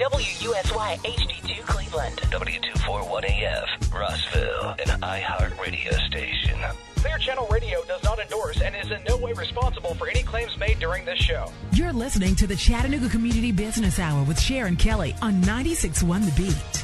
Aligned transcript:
WUSY 0.00 0.46
HD2 0.46 1.66
Cleveland. 1.66 2.16
W241AF, 2.30 3.66
Rossville, 3.92 4.70
an 4.80 5.00
iHeart 5.02 5.60
radio 5.60 5.92
station. 6.08 6.58
Clear 6.96 7.18
Channel 7.18 7.46
Radio 7.52 7.82
does 7.86 8.02
not 8.02 8.18
endorse 8.18 8.62
and 8.62 8.74
is 8.74 8.90
in 8.90 9.04
no 9.04 9.18
way 9.18 9.34
responsible 9.34 9.94
for 9.96 10.08
any 10.08 10.22
claims 10.22 10.56
made 10.56 10.78
during 10.78 11.04
this 11.04 11.18
show. 11.18 11.52
You're 11.72 11.92
listening 11.92 12.34
to 12.36 12.46
the 12.46 12.56
Chattanooga 12.56 13.10
Community 13.10 13.52
Business 13.52 13.98
Hour 13.98 14.24
with 14.24 14.40
Sharon 14.40 14.76
Kelly 14.76 15.14
on 15.20 15.34
96.1 15.42 16.24
The 16.24 16.42
Beat. 16.42 16.79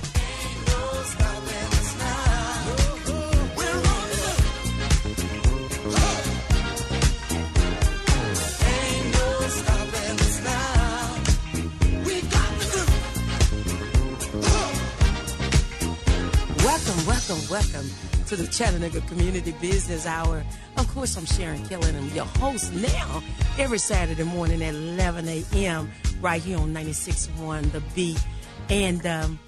To 18.27 18.35
the 18.35 18.48
Chattanooga 18.48 19.01
Community 19.03 19.53
Business 19.61 20.05
Hour. 20.05 20.45
Of 20.77 20.89
course, 20.93 21.17
I'm 21.17 21.27
Sharon 21.27 21.65
Kelly, 21.69 21.91
and 21.91 22.11
your 22.11 22.25
host 22.25 22.73
now 22.75 23.23
every 23.57 23.79
Saturday 23.79 24.25
morning 24.25 24.65
at 24.65 24.75
11 24.75 25.29
a.m. 25.29 25.93
right 26.21 26.43
here 26.43 26.59
on 26.59 26.75
96.1 26.75 27.70
The 27.70 27.81
Beat. 27.95 28.20
And 28.69 29.07
um, 29.07 29.39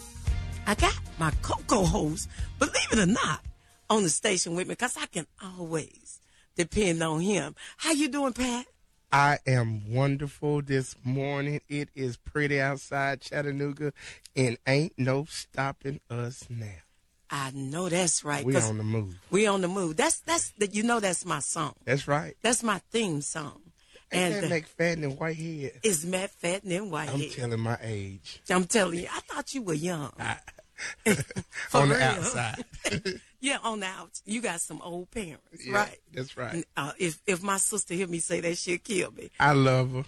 I 0.64 0.76
got 0.76 0.94
my 1.18 1.32
co-host, 1.42 2.28
believe 2.60 2.92
it 2.92 3.00
or 3.00 3.06
not, 3.06 3.40
on 3.90 4.04
the 4.04 4.08
station 4.08 4.54
with 4.54 4.68
me 4.68 4.74
because 4.74 4.96
I 4.96 5.06
can 5.06 5.26
always 5.42 6.20
depend 6.54 7.02
on 7.02 7.20
him. 7.20 7.56
How 7.78 7.90
you 7.90 8.06
doing, 8.06 8.32
Pat? 8.32 8.66
I 9.10 9.38
am 9.44 9.92
wonderful 9.92 10.62
this 10.62 10.94
morning. 11.02 11.62
It 11.68 11.88
is 11.96 12.16
pretty 12.16 12.60
outside 12.60 13.22
Chattanooga, 13.22 13.92
and 14.36 14.56
ain't 14.68 14.92
no 14.96 15.24
stopping 15.24 15.98
us 16.08 16.46
now. 16.48 16.87
I 17.30 17.50
know 17.50 17.88
that's 17.88 18.24
right. 18.24 18.44
We 18.44 18.56
on 18.56 18.78
the 18.78 18.84
move. 18.84 19.18
We 19.30 19.46
on 19.46 19.60
the 19.60 19.68
move. 19.68 19.96
That's 19.96 20.20
that's 20.20 20.50
the, 20.58 20.66
you 20.68 20.82
know 20.82 21.00
that's 21.00 21.24
my 21.24 21.40
song. 21.40 21.74
That's 21.84 22.08
right. 22.08 22.36
That's 22.42 22.62
my 22.62 22.78
theme 22.90 23.20
song. 23.20 23.60
Ain't 24.10 24.36
and 24.36 24.50
that 24.50 24.64
McFadden 24.64 25.04
and 25.04 25.18
Whitehead? 25.18 25.80
it's 25.82 26.04
McFadden 26.04 26.70
and 26.70 26.94
I'm 26.94 27.30
telling 27.30 27.60
my 27.60 27.78
age. 27.82 28.40
I'm 28.48 28.64
telling 28.64 29.00
you, 29.00 29.08
I 29.12 29.20
thought 29.20 29.54
you 29.54 29.62
were 29.62 29.74
young. 29.74 30.12
For 31.68 31.78
on 31.78 31.88
the 31.88 31.94
real. 31.96 32.04
outside. 32.04 32.64
Yeah, 33.40 33.58
on 33.62 33.78
the 33.78 33.86
out. 33.86 34.20
You 34.24 34.40
got 34.40 34.60
some 34.60 34.82
old 34.82 35.12
parents, 35.12 35.64
Yeah, 35.64 35.74
right? 35.74 35.98
That's 36.12 36.36
right. 36.36 36.64
Uh, 36.76 36.90
if 36.98 37.20
if 37.24 37.40
my 37.40 37.58
sister 37.58 37.94
hear 37.94 38.08
me 38.08 38.18
say 38.18 38.40
that, 38.40 38.58
she'll 38.58 38.78
kill 38.78 39.12
me. 39.12 39.30
I 39.38 39.52
love 39.52 39.92
her. 39.92 40.04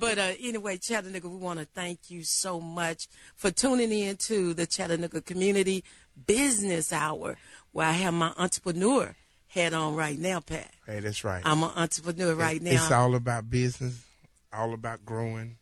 But 0.00 0.18
uh, 0.18 0.32
anyway, 0.40 0.78
Chattanooga, 0.78 1.28
we 1.28 1.36
want 1.36 1.60
to 1.60 1.64
thank 1.64 2.10
you 2.10 2.24
so 2.24 2.60
much 2.60 3.06
for 3.36 3.52
tuning 3.52 3.92
in 3.92 4.16
to 4.16 4.52
the 4.52 4.66
Chattanooga 4.66 5.20
Community 5.20 5.84
Business 6.26 6.92
Hour, 6.92 7.36
where 7.72 7.86
I 7.86 7.92
have 7.92 8.14
my 8.14 8.32
entrepreneur 8.36 9.14
hat 9.48 9.72
on 9.72 9.94
right 9.94 10.18
now, 10.18 10.40
Pat. 10.40 10.70
Hey, 10.86 11.00
that's 11.00 11.24
right. 11.24 11.42
I'm 11.44 11.62
an 11.62 11.70
entrepreneur 11.76 12.34
right 12.34 12.60
now. 12.60 12.72
It's 12.72 12.90
all 12.90 13.14
about 13.14 13.50
business, 13.50 14.04
all 14.52 14.74
about 14.74 15.04
growing 15.04 15.56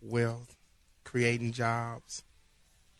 wealth, 0.00 0.56
creating 1.04 1.52
jobs. 1.52 2.22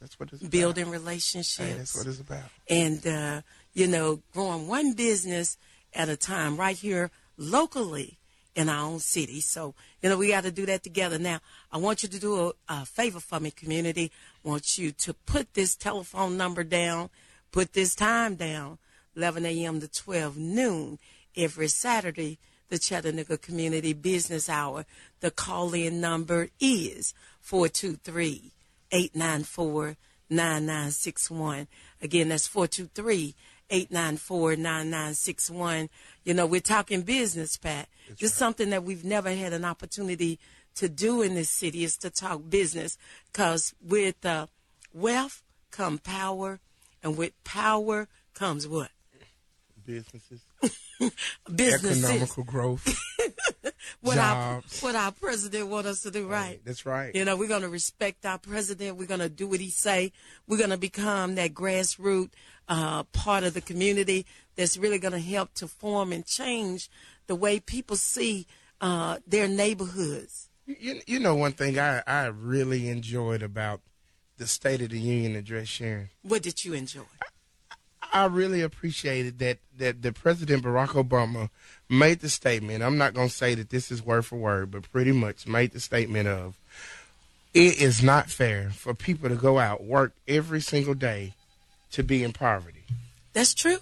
That's 0.01 0.19
what 0.19 0.33
it's 0.33 0.43
building 0.43 0.85
about. 0.85 0.93
relationships. 0.93 1.57
Hey, 1.59 1.75
that's 1.75 1.97
what 1.97 2.07
it's 2.07 2.21
about. 2.21 2.45
and 2.69 3.07
uh, 3.07 3.43
you 3.73 3.87
know, 3.87 4.21
growing 4.33 4.67
one 4.67 4.93
business 4.95 5.57
at 5.95 6.09
a 6.09 6.17
time 6.17 6.57
right 6.57 6.77
here 6.77 7.11
locally 7.37 8.19
in 8.55 8.69
our 8.69 8.85
own 8.85 8.99
city. 8.99 9.41
So, 9.41 9.75
you 10.03 10.09
know, 10.09 10.17
we 10.19 10.29
got 10.29 10.43
to 10.45 10.51
do 10.51 10.67
that 10.67 10.83
together. 10.83 11.19
Now, 11.19 11.39
I 11.71 11.79
want 11.79 12.03
you 12.03 12.09
to 12.09 12.19
do 12.19 12.49
a, 12.49 12.53
a 12.69 12.85
favor 12.85 13.21
for 13.21 13.41
me, 13.41 13.51
community. 13.51 14.13
Want 14.43 14.79
you 14.79 14.91
to 14.93 15.15
put 15.15 15.55
this 15.55 15.77
telephone 15.77 16.37
number 16.37 16.65
down, 16.65 17.11
put 17.53 17.73
this 17.73 17.95
time 17.95 18.35
down, 18.35 18.79
11 19.17 19.47
a.m. 19.47 19.81
to 19.81 19.89
12 19.89 20.37
noon 20.37 20.99
every 21.37 21.69
Saturday, 21.69 22.39
the 22.69 22.79
Chattanooga 22.79 23.39
Community 23.39 23.93
Business 23.93 24.49
Hour. 24.49 24.85
The 25.21 25.31
call-in 25.31 26.01
number 26.01 26.49
is 26.59 27.15
423 27.41 28.53
894 28.91 29.97
9961. 30.31 31.69
Again, 32.01 32.29
that's 32.31 32.47
423 32.49 33.35
894 33.71 34.57
9961. 34.57 35.89
You 36.25 36.35
know, 36.35 36.47
we're 36.47 36.61
talking 36.61 37.03
business, 37.03 37.57
Pat. 37.57 37.89
This 38.09 38.33
is 38.33 38.35
something 38.35 38.71
that 38.71 38.85
we've 38.85 39.05
never 39.05 39.31
had 39.31 39.53
an 39.53 39.65
opportunity 39.65 40.39
to 40.77 40.89
do 40.89 41.23
in 41.23 41.35
this 41.35 41.51
city 41.51 41.85
is 41.85 41.97
to 41.99 42.11
talk 42.11 42.43
business 42.49 42.99
because 43.33 43.75
with 43.81 44.25
uh, 44.25 44.47
wealth 44.93 45.43
come 45.73 45.99
power, 45.99 46.61
and 47.03 47.17
with 47.17 47.33
power 47.43 48.07
comes 48.35 48.69
what? 48.69 48.91
Businesses, 49.85 50.43
Businesses. 51.53 52.05
economical 52.05 52.45
growth. 52.45 52.97
what 54.01 54.17
our 54.17 54.61
jobs. 54.61 54.81
what 54.81 54.95
our 54.95 55.11
president 55.11 55.67
want 55.67 55.87
us 55.87 56.03
to 56.03 56.11
do, 56.13 56.29
right? 56.29 56.61
That's 56.65 56.87
right. 56.87 57.13
You 57.13 57.25
know, 57.25 57.37
we're 57.37 57.49
going 57.49 57.63
to 57.63 57.69
respect 57.69 58.25
our 58.25 58.39
president. 58.39 58.97
We're 58.97 59.09
going 59.09 59.21
to 59.21 59.29
do 59.29 59.49
what 59.49 59.59
he 59.59 59.71
say. 59.71 60.13
We're 60.47 60.59
going 60.59 60.71
to 60.71 60.79
become 60.79 61.35
that 61.35 61.53
grassroots 61.53 62.31
uh, 62.69 63.03
part 63.05 63.43
of 63.43 63.55
the 63.55 63.61
community 63.61 64.25
that's 64.55 64.77
really 64.77 64.99
going 64.99 65.13
to 65.13 65.19
help 65.19 65.53
to 65.55 65.67
form 65.67 66.13
and 66.13 66.25
change 66.25 66.89
the 67.27 67.35
way 67.35 67.59
people 67.59 67.97
see 67.97 68.47
uh, 68.81 69.19
their 69.27 69.49
neighborhoods. 69.49 70.49
You, 70.67 71.01
you 71.07 71.19
know 71.19 71.35
one 71.35 71.53
thing 71.53 71.79
I, 71.79 72.03
I 72.07 72.27
really 72.27 72.89
enjoyed 72.89 73.43
about 73.43 73.81
the 74.39 74.47
State 74.47 74.81
of 74.81 74.91
the 74.91 74.99
Union 74.99 75.37
address, 75.37 75.69
Sharon. 75.69 76.11
What 76.23 76.43
did 76.43 76.65
you 76.65 76.75
enjoy? 76.75 77.03
I 78.13 78.27
really 78.27 78.61
appreciated 78.61 79.39
that 79.39 79.59
that 79.79 80.03
the 80.03 80.13
President 80.13 80.63
Barack 80.63 80.89
Obama 80.89 81.49
made 81.89 82.21
the 82.21 82.29
statement. 82.29 82.83
I'm 82.83 82.99
not 82.99 83.15
going 83.15 83.29
to 83.29 83.35
say 83.35 83.55
that 83.55 83.71
this 83.71 83.91
is 83.91 84.05
word 84.05 84.27
for 84.27 84.37
word, 84.37 84.71
but 84.71 84.91
pretty 84.91 85.13
much 85.13 85.47
made 85.47 85.73
the 85.73 85.81
statement 85.81 86.29
of 86.29 86.57
it 87.55 87.81
is 87.81 88.03
not 88.03 88.31
fair 88.31 88.71
for 88.71 88.95
people 88.95 89.29
to 89.29 89.35
go 89.35 89.59
out 89.59 89.85
work 89.85 90.15
every 90.27 90.61
single 90.61 90.95
day 90.95 91.35
to 91.91 92.03
be 92.03 92.23
in 92.23 92.33
poverty. 92.33 92.85
That's 93.33 93.55
true. 93.55 93.79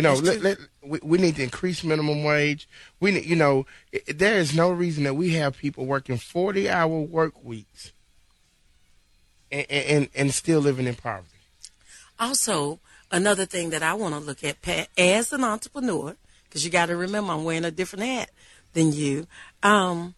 You 0.00 0.08
know, 0.08 0.14
let, 0.14 0.40
let, 0.40 0.58
we, 0.82 0.98
we 1.02 1.18
need 1.18 1.36
to 1.36 1.42
increase 1.42 1.84
minimum 1.84 2.24
wage. 2.24 2.66
We 3.00 3.10
need, 3.10 3.26
you 3.26 3.36
know, 3.36 3.66
i 3.94 4.00
there 4.10 4.38
is 4.38 4.54
no 4.54 4.70
reason 4.70 5.04
that 5.04 5.12
we 5.12 5.34
have 5.34 5.58
people 5.58 5.84
working 5.84 6.16
40 6.16 6.70
hour 6.70 7.00
work 7.00 7.44
weeks 7.44 7.92
and, 9.52 9.70
and, 9.70 10.08
and 10.14 10.32
still 10.32 10.60
living 10.60 10.86
in 10.86 10.94
poverty. 10.94 11.26
Also, 12.18 12.80
another 13.10 13.44
thing 13.44 13.68
that 13.70 13.82
I 13.82 13.92
want 13.92 14.14
to 14.14 14.20
look 14.20 14.42
at, 14.42 14.62
Pat, 14.62 14.88
as 14.96 15.34
an 15.34 15.44
entrepreneur, 15.44 16.16
because 16.44 16.64
you 16.64 16.70
got 16.70 16.86
to 16.86 16.96
remember 16.96 17.34
I'm 17.34 17.44
wearing 17.44 17.66
a 17.66 17.70
different 17.70 18.06
hat 18.06 18.30
than 18.72 18.94
you, 18.94 19.26
um, 19.62 20.14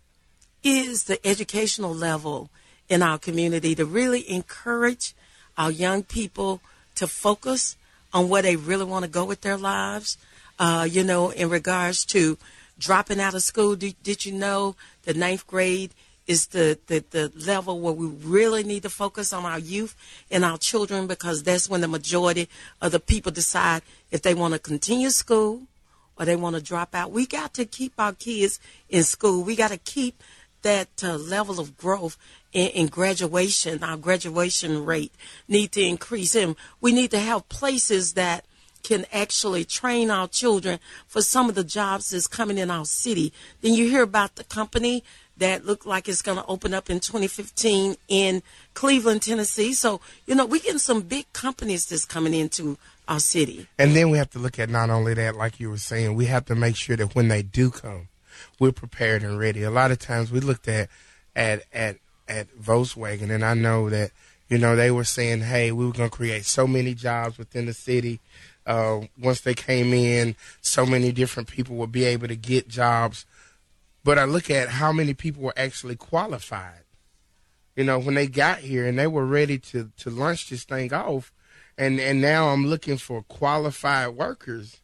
is 0.62 1.04
the 1.04 1.24
educational 1.26 1.92
level 1.92 2.50
in 2.88 3.02
our 3.02 3.18
community 3.18 3.74
to 3.74 3.84
really 3.84 4.30
encourage 4.30 5.12
our 5.58 5.72
young 5.72 6.04
people 6.04 6.60
to 6.94 7.08
focus 7.08 7.76
on 8.12 8.28
where 8.28 8.42
they 8.42 8.56
really 8.56 8.84
want 8.84 9.04
to 9.04 9.10
go 9.10 9.24
with 9.24 9.40
their 9.40 9.56
lives. 9.56 10.18
Uh, 10.58 10.86
you 10.88 11.02
know, 11.02 11.30
in 11.30 11.48
regards 11.48 12.04
to 12.04 12.38
dropping 12.78 13.20
out 13.20 13.34
of 13.34 13.42
school, 13.42 13.74
did, 13.76 13.96
did 14.02 14.26
you 14.26 14.32
know 14.32 14.76
the 15.04 15.14
ninth 15.14 15.46
grade 15.46 15.92
is 16.26 16.48
the, 16.48 16.78
the, 16.86 17.04
the 17.10 17.32
level 17.46 17.80
where 17.80 17.92
we 17.92 18.06
really 18.06 18.62
need 18.62 18.82
to 18.82 18.90
focus 18.90 19.32
on 19.32 19.44
our 19.44 19.58
youth 19.58 19.96
and 20.30 20.44
our 20.44 20.56
children 20.56 21.06
because 21.06 21.42
that's 21.42 21.68
when 21.68 21.80
the 21.80 21.88
majority 21.88 22.48
of 22.80 22.92
the 22.92 23.00
people 23.00 23.32
decide 23.32 23.82
if 24.10 24.22
they 24.22 24.34
want 24.34 24.54
to 24.54 24.60
continue 24.60 25.10
school 25.10 25.62
or 26.18 26.24
they 26.24 26.36
want 26.36 26.54
to 26.54 26.62
drop 26.62 26.94
out. 26.94 27.10
We 27.10 27.26
got 27.26 27.54
to 27.54 27.64
keep 27.64 27.94
our 27.98 28.12
kids 28.12 28.60
in 28.88 29.02
school. 29.02 29.42
We 29.42 29.56
got 29.56 29.70
to 29.72 29.78
keep 29.78 30.22
that 30.62 31.02
uh, 31.02 31.16
level 31.16 31.60
of 31.60 31.76
growth 31.76 32.16
in, 32.52 32.68
in 32.68 32.86
graduation. 32.86 33.82
Our 33.82 33.96
graduation 33.96 34.84
rate 34.84 35.12
need 35.48 35.72
to 35.72 35.82
increase, 35.82 36.34
and 36.34 36.56
we 36.80 36.92
need 36.92 37.10
to 37.10 37.18
have 37.18 37.48
places 37.48 38.14
that 38.14 38.44
can 38.82 39.06
actually 39.12 39.64
train 39.64 40.10
our 40.10 40.26
children 40.26 40.80
for 41.06 41.22
some 41.22 41.48
of 41.48 41.54
the 41.54 41.64
jobs 41.64 42.10
that's 42.10 42.26
coming 42.26 42.58
in 42.58 42.70
our 42.70 42.84
city. 42.84 43.32
Then 43.60 43.74
you 43.74 43.88
hear 43.88 44.02
about 44.02 44.34
the 44.34 44.44
company 44.44 45.04
that 45.36 45.64
looked 45.64 45.86
like 45.86 46.08
it's 46.08 46.22
going 46.22 46.38
to 46.38 46.46
open 46.46 46.74
up 46.74 46.90
in 46.90 47.00
2015 47.00 47.96
in 48.08 48.42
Cleveland, 48.74 49.22
Tennessee. 49.22 49.72
So, 49.72 50.00
you 50.26 50.34
know, 50.34 50.44
we 50.44 50.60
getting 50.60 50.78
some 50.78 51.02
big 51.02 51.32
companies 51.32 51.86
that's 51.86 52.04
coming 52.04 52.34
into 52.34 52.76
our 53.08 53.20
city. 53.20 53.66
And 53.78 53.96
then 53.96 54.10
we 54.10 54.18
have 54.18 54.30
to 54.30 54.38
look 54.38 54.58
at 54.58 54.68
not 54.68 54.90
only 54.90 55.14
that, 55.14 55.36
like 55.36 55.58
you 55.58 55.70
were 55.70 55.78
saying, 55.78 56.14
we 56.14 56.26
have 56.26 56.44
to 56.46 56.54
make 56.54 56.76
sure 56.76 56.96
that 56.96 57.14
when 57.14 57.28
they 57.28 57.42
do 57.42 57.70
come, 57.70 58.08
we're 58.62 58.72
prepared 58.72 59.24
and 59.24 59.40
ready. 59.40 59.64
A 59.64 59.70
lot 59.70 59.90
of 59.90 59.98
times 59.98 60.30
we 60.30 60.40
looked 60.40 60.68
at 60.68 60.88
at 61.36 61.64
at 61.72 61.98
at 62.28 62.48
Volkswagen, 62.56 63.30
and 63.30 63.44
I 63.44 63.54
know 63.54 63.90
that 63.90 64.12
you 64.48 64.58
know 64.58 64.76
they 64.76 64.92
were 64.92 65.04
saying, 65.04 65.42
"Hey, 65.42 65.72
we 65.72 65.86
were 65.86 65.92
going 65.92 66.10
to 66.10 66.16
create 66.16 66.46
so 66.46 66.68
many 66.68 66.94
jobs 66.94 67.38
within 67.38 67.66
the 67.66 67.74
city." 67.74 68.20
Uh, 68.66 69.00
once 69.20 69.40
they 69.42 69.54
came 69.54 69.92
in, 69.92 70.36
so 70.60 70.86
many 70.86 71.12
different 71.12 71.48
people 71.48 71.76
would 71.76 71.92
be 71.92 72.04
able 72.04 72.28
to 72.28 72.36
get 72.36 72.68
jobs. 72.68 73.26
But 74.04 74.18
I 74.18 74.24
look 74.24 74.50
at 74.50 74.70
how 74.70 74.92
many 74.92 75.14
people 75.14 75.42
were 75.42 75.54
actually 75.56 75.96
qualified 75.96 76.84
You 77.76 77.84
know, 77.84 77.98
when 77.98 78.14
they 78.14 78.28
got 78.28 78.60
here 78.60 78.86
and 78.86 78.98
they 78.98 79.08
were 79.08 79.26
ready 79.26 79.58
to 79.58 79.90
to 79.98 80.10
launch 80.10 80.50
this 80.50 80.64
thing 80.64 80.94
off, 80.94 81.32
and 81.78 82.00
and 82.00 82.22
now 82.22 82.50
I'm 82.50 82.66
looking 82.66 82.98
for 82.98 83.22
qualified 83.24 84.10
workers. 84.10 84.80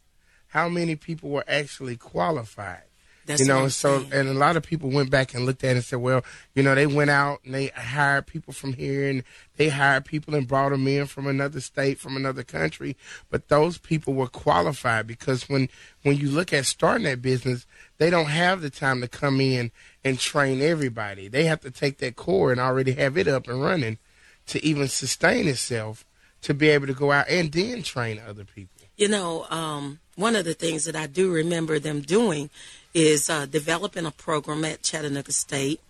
How 0.49 0.69
many 0.69 0.97
people 0.97 1.31
were 1.31 1.45
actually 1.49 1.97
qualified? 1.97 2.88
That's 3.29 3.43
you 3.43 3.47
know, 3.47 3.57
what 3.57 3.61
I'm 3.61 3.65
and 3.65 3.73
so 3.73 4.07
and 4.11 4.29
a 4.31 4.33
lot 4.33 4.57
of 4.57 4.63
people 4.63 4.89
went 4.89 5.11
back 5.11 5.35
and 5.35 5.45
looked 5.45 5.63
at 5.63 5.73
it 5.73 5.77
and 5.77 5.85
said, 5.85 5.99
well, 5.99 6.25
you 6.55 6.63
know, 6.63 6.75
they 6.75 6.87
went 6.87 7.11
out 7.11 7.41
and 7.45 7.55
they 7.55 7.67
hired 7.67 8.27
people 8.27 8.55
from 8.55 8.73
here 8.73 9.07
and 9.07 9.23
they 9.59 9.69
hired 9.69 10.07
people 10.07 10.35
and 10.35 10.49
brought 10.49 10.71
them 10.71 10.89
in 10.89 11.05
from 11.05 11.27
another 11.27 11.61
state, 11.61 11.99
from 11.99 12.17
another 12.17 12.43
country, 12.43 12.97
but 13.29 13.49
those 13.49 13.77
people 13.77 14.15
were 14.15 14.29
qualified 14.29 15.07
because 15.07 15.47
when 15.47 15.69
when 16.05 16.17
you 16.17 16.31
look 16.31 16.55
at 16.55 16.65
starting 16.65 17.05
that 17.05 17.21
business, 17.21 17.67
they 17.99 18.09
don't 18.09 18.31
have 18.31 18.63
the 18.63 18.71
time 18.71 19.03
to 19.03 19.09
come 19.09 19.43
in 19.43 19.73
and 20.03 20.19
train 20.19 20.63
everybody. 20.63 21.29
They 21.29 21.45
have 21.45 21.61
to 21.61 21.71
take 21.71 21.99
that 21.99 22.17
core 22.17 22.51
and 22.51 22.59
already 22.59 22.93
have 22.93 23.19
it 23.19 23.29
up 23.29 23.47
and 23.47 23.61
running 23.61 23.99
to 24.47 24.65
even 24.65 24.89
sustain 24.89 25.47
itself 25.49 26.07
to 26.41 26.55
be 26.55 26.69
able 26.69 26.87
to 26.87 26.95
go 26.95 27.13
out 27.13 27.29
and 27.29 27.53
then 27.53 27.83
train 27.83 28.19
other 28.27 28.45
people. 28.45 28.87
You 28.97 29.09
know, 29.09 29.47
um, 29.51 30.01
one 30.19 30.35
of 30.35 30.45
the 30.45 30.53
things 30.53 30.85
that 30.85 30.97
I 30.97 31.07
do 31.07 31.33
remember 31.33 31.79
them 31.79 32.01
doing 32.01 32.51
is 32.93 33.31
uh, 33.31 33.47
developing 33.47 34.05
a 34.05 34.11
program 34.11 34.65
at 34.65 34.83
Chattanooga 34.83 35.31
State 35.31 35.81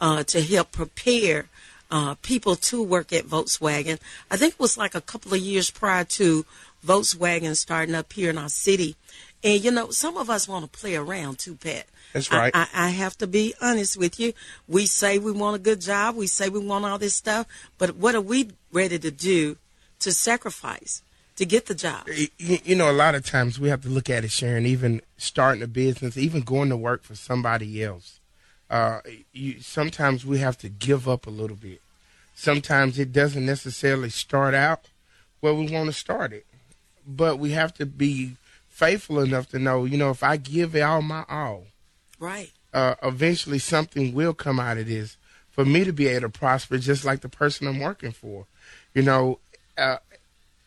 uh, 0.00 0.24
to 0.24 0.42
help 0.42 0.72
prepare 0.72 1.46
uh, 1.88 2.16
people 2.16 2.56
to 2.56 2.82
work 2.82 3.12
at 3.12 3.26
Volkswagen. 3.26 4.00
I 4.28 4.36
think 4.36 4.54
it 4.54 4.60
was 4.60 4.76
like 4.76 4.96
a 4.96 5.00
couple 5.00 5.32
of 5.34 5.38
years 5.38 5.70
prior 5.70 6.02
to 6.04 6.44
Volkswagen 6.84 7.54
starting 7.54 7.94
up 7.94 8.12
here 8.12 8.30
in 8.30 8.38
our 8.38 8.48
city. 8.48 8.96
And, 9.44 9.62
you 9.62 9.70
know, 9.70 9.90
some 9.90 10.16
of 10.16 10.28
us 10.28 10.48
want 10.48 10.64
to 10.70 10.78
play 10.78 10.96
around 10.96 11.38
too, 11.38 11.54
Pat. 11.54 11.86
That's 12.12 12.32
I- 12.32 12.38
right. 12.38 12.56
I, 12.56 12.66
I 12.74 12.88
have 12.88 13.16
to 13.18 13.28
be 13.28 13.54
honest 13.62 13.96
with 13.96 14.18
you. 14.18 14.32
We 14.66 14.86
say 14.86 15.18
we 15.18 15.30
want 15.30 15.54
a 15.54 15.60
good 15.60 15.80
job. 15.80 16.16
We 16.16 16.26
say 16.26 16.48
we 16.48 16.58
want 16.58 16.84
all 16.84 16.98
this 16.98 17.14
stuff. 17.14 17.46
But 17.78 17.94
what 17.94 18.16
are 18.16 18.20
we 18.20 18.50
ready 18.72 18.98
to 18.98 19.12
do 19.12 19.58
to 20.00 20.10
sacrifice 20.10 21.02
to 21.36 21.46
get 21.46 21.66
the 21.66 21.74
job? 21.74 22.08
you, 22.38 22.74
know, 22.74 22.90
a 22.90 22.92
lot 22.92 23.14
of 23.14 23.24
times 23.24 23.58
we 23.58 23.68
have 23.68 23.82
to 23.82 23.88
look 23.88 24.10
at 24.10 24.24
it, 24.24 24.30
Sharon. 24.30 24.66
Even 24.66 25.02
starting 25.16 25.62
a 25.62 25.66
business, 25.66 26.16
even 26.16 26.40
going 26.42 26.68
to 26.70 26.76
work 26.76 27.02
for 27.02 27.14
somebody 27.14 27.82
else. 27.82 28.20
Uh, 28.68 29.00
you, 29.32 29.60
sometimes 29.60 30.26
we 30.26 30.38
have 30.38 30.58
to 30.58 30.68
give 30.68 31.08
up 31.08 31.26
a 31.26 31.30
little 31.30 31.56
bit. 31.56 31.80
Sometimes 32.34 32.98
it 32.98 33.12
doesn't 33.12 33.46
necessarily 33.46 34.10
start 34.10 34.54
out 34.54 34.88
where 35.40 35.54
we 35.54 35.70
want 35.70 35.86
to 35.86 35.92
start 35.92 36.32
it, 36.32 36.46
but 37.06 37.38
we 37.38 37.52
have 37.52 37.72
to 37.74 37.86
be 37.86 38.32
faithful 38.68 39.20
enough 39.20 39.48
to 39.50 39.58
know, 39.58 39.84
you 39.84 39.96
know, 39.96 40.10
if 40.10 40.22
I 40.22 40.36
give 40.36 40.74
it 40.74 40.80
all 40.80 41.00
my 41.02 41.24
all, 41.28 41.64
Right. 42.18 42.50
uh, 42.74 42.94
eventually 43.02 43.58
something 43.58 44.12
will 44.14 44.34
come 44.34 44.58
out 44.60 44.78
of 44.78 44.86
this 44.86 45.16
for 45.50 45.64
me 45.64 45.84
to 45.84 45.92
be 45.92 46.08
able 46.08 46.22
to 46.22 46.28
prosper, 46.28 46.76
just 46.76 47.04
like 47.04 47.20
the 47.20 47.28
person 47.28 47.66
I'm 47.66 47.80
working 47.80 48.12
for. 48.12 48.46
You 48.92 49.02
know, 49.02 49.38
uh, 49.78 49.96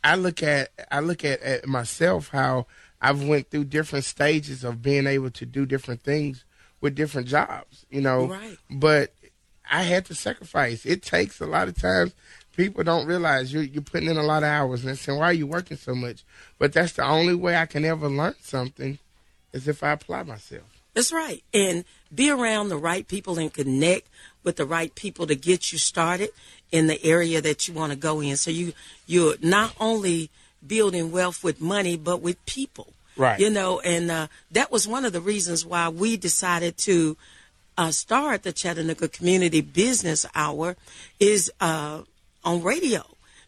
I 0.03 0.15
look 0.15 0.41
at 0.43 0.69
I 0.91 0.99
look 1.01 1.25
at, 1.25 1.41
at 1.41 1.67
myself 1.67 2.29
how 2.29 2.67
I've 3.01 3.23
went 3.23 3.49
through 3.49 3.65
different 3.65 4.05
stages 4.05 4.63
of 4.63 4.81
being 4.81 5.07
able 5.07 5.31
to 5.31 5.45
do 5.45 5.65
different 5.65 6.01
things 6.03 6.43
with 6.81 6.95
different 6.95 7.27
jobs. 7.27 7.85
You 7.89 8.01
know, 8.01 8.27
Right. 8.27 8.57
but 8.69 9.13
I 9.69 9.83
had 9.83 10.05
to 10.05 10.15
sacrifice. 10.15 10.85
It 10.85 11.01
takes 11.03 11.39
a 11.39 11.45
lot 11.45 11.67
of 11.67 11.79
times. 11.79 12.13
People 12.55 12.83
don't 12.83 13.05
realize 13.05 13.53
you're 13.53 13.63
you're 13.63 13.81
putting 13.81 14.09
in 14.09 14.17
a 14.17 14.23
lot 14.23 14.43
of 14.43 14.49
hours 14.49 14.81
and 14.81 14.89
they're 14.89 14.95
saying, 14.95 15.17
"Why 15.19 15.25
are 15.25 15.33
you 15.33 15.47
working 15.47 15.77
so 15.77 15.95
much?" 15.95 16.23
But 16.57 16.73
that's 16.73 16.93
the 16.93 17.05
only 17.05 17.35
way 17.35 17.55
I 17.55 17.65
can 17.65 17.85
ever 17.85 18.09
learn 18.09 18.35
something 18.41 18.99
is 19.53 19.67
if 19.67 19.83
I 19.83 19.91
apply 19.91 20.23
myself. 20.23 20.63
That's 20.93 21.11
right. 21.13 21.43
And 21.53 21.85
be 22.13 22.29
around 22.29 22.69
the 22.69 22.77
right 22.77 23.07
people 23.07 23.37
and 23.37 23.53
connect 23.53 24.09
with 24.43 24.55
the 24.57 24.65
right 24.65 24.93
people 24.95 25.27
to 25.27 25.35
get 25.35 25.71
you 25.71 25.77
started 25.77 26.29
in 26.71 26.87
the 26.87 27.03
area 27.03 27.41
that 27.41 27.67
you 27.67 27.73
want 27.73 27.91
to 27.91 27.97
go 27.97 28.21
in. 28.21 28.37
So 28.37 28.51
you 28.51 28.73
you're 29.07 29.35
not 29.41 29.73
only 29.79 30.29
building 30.65 31.11
wealth 31.11 31.43
with 31.43 31.61
money, 31.61 31.97
but 31.97 32.21
with 32.21 32.43
people. 32.45 32.93
Right. 33.17 33.39
You 33.39 33.49
know, 33.49 33.79
and 33.81 34.09
uh, 34.09 34.27
that 34.51 34.71
was 34.71 34.87
one 34.87 35.03
of 35.03 35.13
the 35.13 35.21
reasons 35.21 35.65
why 35.65 35.89
we 35.89 36.15
decided 36.15 36.77
to 36.79 37.17
uh, 37.77 37.91
start 37.91 38.43
the 38.43 38.53
Chattanooga 38.53 39.07
Community 39.07 39.61
Business 39.61 40.25
Hour 40.35 40.75
is 41.19 41.51
uh, 41.59 42.03
on 42.43 42.63
radio 42.63 43.03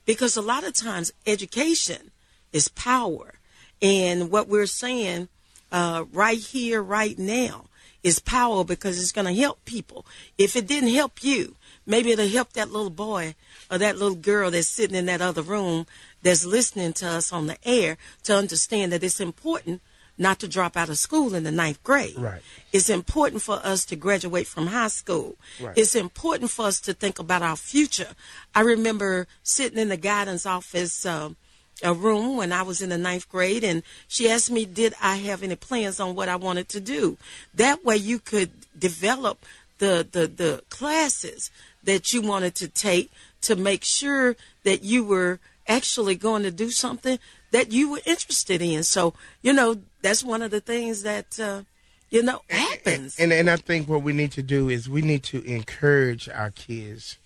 because 0.06 0.36
a 0.36 0.42
lot 0.42 0.66
of 0.66 0.74
times 0.74 1.14
education 1.26 2.12
is 2.52 2.68
power, 2.68 3.36
and 3.82 4.30
what 4.30 4.48
we're 4.48 4.66
saying 4.66 5.30
uh, 5.72 6.06
right 6.12 6.40
here, 6.40 6.82
right 6.82 7.18
now, 7.18 7.66
is 8.04 8.20
power 8.20 8.64
because 8.64 9.00
it's 9.00 9.12
going 9.12 9.28
to 9.28 9.42
help 9.42 9.64
people. 9.66 10.06
If 10.38 10.56
it 10.56 10.68
didn't 10.68 10.94
help 10.94 11.24
you, 11.24 11.56
maybe 11.86 12.12
it'll 12.12 12.28
help 12.28 12.54
that 12.54 12.72
little 12.72 12.90
boy 12.90 13.36
or 13.70 13.78
that 13.78 13.98
little 13.98 14.16
girl 14.16 14.52
that's 14.52 14.68
sitting 14.68 14.96
in 14.96 15.06
that 15.08 15.22
other 15.22 15.42
room 15.42 15.86
that's 16.22 16.46
listening 16.46 16.94
to 16.94 17.08
us 17.08 17.34
on 17.34 17.48
the 17.48 17.58
air 17.68 17.98
to 18.24 18.36
understand 18.36 18.92
that 18.92 19.04
it's 19.04 19.20
important 19.20 19.82
not 20.18 20.40
to 20.40 20.48
drop 20.48 20.78
out 20.78 20.90
of 20.90 20.98
school 20.98 21.34
in 21.34 21.44
the 21.44 21.52
ninth 21.52 21.84
grade. 21.84 22.18
Right. 22.18 22.42
It's 22.72 22.90
important 22.90 23.42
for 23.42 23.56
us 23.64 23.86
to 23.86 23.96
graduate 23.96 24.46
from 24.46 24.68
high 24.68 24.90
school. 24.90 25.36
Right. 25.60 25.76
It's 25.76 25.96
important 25.96 26.52
for 26.52 26.66
us 26.66 26.80
to 26.82 26.94
think 26.94 27.18
about 27.18 27.42
our 27.42 27.56
future. 27.56 28.10
I 28.54 28.62
remember 28.62 29.28
sitting 29.42 29.80
in 29.80 29.90
the 29.90 29.98
guidance 29.98 30.46
office 30.46 31.06
um, 31.06 31.38
a 31.84 31.94
room 31.94 32.38
when 32.38 32.54
I 32.54 32.62
was 32.62 32.82
in 32.82 32.90
the 32.90 32.98
ninth 32.98 33.28
grade, 33.30 33.64
and 33.64 33.82
she 34.08 34.30
asked 34.30 34.52
me, 34.52 34.66
Did 34.66 34.94
I 35.02 35.16
have 35.18 35.42
any 35.42 35.56
plans 35.56 36.00
on 36.00 36.14
what 36.14 36.30
I 36.30 36.36
wanted 36.36 36.70
to 36.70 36.80
do? 36.80 37.18
That 37.56 37.84
way, 37.84 37.98
you 37.98 38.20
could 38.20 38.52
develop 38.78 39.44
the, 39.80 40.08
the, 40.10 40.28
the 40.28 40.64
classes 40.70 41.50
that 41.84 42.14
you 42.14 42.22
wanted 42.22 42.56
to 42.56 42.68
take 42.68 43.12
to 43.42 43.56
make 43.56 43.84
sure 43.84 44.36
that 44.64 44.84
you 44.84 45.04
were 45.04 45.40
actually 45.68 46.16
going 46.16 46.44
to 46.44 46.52
do 46.52 46.70
something 46.70 47.18
that 47.52 47.72
you 47.72 47.92
were 47.92 48.02
interested 48.06 48.62
in. 48.62 48.84
So, 48.84 49.14
you 49.42 49.54
know, 49.54 49.82
that's 50.02 50.24
one 50.24 50.42
of 50.42 50.52
the 50.52 50.62
things 50.62 51.04
that, 51.04 51.40
uh, 51.40 51.64
you 52.10 52.24
know, 52.24 52.42
happens. 52.50 53.18
And 53.20 53.32
and 53.32 53.50
I 53.50 53.56
think 53.56 53.88
what 53.88 54.04
we 54.04 54.14
need 54.14 54.32
to 54.34 54.44
do 54.44 54.70
is 54.70 54.90
we 54.90 55.02
need 55.02 55.24
to 55.24 55.42
encourage 55.44 56.28
our 56.30 56.52
kids, 56.52 57.18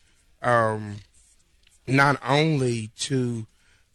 um, 0.42 0.98
not 1.88 2.20
only 2.26 2.92
to 3.00 3.48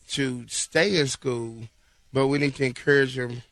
to 0.09 0.47
stay 0.49 0.97
in 0.97 1.07
school, 1.07 1.69
but 2.13 2.27
we 2.27 2.39
need 2.39 2.57
to 2.57 2.65
encourage 2.65 3.15
them 3.17 3.43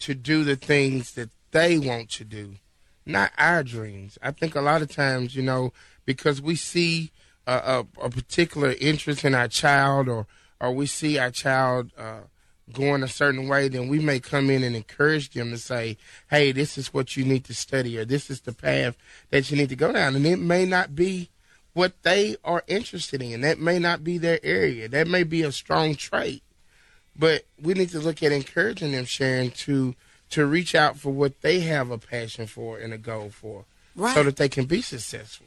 to 0.00 0.14
do 0.14 0.44
the 0.44 0.56
things 0.56 1.12
that 1.14 1.30
they 1.50 1.78
want 1.78 2.10
to 2.10 2.24
do, 2.24 2.56
not 3.04 3.32
our 3.38 3.64
dreams. 3.64 4.18
I 4.22 4.30
think 4.30 4.54
a 4.54 4.60
lot 4.60 4.82
of 4.82 4.90
times, 4.90 5.34
you 5.34 5.42
know, 5.42 5.72
because 6.04 6.40
we 6.40 6.56
see 6.56 7.10
a, 7.46 7.52
a, 7.52 8.06
a 8.06 8.10
particular 8.10 8.74
interest 8.80 9.24
in 9.24 9.34
our 9.34 9.48
child, 9.48 10.08
or 10.08 10.26
or 10.60 10.72
we 10.72 10.86
see 10.86 11.18
our 11.18 11.30
child. 11.30 11.90
Uh, 11.96 12.20
going 12.72 13.02
a 13.02 13.08
certain 13.08 13.46
way, 13.46 13.68
then 13.68 13.88
we 13.88 13.98
may 13.98 14.18
come 14.18 14.48
in 14.48 14.62
and 14.62 14.74
encourage 14.74 15.30
them 15.30 15.50
to 15.50 15.58
say, 15.58 15.98
hey, 16.30 16.52
this 16.52 16.78
is 16.78 16.94
what 16.94 17.16
you 17.16 17.24
need 17.24 17.44
to 17.44 17.54
study, 17.54 17.98
or 17.98 18.04
this 18.04 18.30
is 18.30 18.40
the 18.40 18.52
path 18.52 18.96
that 19.30 19.50
you 19.50 19.56
need 19.56 19.68
to 19.68 19.76
go 19.76 19.92
down. 19.92 20.16
And 20.16 20.26
it 20.26 20.38
may 20.38 20.64
not 20.64 20.94
be 20.94 21.28
what 21.74 22.02
they 22.02 22.36
are 22.44 22.64
interested 22.66 23.20
in. 23.20 23.42
That 23.42 23.58
may 23.58 23.78
not 23.78 24.02
be 24.02 24.16
their 24.16 24.40
area. 24.42 24.88
That 24.88 25.08
may 25.08 25.24
be 25.24 25.42
a 25.42 25.52
strong 25.52 25.94
trait. 25.94 26.42
But 27.16 27.44
we 27.60 27.74
need 27.74 27.90
to 27.90 28.00
look 28.00 28.22
at 28.22 28.32
encouraging 28.32 28.92
them, 28.92 29.04
Sharon, 29.04 29.50
to 29.50 29.94
to 30.30 30.46
reach 30.46 30.74
out 30.74 30.96
for 30.96 31.12
what 31.12 31.42
they 31.42 31.60
have 31.60 31.90
a 31.90 31.98
passion 31.98 32.46
for 32.46 32.78
and 32.78 32.92
a 32.92 32.98
goal 32.98 33.30
for. 33.30 33.66
Right. 33.94 34.14
So 34.14 34.24
that 34.24 34.36
they 34.36 34.48
can 34.48 34.64
be 34.64 34.82
successful. 34.82 35.46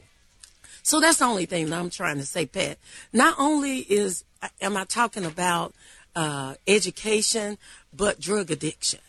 So 0.88 1.00
that's 1.00 1.18
the 1.18 1.26
only 1.26 1.44
thing 1.44 1.68
that 1.68 1.78
I'm 1.78 1.90
trying 1.90 2.16
to 2.16 2.24
say, 2.24 2.46
Pat. 2.46 2.78
Not 3.12 3.34
only 3.38 3.80
is 3.80 4.24
am 4.62 4.74
I 4.74 4.84
talking 4.86 5.26
about 5.26 5.74
uh, 6.16 6.54
education, 6.66 7.58
but 7.94 8.18
drug 8.18 8.50
addiction. 8.50 9.00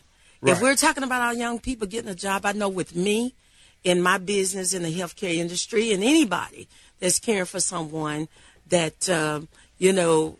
If 0.42 0.60
we're 0.60 0.74
talking 0.74 1.04
about 1.04 1.22
our 1.22 1.32
young 1.32 1.58
people 1.58 1.86
getting 1.86 2.10
a 2.10 2.14
job, 2.14 2.44
I 2.44 2.52
know 2.52 2.68
with 2.68 2.94
me 2.94 3.34
in 3.82 4.02
my 4.02 4.18
business 4.18 4.74
in 4.74 4.82
the 4.82 4.94
healthcare 4.94 5.34
industry, 5.34 5.90
and 5.90 6.04
anybody 6.04 6.68
that's 6.98 7.18
caring 7.18 7.46
for 7.46 7.60
someone 7.60 8.28
that 8.68 9.08
um, 9.08 9.48
you 9.78 9.94
know 9.94 10.36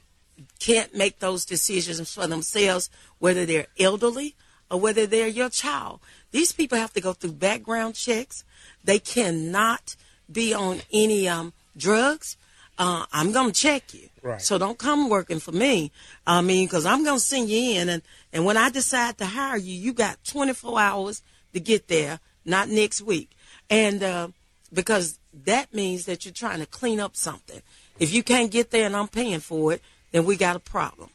can't 0.58 0.94
make 0.94 1.20
those 1.20 1.46
decisions 1.46 2.12
for 2.12 2.26
themselves, 2.26 2.90
whether 3.18 3.46
they're 3.46 3.68
elderly 3.78 4.34
or 4.70 4.78
whether 4.78 5.06
they're 5.06 5.26
your 5.26 5.48
child. 5.48 6.00
These 6.32 6.52
people 6.52 6.76
have 6.76 6.92
to 6.92 7.00
go 7.00 7.14
through 7.14 7.32
background 7.32 7.94
checks. 7.94 8.44
They 8.84 8.98
cannot 8.98 9.96
be 10.32 10.54
on 10.54 10.80
any 10.92 11.28
um, 11.28 11.52
drugs. 11.76 12.36
Uh, 12.78 13.04
I'm 13.12 13.32
going 13.32 13.52
to 13.52 13.60
check 13.60 13.92
you. 13.92 14.08
Right. 14.22 14.40
So 14.40 14.58
don't 14.58 14.78
come 14.78 15.10
working 15.10 15.40
for 15.40 15.52
me. 15.52 15.92
I 16.26 16.40
mean, 16.40 16.66
because 16.66 16.86
I'm 16.86 17.04
going 17.04 17.18
to 17.18 17.24
send 17.24 17.48
you 17.48 17.80
in. 17.80 17.88
And, 17.88 18.02
and 18.32 18.44
when 18.44 18.56
I 18.56 18.70
decide 18.70 19.18
to 19.18 19.26
hire 19.26 19.56
you, 19.56 19.74
you 19.74 19.92
got 19.92 20.22
24 20.24 20.80
hours 20.80 21.22
to 21.52 21.60
get 21.60 21.88
there, 21.88 22.20
not 22.44 22.68
next 22.68 23.02
week. 23.02 23.30
And 23.68 24.02
uh, 24.02 24.28
because 24.72 25.18
that 25.44 25.72
means 25.74 26.06
that 26.06 26.24
you're 26.24 26.34
trying 26.34 26.60
to 26.60 26.66
clean 26.66 27.00
up 27.00 27.16
something. 27.16 27.60
If 27.98 28.12
you 28.14 28.22
can't 28.22 28.50
get 28.50 28.70
there 28.70 28.86
and 28.86 28.96
I'm 28.96 29.08
paying 29.08 29.40
for 29.40 29.74
it, 29.74 29.82
then 30.12 30.24
we 30.24 30.36
got 30.36 30.56
a 30.56 30.60
problem. 30.60 31.10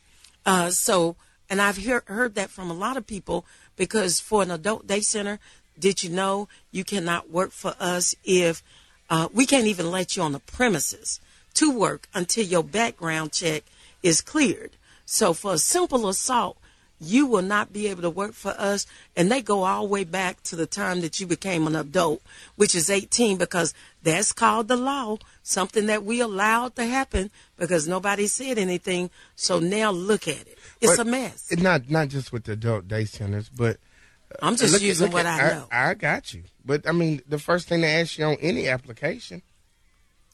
Uh, 0.45 0.69
so, 0.69 1.15
and 1.49 1.61
I've 1.61 1.77
hear, 1.77 2.03
heard 2.05 2.35
that 2.35 2.49
from 2.49 2.69
a 2.69 2.73
lot 2.73 2.97
of 2.97 3.07
people 3.07 3.45
because 3.75 4.19
for 4.19 4.43
an 4.43 4.51
adult 4.51 4.87
day 4.87 5.01
center, 5.01 5.39
did 5.77 6.03
you 6.03 6.09
know 6.09 6.47
you 6.71 6.83
cannot 6.83 7.29
work 7.29 7.51
for 7.51 7.75
us 7.79 8.15
if 8.23 8.63
uh, 9.09 9.29
we 9.33 9.45
can't 9.45 9.67
even 9.67 9.91
let 9.91 10.15
you 10.15 10.23
on 10.23 10.31
the 10.31 10.39
premises 10.39 11.19
to 11.55 11.71
work 11.71 12.07
until 12.13 12.45
your 12.45 12.63
background 12.63 13.31
check 13.31 13.63
is 14.03 14.21
cleared. 14.21 14.71
So 15.05 15.33
for 15.33 15.53
a 15.53 15.57
simple 15.57 16.07
assault, 16.07 16.57
you 16.99 17.25
will 17.25 17.41
not 17.41 17.73
be 17.73 17.87
able 17.87 18.01
to 18.01 18.09
work 18.09 18.33
for 18.33 18.53
us. 18.57 18.87
And 19.15 19.31
they 19.31 19.41
go 19.41 19.63
all 19.63 19.83
the 19.83 19.89
way 19.89 20.03
back 20.03 20.41
to 20.43 20.55
the 20.55 20.65
time 20.65 21.01
that 21.01 21.19
you 21.19 21.27
became 21.27 21.67
an 21.67 21.75
adult, 21.75 22.21
which 22.55 22.73
is 22.73 22.89
18, 22.89 23.37
because 23.37 23.73
that's 24.01 24.31
called 24.31 24.67
the 24.67 24.77
law, 24.77 25.17
something 25.43 25.87
that 25.87 26.03
we 26.03 26.21
allowed 26.21 26.75
to 26.77 26.85
happen 26.85 27.31
because 27.57 27.87
nobody 27.87 28.27
said 28.27 28.57
anything. 28.57 29.09
So 29.35 29.59
now 29.59 29.91
look 29.91 30.27
at 30.27 30.47
it. 30.47 30.57
It's 30.81 30.97
But 30.97 31.07
a 31.07 31.09
mess. 31.09 31.51
Not 31.57 31.89
not 31.89 32.09
just 32.09 32.31
with 32.31 32.45
the 32.45 32.53
adult 32.53 32.87
day 32.87 33.05
centers, 33.05 33.49
but 33.49 33.77
I'm 34.41 34.55
just 34.55 34.73
look- 34.73 34.81
using 34.81 35.11
what 35.11 35.25
at- 35.25 35.39
I 35.41 35.55
know. 35.55 35.67
I, 35.71 35.93
got 35.93 36.33
you, 36.33 36.43
but 36.63 36.87
I 36.87 36.91
mean, 36.91 37.21
the 37.27 37.39
first 37.39 37.67
thing 37.67 37.81
they 37.81 38.01
ask 38.01 38.17
you 38.17 38.25
on 38.25 38.37
any 38.41 38.67
application. 38.67 39.41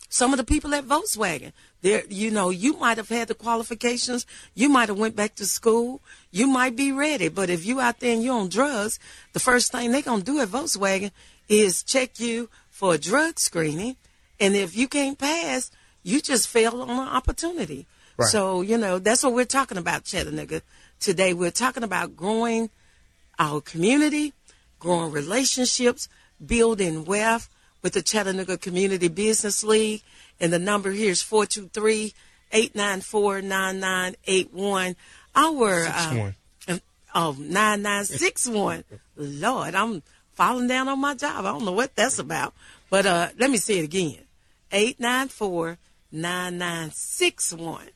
some 0.10 0.34
of 0.34 0.38
the 0.38 0.43
people 0.43 0.74
at 0.75 0.86
Volkswagen. 0.86 1.53
There, 1.81 2.03
you 2.10 2.29
know, 2.31 2.50
you 2.50 2.77
might 2.77 2.98
have 2.98 3.10
had 3.10 3.27
the 3.29 3.34
qualifications. 3.34 4.25
You 4.53 4.67
might 4.70 4.89
have 4.89 5.00
went 5.00 5.15
back 5.15 5.36
to 5.36 5.46
school. 5.46 6.01
You 6.31 6.48
might 6.48 6.75
be 6.75 6.91
ready. 6.91 7.29
But 7.29 7.50
if 7.50 7.65
you 7.65 7.79
out 7.79 8.00
there 8.01 8.13
and 8.13 8.22
you're 8.24 8.36
on 8.38 8.50
drugs, 8.50 9.00
the 9.34 9.39
first 9.39 9.72
thing 9.72 9.91
they're 9.91 10.01
gonna 10.01 10.22
do 10.22 10.39
at 10.41 10.50
Volkswagen 10.50 11.12
is 11.48 11.81
check 11.81 12.20
you 12.20 12.50
for 12.70 12.93
a 12.96 12.98
drug 12.98 13.39
screening. 13.39 13.96
And 14.39 14.55
if 14.55 14.75
you 14.75 14.88
can't 14.88 15.17
pass, 15.17 15.72
you 16.03 16.20
just 16.22 16.48
failed 16.48 16.81
on 16.81 16.89
an 16.89 17.00
opportunity. 17.00 17.88
Right. 18.17 18.29
So 18.29 18.62
you 18.62 18.77
know 18.77 19.00
that's 19.00 19.24
what 19.24 19.34
we're 19.34 19.46
talking 19.46 19.77
about, 19.77 20.03
Chattanooga. 20.03 20.62
Today 21.00 21.34
we're 21.34 21.51
talking 21.51 21.84
about 21.84 22.15
growing 22.15 22.70
our 23.39 23.61
community, 23.61 24.33
growing 24.79 25.11
relationships, 25.11 26.07
building 26.43 27.05
wealth 27.05 27.50
with 27.81 27.93
the 27.93 28.01
Chattanooga 28.01 28.57
Community 28.57 29.07
Business 29.07 29.63
League. 29.63 30.01
And 30.39 30.51
the 30.51 30.59
number 30.59 30.91
here 30.91 31.11
is 31.11 31.21
423 31.21 32.13
894 32.51 33.41
9981. 33.41 34.95
Our. 35.35 35.85
Uh. 35.85 36.31
Oh, 37.13 37.35
9961. 37.38 38.85
Lord, 39.17 39.75
I'm 39.75 40.01
falling 40.33 40.67
down 40.67 40.88
on 40.88 41.00
my 41.00 41.13
job. 41.13 41.45
I 41.45 41.51
don't 41.51 41.65
know 41.65 41.73
what 41.73 41.95
that's 41.95 42.19
about. 42.19 42.53
But 42.89 43.05
uh, 43.05 43.29
let 43.38 43.50
me 43.50 43.57
say 43.57 43.79
it 43.79 43.83
again 43.83 44.19
894 44.71 45.77
9961. 46.11 47.89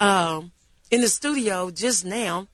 Um, 0.00 0.52
in 0.90 1.00
the 1.00 1.08
studio 1.08 1.70
just 1.70 2.04
now, 2.04 2.48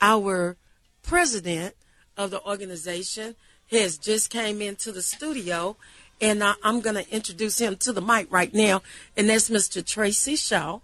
our 0.00 0.56
president 1.04 1.74
of 2.16 2.30
the 2.30 2.42
organization 2.44 3.36
has 3.70 3.96
just 3.96 4.30
came 4.30 4.60
into 4.60 4.90
the 4.90 5.02
studio, 5.02 5.76
and 6.20 6.42
I, 6.42 6.54
I'm 6.62 6.80
going 6.80 6.96
to 6.96 7.14
introduce 7.14 7.58
him 7.58 7.76
to 7.76 7.92
the 7.92 8.02
mic 8.02 8.32
right 8.32 8.52
now, 8.52 8.82
and 9.16 9.28
that's 9.28 9.48
Mr. 9.50 9.84
Tracy 9.84 10.36
Shaw. 10.36 10.80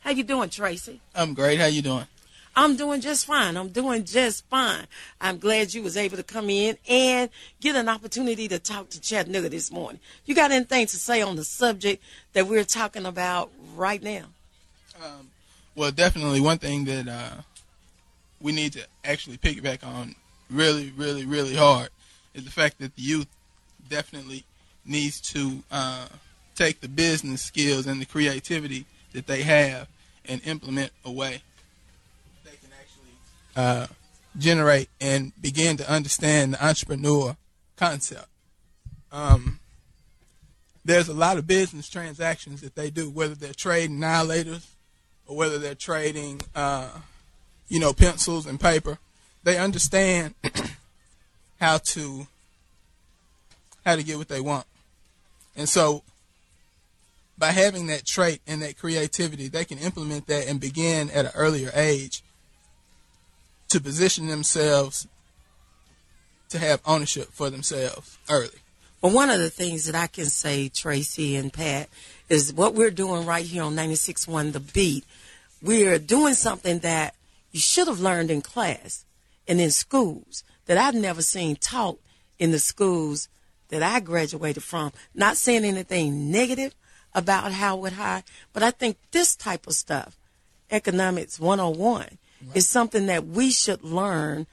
How 0.00 0.10
you 0.10 0.24
doing, 0.24 0.48
Tracy? 0.48 1.00
I'm 1.14 1.34
great. 1.34 1.60
How 1.60 1.66
you 1.66 1.82
doing? 1.82 2.06
I'm 2.56 2.74
doing 2.76 3.00
just 3.00 3.26
fine. 3.26 3.56
I'm 3.56 3.68
doing 3.68 4.04
just 4.04 4.44
fine. 4.46 4.86
I'm 5.20 5.38
glad 5.38 5.74
you 5.74 5.82
was 5.82 5.96
able 5.96 6.16
to 6.16 6.24
come 6.24 6.50
in 6.50 6.76
and 6.88 7.30
get 7.60 7.76
an 7.76 7.88
opportunity 7.88 8.48
to 8.48 8.58
talk 8.58 8.90
to 8.90 9.00
Chattanooga 9.00 9.48
this 9.48 9.70
morning. 9.70 10.00
You 10.24 10.34
got 10.34 10.50
anything 10.50 10.86
to 10.86 10.96
say 10.96 11.22
on 11.22 11.36
the 11.36 11.44
subject 11.44 12.02
that 12.32 12.48
we're 12.48 12.64
talking 12.64 13.06
about 13.06 13.52
right 13.76 14.02
now? 14.02 14.24
Well, 15.76 15.92
definitely 15.92 16.40
one 16.40 16.58
thing 16.58 16.84
that 16.86 17.06
uh, 17.06 17.42
we 18.40 18.52
need 18.52 18.72
to 18.74 18.86
actually 19.04 19.38
piggyback 19.38 19.84
on 19.84 20.14
really, 20.50 20.92
really, 20.96 21.24
really 21.24 21.54
hard 21.54 21.88
is 22.34 22.44
the 22.44 22.50
fact 22.50 22.78
that 22.78 22.94
the 22.96 23.02
youth 23.02 23.26
definitely 23.88 24.44
needs 24.84 25.20
to 25.20 25.62
uh, 25.70 26.06
take 26.54 26.80
the 26.80 26.88
business 26.88 27.42
skills 27.42 27.86
and 27.86 28.00
the 28.00 28.06
creativity 28.06 28.86
that 29.12 29.26
they 29.26 29.42
have 29.42 29.88
and 30.26 30.40
implement 30.46 30.92
a 31.04 31.10
way 31.10 31.42
they 32.44 32.50
can 32.50 32.70
actually 32.78 33.12
uh, 33.56 33.86
generate 34.38 34.88
and 35.00 35.32
begin 35.40 35.76
to 35.76 35.90
understand 35.90 36.54
the 36.54 36.64
entrepreneur 36.64 37.36
concept. 37.76 38.26
Um, 39.10 39.60
there's 40.84 41.08
a 41.08 41.14
lot 41.14 41.38
of 41.38 41.46
business 41.46 41.88
transactions 41.88 42.60
that 42.60 42.74
they 42.74 42.90
do, 42.90 43.10
whether 43.10 43.34
they're 43.34 43.52
trading 43.52 43.98
annihilators 43.98 44.66
or 45.26 45.36
whether 45.36 45.58
they're 45.58 45.74
trading, 45.74 46.40
uh, 46.54 46.88
you 47.68 47.80
know, 47.80 47.92
pencils 47.92 48.46
and 48.46 48.60
paper. 48.60 48.98
They 49.44 49.58
understand 49.58 50.34
how 51.60 51.78
to 51.78 52.26
how 53.84 53.96
to 53.96 54.02
get 54.02 54.18
what 54.18 54.28
they 54.28 54.40
want, 54.40 54.66
and 55.56 55.68
so 55.68 56.02
by 57.38 57.52
having 57.52 57.86
that 57.86 58.04
trait 58.04 58.40
and 58.46 58.60
that 58.62 58.76
creativity, 58.76 59.48
they 59.48 59.64
can 59.64 59.78
implement 59.78 60.26
that 60.26 60.48
and 60.48 60.60
begin 60.60 61.08
at 61.10 61.26
an 61.26 61.32
earlier 61.34 61.70
age 61.72 62.22
to 63.68 63.80
position 63.80 64.26
themselves 64.26 65.06
to 66.48 66.58
have 66.58 66.80
ownership 66.84 67.28
for 67.30 67.48
themselves 67.50 68.18
early. 68.28 68.58
Well, 69.00 69.12
one 69.12 69.30
of 69.30 69.38
the 69.38 69.50
things 69.50 69.84
that 69.86 69.94
I 69.94 70.08
can 70.08 70.24
say, 70.24 70.68
Tracy 70.68 71.36
and 71.36 71.52
Pat, 71.52 71.88
is 72.28 72.52
what 72.52 72.74
we're 72.74 72.90
doing 72.90 73.24
right 73.26 73.44
here 73.44 73.62
on 73.62 73.76
96.1 73.76 74.52
The 74.52 74.60
Beat. 74.60 75.04
We're 75.62 75.98
doing 75.98 76.34
something 76.34 76.80
that 76.80 77.14
you 77.58 77.62
should 77.62 77.88
have 77.88 77.98
learned 77.98 78.30
in 78.30 78.40
class 78.40 79.04
and 79.48 79.60
in 79.60 79.72
schools 79.72 80.44
that 80.66 80.78
I've 80.78 80.94
never 80.94 81.22
seen 81.22 81.56
taught 81.56 81.98
in 82.38 82.52
the 82.52 82.60
schools 82.60 83.28
that 83.70 83.82
I 83.82 83.98
graduated 83.98 84.62
from. 84.62 84.92
Not 85.12 85.36
saying 85.36 85.64
anything 85.64 86.30
negative 86.30 86.72
about 87.16 87.50
Howard 87.50 87.94
High, 87.94 88.22
but 88.52 88.62
I 88.62 88.70
think 88.70 88.96
this 89.10 89.34
type 89.34 89.66
of 89.66 89.72
stuff, 89.72 90.16
economics 90.70 91.40
101, 91.40 92.18
is 92.54 92.68
something 92.68 93.06
that 93.06 93.26
we 93.26 93.50
should 93.50 93.82
learn 93.82 94.46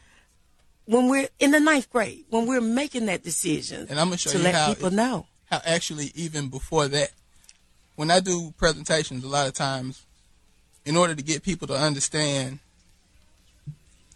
when 0.86 1.08
we're 1.08 1.30
in 1.38 1.52
the 1.52 1.60
ninth 1.60 1.92
grade, 1.92 2.26
when 2.32 2.48
we're 2.48 2.60
making 2.60 3.06
that 3.06 3.22
decision 3.22 3.86
And 3.88 4.00
I'm 4.00 4.08
gonna 4.08 4.18
show 4.18 4.32
to 4.32 4.40
you 4.40 4.44
let 4.46 4.56
how 4.56 4.74
people 4.74 4.90
know. 4.90 5.28
how 5.52 5.62
actually 5.64 6.12
even 6.16 6.48
before 6.50 6.88
that 6.88 7.12
when 7.98 8.10
i 8.10 8.20
do 8.20 8.52
presentations 8.58 9.24
a 9.24 9.28
lot 9.28 9.48
of 9.48 9.54
times 9.54 10.04
in 10.86 10.98
order 10.98 11.14
to 11.14 11.24
get 11.24 11.44
people 11.44 11.68
to 11.68 11.76
understand 11.76 12.60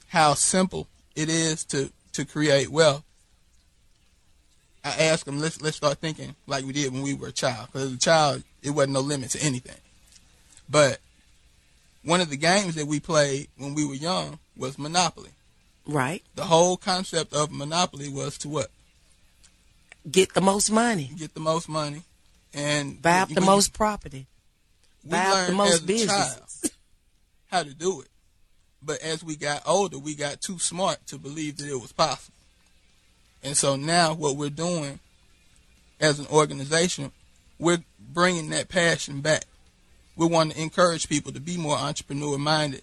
how 0.09 0.33
simple 0.33 0.87
it 1.15 1.29
is 1.29 1.63
to 1.65 1.91
to 2.13 2.25
create 2.25 2.69
wealth 2.69 3.03
i 4.83 4.89
ask 5.03 5.25
them 5.25 5.39
let's 5.39 5.61
let's 5.61 5.77
start 5.77 5.97
thinking 5.99 6.35
like 6.47 6.63
we 6.65 6.73
did 6.73 6.91
when 6.93 7.01
we 7.01 7.13
were 7.13 7.27
a 7.27 7.31
child 7.31 7.67
because 7.67 7.83
as 7.83 7.93
a 7.93 7.97
child 7.97 8.43
it 8.61 8.71
wasn't 8.71 8.93
no 8.93 8.99
limit 9.01 9.29
to 9.29 9.41
anything 9.41 9.75
but 10.69 10.99
one 12.03 12.21
of 12.21 12.29
the 12.29 12.37
games 12.37 12.75
that 12.75 12.85
we 12.87 12.99
played 12.99 13.47
when 13.57 13.73
we 13.75 13.85
were 13.85 13.93
young 13.95 14.39
was 14.55 14.77
monopoly 14.77 15.31
Right. 15.85 16.23
the 16.35 16.45
whole 16.45 16.77
concept 16.77 17.33
of 17.33 17.51
monopoly 17.51 18.09
was 18.09 18.37
to 18.39 18.49
what 18.49 18.67
Get 20.09 20.33
the 20.33 20.41
most 20.41 20.71
money. 20.71 21.11
get 21.17 21.33
the 21.33 21.39
most 21.41 21.67
money 21.67 22.03
and 22.53 23.01
Buy 23.01 23.19
up 23.19 23.29
the 23.29 23.41
most 23.41 23.73
property. 23.73 24.27
buy 25.03 25.17
up 25.25 25.47
the 25.47 25.53
most 25.53 25.85
businesses. 25.85 26.71
how 27.51 27.63
to 27.63 27.73
do 27.73 28.01
it. 28.01 28.07
But 28.81 29.01
as 29.01 29.23
we 29.23 29.35
got 29.35 29.61
older, 29.65 29.99
we 29.99 30.15
got 30.15 30.41
too 30.41 30.59
smart 30.59 31.05
to 31.07 31.17
believe 31.17 31.57
that 31.57 31.69
it 31.69 31.81
was 31.81 31.91
possible. 31.91 32.35
And 33.43 33.55
so 33.55 33.75
now 33.75 34.13
what 34.13 34.35
we're 34.35 34.49
doing 34.49 34.99
as 35.99 36.19
an 36.19 36.27
organization, 36.27 37.11
we're 37.57 37.83
bringing 37.99 38.49
that 38.49 38.69
passion 38.69 39.21
back. 39.21 39.45
We 40.15 40.27
want 40.27 40.51
to 40.53 40.61
encourage 40.61 41.09
people 41.09 41.31
to 41.33 41.39
be 41.39 41.57
more 41.57 41.77
entrepreneur 41.77 42.37
minded 42.37 42.81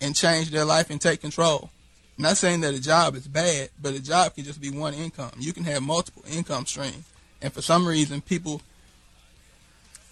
and 0.00 0.14
change 0.14 0.50
their 0.50 0.64
life 0.64 0.90
and 0.90 1.00
take 1.00 1.20
control. 1.20 1.70
Not 2.16 2.36
saying 2.36 2.60
that 2.60 2.74
a 2.74 2.80
job 2.80 3.14
is 3.14 3.26
bad, 3.26 3.70
but 3.80 3.94
a 3.94 4.02
job 4.02 4.34
can 4.34 4.44
just 4.44 4.60
be 4.60 4.70
one 4.70 4.94
income. 4.94 5.30
You 5.38 5.52
can 5.52 5.64
have 5.64 5.82
multiple 5.82 6.24
income 6.30 6.66
streams. 6.66 7.04
And 7.40 7.52
for 7.52 7.62
some 7.62 7.86
reason, 7.86 8.20
people 8.20 8.60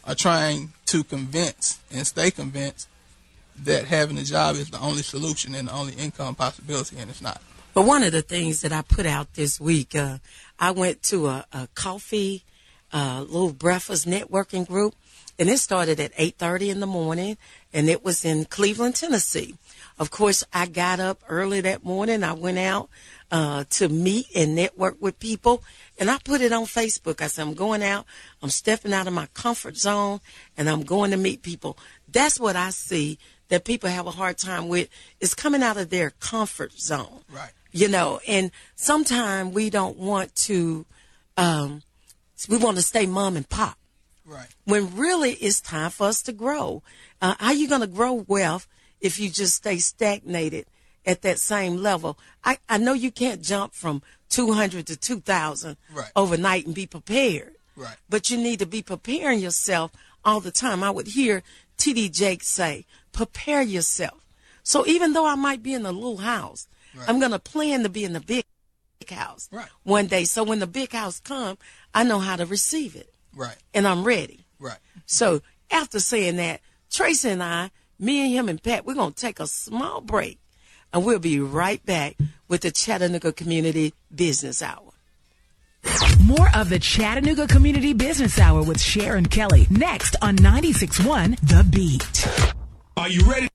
are 0.04 0.14
trying 0.14 0.72
to 0.86 1.04
convince 1.04 1.78
and 1.92 2.06
stay 2.06 2.30
convinced 2.30 2.88
that 3.64 3.84
having 3.86 4.18
a 4.18 4.24
job 4.24 4.56
is 4.56 4.70
the 4.70 4.80
only 4.80 5.02
solution 5.02 5.54
and 5.54 5.68
the 5.68 5.72
only 5.72 5.94
income 5.94 6.34
possibility, 6.34 6.96
and 6.98 7.10
it's 7.10 7.22
not. 7.22 7.40
But 7.74 7.86
one 7.86 8.02
of 8.02 8.12
the 8.12 8.22
things 8.22 8.62
that 8.62 8.72
I 8.72 8.82
put 8.82 9.06
out 9.06 9.34
this 9.34 9.60
week, 9.60 9.94
uh, 9.94 10.18
I 10.58 10.70
went 10.72 11.02
to 11.04 11.28
a, 11.28 11.46
a 11.52 11.68
coffee, 11.74 12.44
uh, 12.92 13.24
little 13.28 13.52
breakfast 13.52 14.06
networking 14.06 14.66
group, 14.66 14.94
and 15.38 15.48
it 15.48 15.58
started 15.58 16.00
at 16.00 16.14
8.30 16.14 16.70
in 16.70 16.80
the 16.80 16.86
morning, 16.86 17.36
and 17.72 17.88
it 17.88 18.04
was 18.04 18.24
in 18.24 18.46
Cleveland, 18.46 18.96
Tennessee. 18.96 19.54
Of 19.98 20.10
course, 20.10 20.42
I 20.52 20.66
got 20.66 20.98
up 20.98 21.22
early 21.28 21.60
that 21.60 21.84
morning. 21.84 22.24
I 22.24 22.32
went 22.32 22.58
out 22.58 22.88
uh, 23.30 23.64
to 23.70 23.88
meet 23.88 24.26
and 24.34 24.56
network 24.56 24.96
with 25.00 25.20
people, 25.20 25.62
and 25.98 26.10
I 26.10 26.18
put 26.18 26.40
it 26.40 26.52
on 26.52 26.64
Facebook. 26.64 27.20
I 27.20 27.28
said, 27.28 27.42
I'm 27.42 27.54
going 27.54 27.82
out, 27.82 28.06
I'm 28.42 28.50
stepping 28.50 28.92
out 28.92 29.06
of 29.06 29.12
my 29.12 29.26
comfort 29.34 29.76
zone, 29.76 30.20
and 30.56 30.68
I'm 30.68 30.82
going 30.82 31.12
to 31.12 31.16
meet 31.16 31.42
people. 31.42 31.78
That's 32.10 32.40
what 32.40 32.56
I 32.56 32.70
see 32.70 33.18
that 33.48 33.64
people 33.64 33.88
have 33.90 34.06
a 34.06 34.10
hard 34.12 34.38
time 34.38 34.68
with 34.68 34.88
is 35.20 35.34
coming 35.34 35.62
out 35.62 35.76
of 35.76 35.90
their 35.90 36.10
comfort 36.20 36.72
zone 36.78 37.20
Right. 37.32 37.50
you 37.72 37.88
know 37.88 38.20
and 38.28 38.50
sometimes 38.76 39.54
we 39.54 39.70
don't 39.70 39.96
want 39.98 40.34
to 40.46 40.86
um 41.36 41.82
we 42.48 42.56
want 42.56 42.76
to 42.76 42.82
stay 42.82 43.06
mom 43.06 43.36
and 43.36 43.48
pop 43.48 43.76
Right. 44.24 44.48
when 44.64 44.94
really 44.96 45.32
it's 45.32 45.60
time 45.60 45.90
for 45.90 46.06
us 46.06 46.20
to 46.24 46.32
grow. 46.32 46.82
Uh, 47.22 47.34
how 47.40 47.50
you 47.52 47.66
going 47.66 47.80
to 47.80 47.86
grow 47.86 48.12
wealth 48.12 48.68
if 49.00 49.18
you 49.18 49.30
just 49.30 49.54
stay 49.54 49.78
stagnated 49.78 50.66
at 51.06 51.22
that 51.22 51.38
same 51.38 51.78
level? 51.78 52.18
I, 52.44 52.58
I 52.68 52.76
know 52.76 52.92
you 52.92 53.10
can't 53.10 53.40
jump 53.42 53.72
from 53.72 54.02
200 54.28 54.86
to 54.88 54.96
2,000 54.98 55.78
Right. 55.94 56.10
overnight 56.14 56.66
and 56.66 56.74
be 56.74 56.86
prepared. 56.86 57.54
Right. 57.74 57.96
But 58.10 58.28
you 58.28 58.36
need 58.36 58.58
to 58.58 58.66
be 58.66 58.82
preparing 58.82 59.38
yourself 59.40 59.92
all 60.26 60.40
the 60.40 60.52
time. 60.52 60.82
I 60.84 60.90
would 60.90 61.06
hear 61.08 61.42
TD 61.78 62.12
Jake 62.12 62.42
say, 62.42 62.84
prepare 63.18 63.62
yourself. 63.62 64.24
So 64.62 64.86
even 64.86 65.12
though 65.12 65.26
I 65.26 65.34
might 65.34 65.60
be 65.62 65.74
in 65.74 65.84
a 65.84 65.90
little 65.92 66.18
house, 66.18 66.68
Right. 66.94 67.08
I'm 67.08 67.18
going 67.18 67.32
to 67.32 67.38
plan 67.38 67.82
to 67.82 67.88
be 67.88 68.04
in 68.04 68.12
the 68.12 68.20
big 68.20 68.44
house 69.10 69.48
Right. 69.50 69.68
one 69.82 70.06
day. 70.06 70.24
So 70.24 70.42
when 70.44 70.58
the 70.60 70.66
big 70.66 70.92
house 70.92 71.18
come, 71.20 71.58
I 71.92 72.04
know 72.04 72.18
how 72.20 72.36
to 72.36 72.46
receive 72.46 72.94
it 72.94 73.12
Right. 73.34 73.56
and 73.74 73.86
I'm 73.88 74.04
ready. 74.04 74.46
Right. 74.60 74.78
So 75.06 75.42
after 75.70 75.98
saying 76.00 76.36
that, 76.36 76.60
Tracy 76.90 77.28
and 77.30 77.42
I, 77.42 77.70
me 77.98 78.20
and 78.22 78.32
him 78.32 78.48
and 78.48 78.62
Pat, 78.62 78.86
we're 78.86 78.94
going 78.94 79.12
to 79.14 79.20
take 79.20 79.40
a 79.40 79.46
small 79.48 80.00
break 80.00 80.38
and 80.92 81.04
we'll 81.04 81.18
be 81.18 81.40
right 81.40 81.84
back 81.84 82.16
with 82.48 82.60
the 82.62 82.70
Chattanooga 82.70 83.32
Community 83.32 83.94
Business 84.14 84.62
Hour. 84.62 84.92
More 86.20 86.48
of 86.54 86.68
the 86.70 86.78
Chattanooga 86.78 87.46
Community 87.48 87.92
Business 87.94 88.38
Hour 88.38 88.62
with 88.62 88.80
Sharon 88.80 89.26
Kelly 89.26 89.66
next 89.70 90.14
on 90.22 90.36
96.1 90.36 91.36
The 91.40 91.64
Beat. 91.64 92.54
Are 92.98 93.08
you 93.08 93.22
ready? 93.30 93.46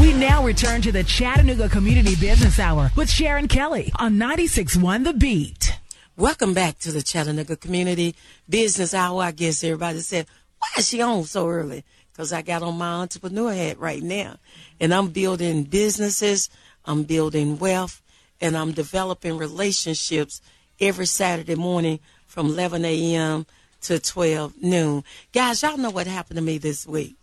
We 0.00 0.12
now 0.14 0.42
return 0.44 0.82
to 0.82 0.90
the 0.90 1.04
Chattanooga 1.04 1.68
Community 1.68 2.16
Business 2.16 2.58
Hour 2.58 2.90
with 2.96 3.08
Sharon 3.08 3.46
Kelly 3.46 3.92
on 4.00 4.14
96.1 4.14 5.04
The 5.04 5.12
Beat. 5.12 5.78
Welcome 6.16 6.54
back 6.54 6.80
to 6.80 6.90
the 6.90 7.00
Chattanooga 7.00 7.54
Community 7.54 8.16
Business 8.48 8.94
Hour. 8.94 9.22
I 9.22 9.30
guess 9.30 9.62
everybody 9.62 10.00
said, 10.00 10.26
why 10.58 10.68
is 10.76 10.88
she 10.88 11.00
on 11.00 11.22
so 11.22 11.46
early? 11.46 11.84
Because 12.10 12.32
I 12.32 12.42
got 12.42 12.64
on 12.64 12.76
my 12.76 12.94
entrepreneur 12.94 13.52
hat 13.52 13.78
right 13.78 14.02
now. 14.02 14.34
And 14.80 14.92
I'm 14.92 15.10
building 15.10 15.62
businesses, 15.62 16.50
I'm 16.84 17.04
building 17.04 17.60
wealth, 17.60 18.02
and 18.40 18.56
I'm 18.56 18.72
developing 18.72 19.38
relationships 19.38 20.42
every 20.80 21.06
Saturday 21.06 21.54
morning 21.54 22.00
from 22.26 22.48
11 22.48 22.84
a.m. 22.84 23.46
to 23.82 23.98
12 23.98 24.62
noon. 24.62 25.04
Guys, 25.32 25.62
y'all 25.62 25.76
know 25.76 25.90
what 25.90 26.06
happened 26.06 26.36
to 26.36 26.42
me 26.42 26.58
this 26.58 26.86
week. 26.86 27.16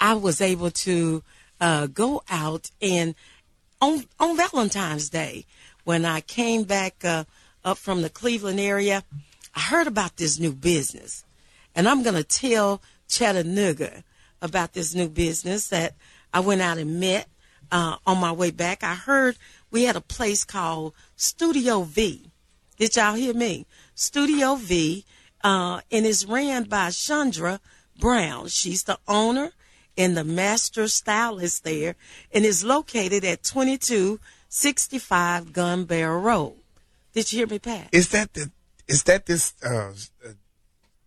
I 0.00 0.14
was 0.14 0.40
able 0.40 0.70
to 0.70 1.22
uh, 1.60 1.86
go 1.86 2.22
out 2.28 2.70
and 2.80 3.14
on 3.80 4.04
on 4.18 4.36
Valentine's 4.36 5.10
Day 5.10 5.46
when 5.84 6.04
I 6.04 6.20
came 6.20 6.64
back 6.64 7.04
uh, 7.04 7.24
up 7.64 7.78
from 7.78 8.02
the 8.02 8.10
Cleveland 8.10 8.60
area, 8.60 9.02
I 9.54 9.60
heard 9.60 9.86
about 9.86 10.16
this 10.16 10.38
new 10.38 10.52
business, 10.52 11.24
and 11.74 11.88
I'm 11.88 12.02
gonna 12.02 12.22
tell 12.22 12.80
Chattanooga 13.08 14.04
about 14.40 14.72
this 14.72 14.94
new 14.94 15.08
business 15.08 15.68
that 15.68 15.94
I 16.32 16.40
went 16.40 16.62
out 16.62 16.78
and 16.78 17.00
met 17.00 17.28
uh, 17.72 17.96
on 18.06 18.18
my 18.18 18.32
way 18.32 18.50
back. 18.50 18.82
I 18.82 18.94
heard 18.94 19.36
we 19.70 19.84
had 19.84 19.96
a 19.96 20.00
place 20.00 20.44
called 20.44 20.94
Studio 21.16 21.82
V. 21.82 22.30
Did 22.78 22.96
y'all 22.96 23.14
hear 23.14 23.34
me? 23.34 23.66
Studio 23.94 24.54
V, 24.54 25.04
uh, 25.42 25.80
and 25.90 26.06
it's 26.06 26.24
ran 26.24 26.64
by 26.64 26.90
Chandra 26.90 27.60
Brown. 27.98 28.48
She's 28.48 28.84
the 28.84 28.98
owner 29.06 29.52
and 29.96 30.16
the 30.16 30.24
master 30.24 30.88
stylist 30.88 31.64
there, 31.64 31.94
and 32.32 32.44
is 32.44 32.64
located 32.64 33.24
at 33.24 33.42
2265 33.42 35.52
Gun 35.52 35.84
Barrel 35.84 36.20
Road. 36.20 36.54
Did 37.12 37.32
you 37.32 37.40
hear 37.40 37.48
me, 37.48 37.58
Pat? 37.58 37.88
Is 37.92 38.10
that 38.10 38.34
the 38.34 38.50
is 38.86 39.02
that 39.04 39.26
this 39.26 39.54
uh, 39.64 39.92
uh, 40.26 40.30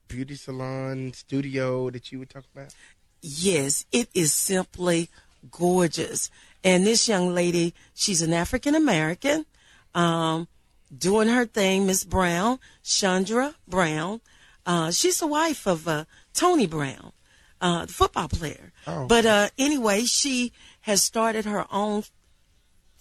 beauty 0.07 0.35
salon 0.35 1.13
studio 1.13 1.89
that 1.89 2.11
you 2.11 2.19
were 2.19 2.25
talking 2.25 2.49
about? 2.55 2.73
Yes, 3.21 3.85
it 3.91 4.09
is 4.13 4.31
simply 4.31 5.09
gorgeous. 5.51 6.29
And 6.63 6.85
this 6.85 7.09
young 7.09 7.33
lady, 7.33 7.73
she's 7.93 8.21
an 8.21 8.31
African 8.31 8.75
American, 8.75 9.45
um, 9.93 10.47
doing 10.95 11.27
her 11.27 11.45
thing, 11.45 11.85
Miss 11.85 12.03
Brown, 12.03 12.59
Chandra 12.83 13.55
Brown. 13.67 14.21
Uh, 14.65 14.91
she's 14.91 15.19
the 15.19 15.27
wife 15.27 15.67
of 15.67 15.87
uh, 15.87 16.05
Tony 16.33 16.67
Brown, 16.67 17.11
uh, 17.61 17.85
the 17.85 17.93
football 17.93 18.27
player. 18.27 18.71
Oh. 18.87 19.07
But 19.07 19.25
uh, 19.25 19.49
anyway, 19.57 20.05
she 20.05 20.53
has 20.81 21.01
started 21.01 21.45
her 21.45 21.65
own 21.71 22.03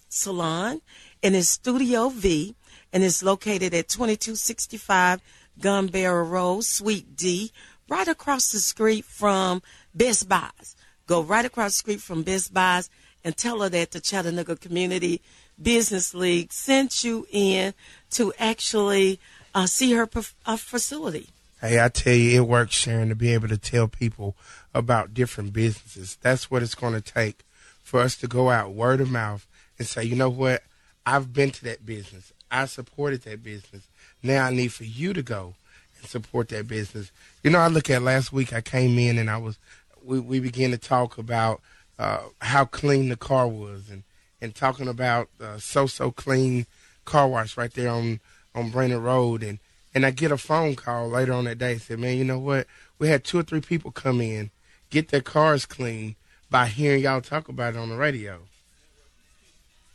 salon 0.09 0.81
and 1.21 1.35
it's 1.35 1.49
Studio 1.49 2.09
V 2.09 2.55
and 2.91 3.03
it's 3.03 3.23
located 3.23 3.73
at 3.73 3.87
2265 3.87 5.21
Gun 5.59 5.87
Barrel 5.87 6.27
Road, 6.27 6.63
Suite 6.63 7.15
D, 7.15 7.51
right 7.89 8.07
across 8.07 8.51
the 8.51 8.59
street 8.59 9.05
from 9.05 9.61
Best 9.93 10.27
Buys. 10.27 10.75
Go 11.07 11.21
right 11.21 11.45
across 11.45 11.73
the 11.73 11.79
street 11.79 12.01
from 12.01 12.23
Best 12.23 12.53
Buys 12.53 12.89
and 13.23 13.35
tell 13.35 13.61
her 13.61 13.69
that 13.69 13.91
the 13.91 13.99
Chattanooga 13.99 14.55
Community 14.55 15.21
Business 15.61 16.13
League 16.13 16.51
sent 16.51 17.03
you 17.03 17.27
in 17.31 17.73
to 18.11 18.33
actually 18.39 19.19
uh, 19.53 19.65
see 19.65 19.93
her 19.93 20.09
uh, 20.45 20.57
facility. 20.57 21.29
Hey, 21.63 21.81
I 21.81 21.87
tell 21.87 22.13
you, 22.13 22.41
it 22.41 22.45
works, 22.45 22.75
Sharon, 22.75 23.07
to 23.07 23.15
be 23.15 23.33
able 23.33 23.47
to 23.47 23.57
tell 23.57 23.87
people 23.87 24.35
about 24.73 25.13
different 25.13 25.53
businesses. 25.53 26.17
That's 26.21 26.51
what 26.51 26.61
it's 26.61 26.75
going 26.75 26.91
to 26.91 26.99
take 26.99 27.45
for 27.81 28.01
us 28.01 28.17
to 28.17 28.27
go 28.27 28.49
out 28.49 28.73
word 28.73 28.99
of 28.99 29.09
mouth 29.09 29.47
and 29.79 29.87
say, 29.87 30.03
you 30.03 30.13
know 30.13 30.29
what? 30.29 30.63
I've 31.05 31.31
been 31.31 31.51
to 31.51 31.63
that 31.63 31.85
business. 31.85 32.33
I 32.51 32.65
supported 32.65 33.21
that 33.21 33.43
business. 33.43 33.87
Now 34.21 34.47
I 34.47 34.51
need 34.51 34.73
for 34.73 34.83
you 34.83 35.13
to 35.13 35.21
go 35.21 35.53
and 35.97 36.05
support 36.09 36.49
that 36.49 36.67
business. 36.67 37.13
You 37.43 37.51
know, 37.51 37.59
I 37.59 37.67
look 37.67 37.89
at 37.89 38.01
last 38.01 38.33
week. 38.33 38.51
I 38.51 38.59
came 38.59 38.99
in 38.99 39.17
and 39.17 39.29
I 39.29 39.37
was, 39.37 39.57
we, 40.03 40.19
we 40.19 40.41
began 40.41 40.71
to 40.71 40.77
talk 40.77 41.17
about 41.17 41.61
uh, 41.97 42.23
how 42.41 42.65
clean 42.65 43.07
the 43.07 43.15
car 43.15 43.47
was 43.47 43.89
and 43.89 44.03
and 44.41 44.53
talking 44.53 44.89
about 44.89 45.29
uh, 45.39 45.57
so 45.59 45.87
so 45.87 46.11
clean 46.11 46.65
car 47.05 47.29
wash 47.29 47.55
right 47.55 47.73
there 47.73 47.89
on 47.89 48.19
on 48.53 48.69
Brainerd 48.69 49.01
Road 49.01 49.41
and 49.41 49.59
and 49.95 50.05
I 50.05 50.11
get 50.11 50.31
a 50.31 50.37
phone 50.37 50.75
call 50.75 51.09
later 51.09 51.33
on 51.33 51.45
that 51.45 51.57
day 51.57 51.77
said, 51.77 51.99
man, 51.99 52.17
you 52.17 52.23
know 52.23 52.39
what? 52.39 52.67
We 52.99 53.07
had 53.09 53.23
two 53.23 53.39
or 53.39 53.43
three 53.43 53.61
people 53.61 53.91
come 53.91 54.21
in, 54.21 54.51
get 54.89 55.09
their 55.09 55.21
cars 55.21 55.65
clean 55.65 56.15
by 56.49 56.67
hearing 56.67 57.03
y'all 57.03 57.21
talk 57.21 57.49
about 57.49 57.75
it 57.75 57.79
on 57.79 57.89
the 57.89 57.97
radio. 57.97 58.39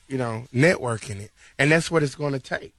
You 0.09 0.19
know, 0.19 0.45
networking 0.55 1.21
it, 1.21 1.31
and 1.59 1.71
that's 1.71 1.91
what 1.91 2.03
it's 2.03 2.15
going 2.15 2.33
to 2.33 2.39
take. 2.39 2.73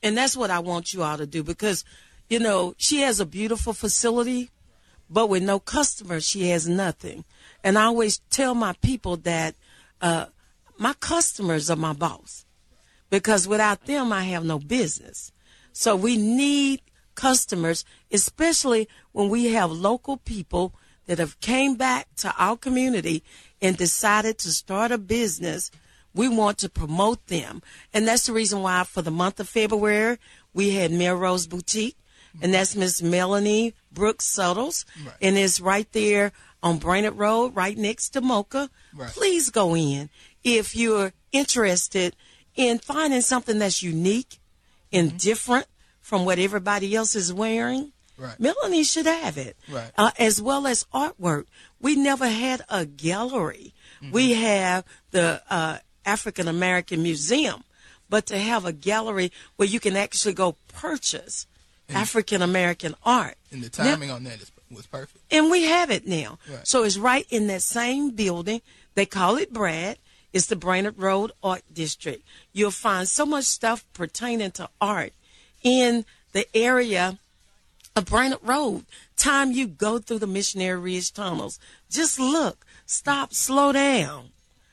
And 0.00 0.16
that's 0.16 0.36
what 0.36 0.50
I 0.50 0.60
want 0.60 0.92
you 0.92 1.02
all 1.02 1.16
to 1.16 1.26
do 1.26 1.42
because, 1.42 1.84
you 2.28 2.38
know, 2.38 2.74
she 2.76 3.00
has 3.00 3.18
a 3.18 3.26
beautiful 3.26 3.72
facility, 3.72 4.50
but 5.10 5.28
with 5.28 5.42
no 5.42 5.58
customers, 5.58 6.24
she 6.24 6.50
has 6.50 6.68
nothing. 6.68 7.24
And 7.64 7.76
I 7.76 7.84
always 7.84 8.18
tell 8.30 8.54
my 8.54 8.74
people 8.80 9.16
that 9.18 9.56
uh, 10.00 10.26
my 10.78 10.92
customers 11.00 11.68
are 11.68 11.76
my 11.76 11.94
boss 11.94 12.44
because 13.10 13.48
without 13.48 13.86
them, 13.86 14.12
I 14.12 14.24
have 14.24 14.44
no 14.44 14.58
business. 14.58 15.32
So 15.74 15.96
we 15.96 16.16
need 16.16 16.80
customers, 17.16 17.84
especially 18.10 18.88
when 19.12 19.28
we 19.28 19.52
have 19.52 19.70
local 19.70 20.16
people 20.16 20.72
that 21.06 21.18
have 21.18 21.40
came 21.40 21.74
back 21.74 22.06
to 22.16 22.32
our 22.38 22.56
community 22.56 23.22
and 23.60 23.76
decided 23.76 24.38
to 24.38 24.50
start 24.50 24.92
a 24.92 24.98
business. 24.98 25.70
We 26.14 26.28
want 26.28 26.58
to 26.58 26.68
promote 26.68 27.26
them. 27.26 27.60
And 27.92 28.06
that's 28.06 28.26
the 28.26 28.32
reason 28.32 28.62
why 28.62 28.84
for 28.84 29.02
the 29.02 29.10
month 29.10 29.40
of 29.40 29.48
February, 29.48 30.18
we 30.54 30.70
had 30.70 30.92
Melrose 30.92 31.46
Boutique. 31.46 31.98
And 32.40 32.54
that's 32.54 32.74
Miss 32.74 33.02
Melanie 33.02 33.74
Brooks 33.92 34.24
Suttles. 34.24 34.84
And 35.20 35.36
it's 35.36 35.60
right 35.60 35.90
there 35.92 36.32
on 36.62 36.78
Brainerd 36.78 37.16
Road, 37.16 37.54
right 37.54 37.76
next 37.76 38.10
to 38.10 38.20
Mocha. 38.20 38.70
Right. 38.94 39.10
Please 39.10 39.50
go 39.50 39.76
in 39.76 40.08
if 40.42 40.74
you're 40.74 41.12
interested 41.30 42.16
in 42.54 42.78
finding 42.78 43.20
something 43.20 43.58
that's 43.58 43.82
unique 43.82 44.38
and 44.94 45.18
different 45.18 45.66
from 46.00 46.24
what 46.24 46.38
everybody 46.38 46.94
else 46.94 47.14
is 47.16 47.32
wearing. 47.32 47.92
Right. 48.16 48.38
Melanie 48.38 48.84
should 48.84 49.06
have 49.06 49.36
it, 49.38 49.56
Right. 49.68 49.90
uh, 49.98 50.12
as 50.18 50.40
well 50.40 50.66
as 50.68 50.84
artwork. 50.94 51.46
We 51.80 51.96
never 51.96 52.28
had 52.28 52.62
a 52.68 52.86
gallery. 52.86 53.74
We 54.12 54.34
have 54.34 54.84
the 55.10 55.42
uh, 55.50 55.78
African 56.04 56.46
American 56.46 57.02
Museum, 57.02 57.64
but 58.10 58.26
to 58.26 58.38
have 58.38 58.64
a 58.66 58.72
gallery 58.72 59.32
where 59.56 59.66
you 59.66 59.80
can 59.80 59.96
actually 59.96 60.34
go 60.34 60.56
purchase 60.68 61.46
African 61.88 62.40
American 62.42 62.94
art. 63.04 63.36
And 63.50 63.62
the 63.64 63.82
Now- 63.82 63.90
timing 63.90 64.10
on 64.10 64.24
that 64.24 64.40
is, 64.42 64.52
was 64.70 64.86
perfect. 64.86 65.24
and 65.30 65.50
we 65.50 65.64
have 65.64 65.90
it 65.90 66.06
now. 66.06 66.38
Right. 66.48 66.66
So 66.68 66.84
it's 66.84 66.98
right 66.98 67.26
in 67.30 67.46
that 67.48 67.62
same 67.62 68.10
building. 68.10 68.60
They 68.94 69.06
call 69.06 69.36
it 69.38 69.52
Brad. 69.52 69.98
It's 70.34 70.46
the 70.46 70.56
Brainerd 70.56 70.98
Road 70.98 71.30
Art 71.44 71.62
District. 71.72 72.20
You'll 72.52 72.72
find 72.72 73.06
so 73.08 73.24
much 73.24 73.44
stuff 73.44 73.84
pertaining 73.92 74.50
to 74.52 74.68
art 74.80 75.12
in 75.62 76.04
the 76.32 76.44
area 76.56 77.20
of 77.94 78.06
Brainerd 78.06 78.40
Road. 78.42 78.84
Time 79.16 79.52
you 79.52 79.68
go 79.68 79.98
through 79.98 80.18
the 80.18 80.26
Missionary 80.26 80.78
Ridge 80.80 81.12
tunnels, 81.12 81.60
just 81.88 82.18
look, 82.18 82.66
stop, 82.84 83.32
slow 83.32 83.70
down. 83.70 84.30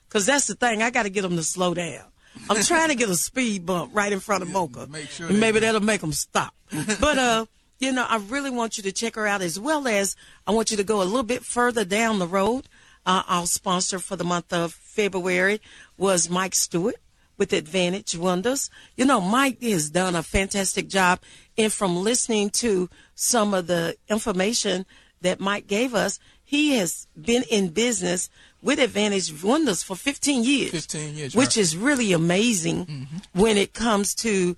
Because 0.09 0.25
that's 0.25 0.47
the 0.47 0.55
thing. 0.55 0.81
I 0.81 0.89
got 0.89 1.03
to 1.03 1.11
get 1.11 1.21
them 1.21 1.35
to 1.35 1.43
slow 1.43 1.75
down. 1.75 2.05
I'm 2.49 2.63
trying 2.63 2.89
to 2.89 2.95
get 2.95 3.09
a 3.09 3.15
speed 3.15 3.63
bump 3.63 3.91
right 3.93 4.11
in 4.11 4.19
front 4.19 4.41
of 4.41 4.49
Mocha. 4.49 4.87
make 4.87 5.09
sure 5.09 5.27
and 5.27 5.39
maybe 5.39 5.59
that'll 5.59 5.79
make 5.79 6.01
them 6.01 6.11
stop. 6.11 6.55
but 6.99 7.19
uh, 7.19 7.45
you 7.77 7.91
know, 7.91 8.05
I 8.09 8.17
really 8.17 8.49
want 8.49 8.77
you 8.77 8.83
to 8.83 8.91
check 8.91 9.13
her 9.13 9.27
out 9.27 9.43
as 9.43 9.59
well 9.59 9.87
as 9.87 10.15
I 10.47 10.51
want 10.53 10.71
you 10.71 10.77
to 10.77 10.83
go 10.83 11.03
a 11.03 11.05
little 11.05 11.21
bit 11.21 11.43
further 11.43 11.85
down 11.85 12.17
the 12.17 12.27
road. 12.27 12.67
Uh, 13.05 13.23
our 13.27 13.45
sponsor 13.47 13.99
for 13.99 14.15
the 14.15 14.23
month 14.23 14.53
of 14.53 14.73
February 14.73 15.59
was 15.97 16.29
Mike 16.29 16.53
Stewart 16.55 16.95
with 17.37 17.53
Advantage 17.53 18.15
Windows. 18.15 18.69
You 18.95 19.05
know, 19.05 19.19
Mike 19.19 19.61
has 19.63 19.89
done 19.89 20.15
a 20.15 20.21
fantastic 20.21 20.87
job. 20.87 21.19
And 21.57 21.73
from 21.73 22.03
listening 22.03 22.51
to 22.51 22.89
some 23.15 23.53
of 23.55 23.65
the 23.65 23.97
information 24.07 24.85
that 25.21 25.39
Mike 25.39 25.65
gave 25.65 25.95
us, 25.95 26.19
he 26.43 26.75
has 26.75 27.07
been 27.19 27.43
in 27.49 27.69
business 27.69 28.29
with 28.61 28.77
Advantage 28.77 29.41
Windows 29.41 29.81
for 29.81 29.95
15 29.95 30.43
years. 30.43 30.71
15 30.71 31.15
years, 31.15 31.35
Which 31.35 31.47
right. 31.47 31.57
is 31.57 31.75
really 31.75 32.13
amazing 32.13 33.07
when 33.33 33.57
it 33.57 33.73
comes 33.73 34.13
to 34.15 34.55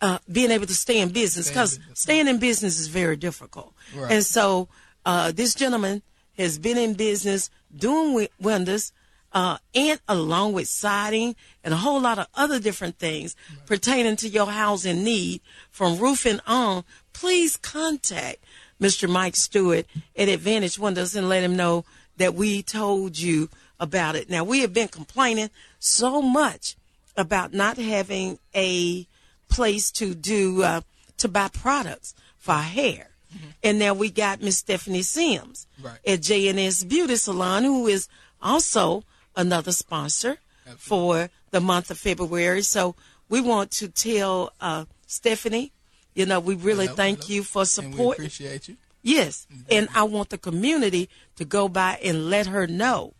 uh, 0.00 0.18
being 0.30 0.50
able 0.50 0.66
to 0.66 0.74
stay 0.74 1.00
in 1.00 1.10
business 1.10 1.48
because 1.48 1.78
staying 1.94 2.28
in 2.28 2.38
business 2.38 2.80
is 2.80 2.88
very 2.88 3.16
difficult. 3.16 3.74
Right. 3.94 4.10
And 4.10 4.24
so 4.24 4.68
uh, 5.04 5.32
this 5.32 5.54
gentleman 5.54 6.02
has 6.36 6.58
been 6.58 6.78
in 6.78 6.94
business 6.94 7.50
doing 7.74 8.28
wonders 8.40 8.92
uh, 9.32 9.58
and 9.74 10.00
along 10.08 10.52
with 10.52 10.68
siding 10.68 11.34
and 11.64 11.72
a 11.72 11.78
whole 11.78 12.00
lot 12.00 12.18
of 12.18 12.26
other 12.34 12.58
different 12.60 12.98
things 12.98 13.34
pertaining 13.66 14.16
to 14.16 14.28
your 14.28 14.46
housing 14.46 15.02
need 15.02 15.40
from 15.70 15.98
roofing 15.98 16.40
on. 16.46 16.84
Please 17.12 17.56
contact 17.56 18.44
Mr. 18.80 19.08
Mike 19.08 19.36
Stewart 19.36 19.86
at 20.16 20.28
Advantage 20.28 20.78
Windows 20.78 21.14
and 21.14 21.28
let 21.28 21.42
him 21.42 21.56
know 21.56 21.84
that 22.16 22.34
we 22.34 22.62
told 22.62 23.18
you 23.18 23.48
about 23.80 24.16
it. 24.16 24.28
Now, 24.28 24.44
we 24.44 24.60
have 24.60 24.72
been 24.72 24.88
complaining 24.88 25.50
so 25.78 26.20
much 26.20 26.76
about 27.16 27.52
not 27.52 27.76
having 27.76 28.38
a 28.54 29.06
place 29.48 29.90
to 29.92 30.14
do 30.14 30.62
uh, 30.62 30.80
to 31.18 31.28
buy 31.28 31.48
products 31.48 32.14
for 32.38 32.52
our 32.52 33.11
hair. 33.38 33.52
And 33.62 33.78
now 33.78 33.94
we 33.94 34.10
got 34.10 34.40
Miss 34.42 34.58
Stephanie 34.58 35.02
Sims 35.02 35.66
Right. 35.82 35.98
at 36.06 36.20
JNS 36.20 36.88
Beauty 36.88 37.16
Salon, 37.16 37.64
who 37.64 37.86
is 37.86 38.08
also 38.40 39.04
another 39.36 39.72
sponsor 39.72 40.38
for 40.78 41.28
the 41.50 41.60
month 41.60 41.90
of 41.90 41.98
February. 41.98 42.62
So 42.62 42.94
we 43.28 43.40
want 43.40 43.70
to 43.72 43.88
tell 43.88 44.52
uh, 44.60 44.84
Stephanie, 45.06 45.72
you 46.14 46.26
know, 46.26 46.40
we 46.40 46.54
really 46.54 46.86
Hello, 46.86 46.96
thank 46.96 47.24
hello. 47.24 47.34
you 47.34 47.42
for 47.42 47.60
And 47.62 47.66
we 47.88 47.92
support. 47.92 48.18
appreciate 48.18 48.68
you. 48.68 48.76
Yes. 49.02 49.46
And 49.70 49.88
I 49.94 50.04
want 50.04 50.30
the 50.30 50.38
community 50.38 51.08
to 51.36 51.44
go 51.44 51.68
by 51.68 51.98
and 52.04 52.28
let 52.30 52.46
her 52.46 52.66
know 52.66 53.14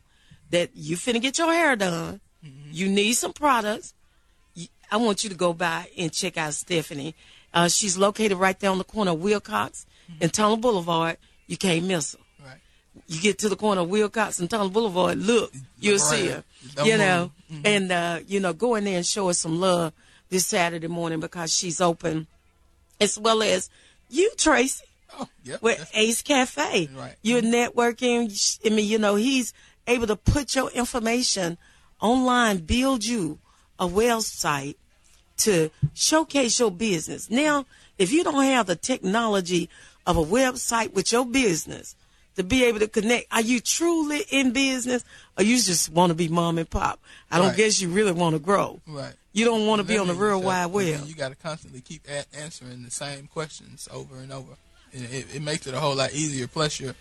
that 0.51 0.71
you 0.75 0.97
finna 0.97 1.21
get 1.21 1.39
your 1.39 1.53
hair 1.53 1.75
done. 1.77 2.21
You 2.71 2.89
need 2.89 3.15
some 3.15 3.33
products. 3.33 3.95
I 4.91 4.97
want 4.97 5.25
you 5.25 5.31
to 5.31 5.37
go 5.37 5.53
by 5.55 5.89
and 5.97 6.13
check 6.13 6.37
out 6.37 6.53
Stephanie. 6.55 7.15
Uh, 7.55 7.69
she's 7.69 7.97
located 7.97 8.37
right 8.39 8.59
there 8.61 8.71
on 8.71 8.79
the 8.79 8.85
corner 8.85 9.13
of 9.13 9.21
Wilcox 9.21 9.87
and 10.21 10.33
Tunnel 10.33 10.57
Boulevard. 10.57 11.17
You 11.47 11.57
can't 11.57 11.85
miss 11.87 12.13
her. 12.13 12.19
Right. 12.47 12.59
You 13.09 13.21
get 13.21 13.39
to 13.41 13.49
the 13.49 13.57
corner 13.57 13.83
of 13.83 13.89
Wilcox 13.89 14.39
and 14.41 14.49
Tunnel 14.49 14.71
Boulevard, 14.71 15.19
look, 15.19 15.53
you'll 15.79 15.99
see 15.99 16.29
her. 16.29 16.45
Don't 16.75 16.87
You 16.87 16.99
know, 16.99 17.33
and, 17.65 17.91
uh, 17.93 18.21
you 18.27 18.41
know, 18.41 18.53
go 18.53 18.75
in 18.77 18.85
there 18.85 18.97
and 18.97 19.07
show 19.07 19.29
her 19.29 19.35
some 19.35 19.61
love 19.61 19.93
this 20.31 20.47
Saturday 20.47 20.87
morning 20.89 21.21
because 21.21 21.53
she's 21.53 21.81
open 21.81 22.27
as 23.01 23.19
well 23.19 23.43
as 23.43 23.69
you, 24.09 24.31
Tracy 24.37 24.85
Oh, 25.19 25.29
yep. 25.45 25.61
with 25.61 25.91
Ace 25.95 26.23
Cafe. 26.23 26.89
Right. 26.97 27.17
You're 27.23 27.43
networking. 27.43 28.59
I 28.65 28.71
mean, 28.71 28.89
you 28.89 28.99
know, 28.99 29.17
he's 29.17 29.53
able 29.87 30.07
to 30.07 30.17
put 30.17 30.55
your 30.55 30.71
information 30.71 31.59
online, 32.01 32.59
build 32.59 33.05
you 33.05 33.39
a 33.79 33.87
website 33.87 34.77
to 35.39 35.71
showcase 35.93 36.59
your 36.61 36.71
business. 36.71 37.29
Now, 37.31 37.67
if 37.99 38.13
you 38.13 38.25
don't 38.25 38.45
have 38.45 38.67
the 38.67 38.77
technology 38.77 39.69
of 40.07 40.17
a 40.17 40.25
website 40.25 40.93
with 40.93 41.13
your 41.13 41.25
business 41.27 41.95
to 42.37 42.43
be 42.43 42.65
able 42.65 42.79
to 42.81 42.89
connect, 42.89 43.27
are 43.33 43.43
you 43.43 43.61
truly 43.61 44.25
in 44.31 44.53
business 44.53 45.05
or 45.39 45.45
you 45.45 45.57
just 45.57 45.91
want 45.91 46.11
to 46.11 46.15
be 46.15 46.29
mom 46.29 46.59
and 46.59 46.69
pop? 46.69 47.01
I 47.31 47.39
don't 47.39 47.57
guess 47.57 47.81
you 47.81 47.89
really 47.89 48.13
want 48.13 48.35
to 48.35 48.39
grow. 48.39 48.81
Right. 48.87 49.13
You 49.33 49.45
don't 49.45 49.67
want 49.67 49.81
to 49.81 49.87
be 49.87 49.97
on 49.99 50.07
the 50.09 50.15
real 50.15 50.43
wide 50.43 50.67
web. 50.67 51.01
then 51.01 51.07
You 51.07 51.15
got 51.15 51.31
to 51.31 51.35
constantly 51.37 51.81
keep 51.81 52.07
a- 52.09 52.37
answering 52.37 52.83
the 52.85 52.91
same 52.91 53.27
questions 53.29 53.89
over 53.93 54.17
and 54.17 54.33
over. 54.33 54.53
And 54.95 55.05
it, 55.05 55.35
it 55.37 55.43
makes 55.43 55.67
it 55.67 55.75
a 55.75 55.81
whole 55.81 55.95
lot 55.95 56.13
easier. 56.13 56.47
Plus, 56.47 56.79
you're 56.81 56.95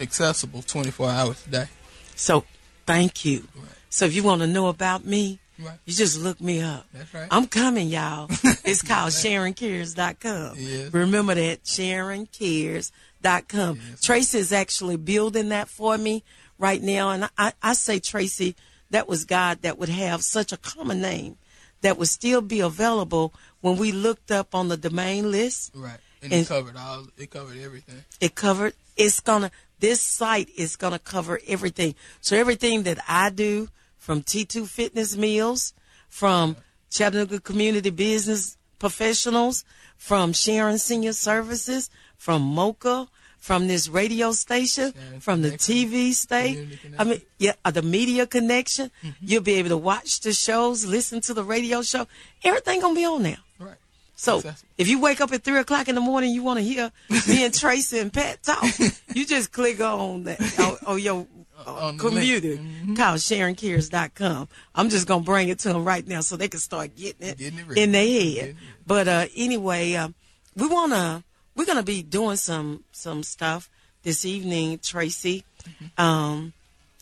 accessible 0.00 0.62
24 0.62 1.08
hours 1.10 1.44
a 1.46 1.50
day. 1.50 1.66
So 2.14 2.44
thank 2.86 3.24
you. 3.24 3.48
Right. 3.56 3.64
So 3.90 4.04
if 4.04 4.14
you 4.14 4.22
want 4.22 4.42
to 4.42 4.46
know 4.46 4.68
about 4.68 5.04
me, 5.04 5.38
Right. 5.58 5.78
you 5.84 5.94
just 5.94 6.20
look 6.20 6.40
me 6.40 6.60
up. 6.62 6.86
That's 6.92 7.12
right. 7.14 7.28
I'm 7.30 7.46
coming, 7.46 7.88
y'all. 7.88 8.28
It's 8.64 8.82
called 8.82 9.12
SharonCares.com. 9.12 10.56
Yes. 10.58 10.92
Remember 10.92 11.34
that, 11.34 11.64
SharonCares.com. 11.64 13.80
Yes. 13.90 14.02
Tracy 14.02 14.38
is 14.38 14.52
actually 14.52 14.96
building 14.96 15.48
that 15.50 15.68
for 15.68 15.96
me 15.98 16.22
right 16.58 16.82
now. 16.82 17.10
And 17.10 17.28
I, 17.36 17.52
I 17.62 17.72
say, 17.72 17.98
Tracy, 17.98 18.54
that 18.90 19.08
was 19.08 19.24
God 19.24 19.62
that 19.62 19.78
would 19.78 19.88
have 19.88 20.22
such 20.22 20.52
a 20.52 20.56
common 20.56 21.00
name 21.00 21.36
that 21.80 21.98
would 21.98 22.08
still 22.08 22.40
be 22.40 22.60
available 22.60 23.32
when 23.60 23.76
we 23.76 23.92
looked 23.92 24.30
up 24.30 24.54
on 24.54 24.68
the 24.68 24.76
domain 24.76 25.30
list. 25.30 25.72
Right. 25.74 25.98
And, 26.22 26.32
And- 26.32 26.42
it 26.42 26.48
covered 26.48 26.76
all. 26.76 27.06
It 27.16 27.30
covered 27.30 27.58
everything. 27.58 28.04
It 28.20 28.34
covered. 28.34 28.74
It's 28.96 29.20
gonna. 29.20 29.50
This 29.80 30.02
site 30.02 30.48
is 30.56 30.74
gonna 30.74 30.98
cover 30.98 31.38
everything. 31.46 31.94
So 32.20 32.36
everything 32.36 32.82
that 32.82 32.98
I 33.08 33.30
do, 33.30 33.68
from 34.08 34.22
T2 34.22 34.66
Fitness 34.66 35.18
Meals, 35.18 35.74
from 36.08 36.56
Chattanooga 36.88 37.40
Community 37.40 37.90
Business 37.90 38.56
Professionals, 38.78 39.66
from 39.98 40.32
Sharon 40.32 40.78
Senior 40.78 41.12
Services, 41.12 41.90
from 42.16 42.40
Mocha, 42.40 43.06
from 43.38 43.68
this 43.68 43.86
radio 43.86 44.32
station, 44.32 44.94
Sharon 44.94 45.20
from 45.20 45.42
the 45.42 45.50
TV 45.50 46.14
state. 46.14 46.80
I 46.98 47.04
mean, 47.04 47.20
yeah, 47.36 47.52
uh, 47.66 47.70
the 47.70 47.82
media 47.82 48.26
connection. 48.26 48.90
Mm-hmm. 49.04 49.10
You'll 49.20 49.42
be 49.42 49.56
able 49.56 49.68
to 49.68 49.76
watch 49.76 50.20
the 50.20 50.32
shows, 50.32 50.86
listen 50.86 51.20
to 51.20 51.34
the 51.34 51.44
radio 51.44 51.82
show. 51.82 52.06
Everything 52.42 52.80
gonna 52.80 52.94
be 52.94 53.04
on 53.04 53.22
there. 53.22 53.36
Right. 53.60 53.76
So 54.16 54.42
if 54.78 54.88
you 54.88 55.02
wake 55.02 55.20
up 55.20 55.32
at 55.34 55.44
three 55.44 55.58
o'clock 55.58 55.86
in 55.86 55.94
the 55.94 56.00
morning, 56.00 56.32
you 56.32 56.42
want 56.42 56.60
to 56.60 56.64
hear 56.64 56.90
me 57.28 57.44
and 57.44 57.52
Tracy 57.52 57.98
and 57.98 58.10
Pat 58.10 58.42
talk. 58.42 58.64
You 59.14 59.26
just 59.26 59.52
click 59.52 59.80
on 59.80 60.24
that 60.24 60.40
on, 60.58 60.76
on 60.86 61.02
your 61.02 61.26
uh, 61.66 61.70
On 61.70 61.96
the 61.96 62.04
link. 62.04 62.14
computer 62.14 62.56
called 62.96 63.18
SharonCares.com. 63.20 64.48
I'm 64.74 64.88
just 64.88 65.06
gonna 65.06 65.24
bring 65.24 65.48
it 65.48 65.58
to 65.60 65.68
them 65.72 65.84
right 65.84 66.06
now 66.06 66.20
so 66.20 66.36
they 66.36 66.48
can 66.48 66.60
start 66.60 66.96
getting 66.96 67.28
it, 67.28 67.38
Getting 67.38 67.58
it 67.70 67.78
in 67.78 67.92
their 67.92 68.06
head. 68.44 68.56
But 68.86 69.08
uh, 69.08 69.26
anyway, 69.36 69.94
um, 69.94 70.14
we 70.56 70.66
wanna 70.68 71.24
we're 71.54 71.66
gonna 71.66 71.82
be 71.82 72.02
doing 72.02 72.36
some 72.36 72.84
some 72.92 73.22
stuff 73.22 73.68
this 74.02 74.24
evening, 74.24 74.78
Tracy. 74.78 75.44
Mm-hmm. 75.64 76.00
Um, 76.00 76.52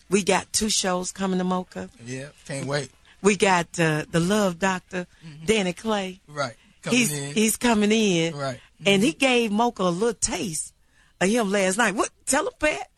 we 0.09 0.23
got 0.23 0.53
two 0.53 0.69
shows 0.71 1.12
coming 1.12 1.38
to 1.38 1.45
Mocha. 1.45 1.90
Yeah. 2.05 2.29
Can't 2.47 2.66
wait. 2.66 2.90
We 3.23 3.37
got 3.37 3.66
uh, 3.81 4.05
the 4.11 4.21
Love 4.21 4.59
Doctor, 4.59 5.07
Danny 5.45 5.73
Clay 5.73 6.21
Right. 6.29 6.55
Coming 6.83 6.99
he's 6.99 7.12
in. 7.12 7.35
he's 7.35 7.57
coming 7.57 7.90
in, 7.90 8.37
Right. 8.37 8.61
And 8.85 9.03
he 9.03 9.12
gave 9.12 9.51
Mocha 9.51 9.83
a 9.83 9.90
little 9.90 10.12
taste 10.14 10.73
of 11.21 11.29
him 11.29 11.51
last 11.51 11.77
night. 11.79 11.95
What? 11.95 12.11
Tell 12.27 12.47
him, 12.47 12.53
Pat. 12.61 12.88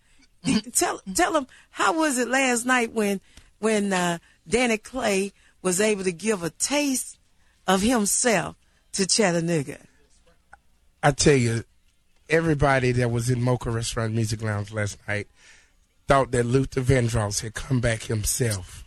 Tell 0.73 1.01
tell 1.15 1.37
him 1.37 1.47
how 1.71 1.93
was 1.99 2.19
it 2.19 2.29
last 2.29 2.65
night 2.67 2.93
when 2.93 3.21
when 3.59 3.93
uh, 3.93 4.19
Danny 4.49 4.79
Clay 4.79 5.33
was 5.63 5.81
able 5.81 6.05
to 6.05 6.13
give 6.13 6.43
a 6.43 6.51
taste 6.51 7.19
of 7.67 7.83
himself 7.83 8.57
to 8.93 9.07
Chattanooga. 9.07 9.79
I 11.03 11.11
tell 11.13 11.35
you, 11.37 11.65
everybody 12.29 12.93
that 12.93 13.11
was 13.11 13.29
in 13.31 13.43
Mocha 13.43 13.71
Restaurant 13.71 14.15
Music 14.15 14.43
Lounge 14.43 14.73
last 14.73 14.99
night 15.07 15.29
thought 16.07 16.31
that 16.33 16.45
Luther 16.47 16.81
Vandross 16.81 17.43
had 17.43 17.55
come 17.55 17.81
back 17.81 18.05
himself. 18.05 18.85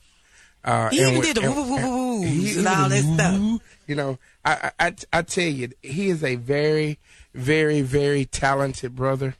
Uh, 0.63 0.89
He 0.89 1.01
and 1.03 1.21
did 1.21 1.37
the 1.37 1.43
and- 1.43 1.55
woo 1.55 1.63
woo 1.63 1.75
woo 2.21 2.23
and 2.23 2.67
all 2.67 2.89
that 2.89 3.03
stuff. 3.03 3.61
You 3.87 3.95
know, 3.95 4.19
I, 4.45 4.71
I, 4.79 4.87
I, 4.87 4.95
I 5.13 5.21
tell 5.21 5.43
you, 5.47 5.69
he 5.81 6.09
is 6.09 6.23
a 6.23 6.35
very, 6.35 6.97
very, 7.33 7.81
very 7.81 8.25
talented 8.25 8.95
brother. 8.95 9.35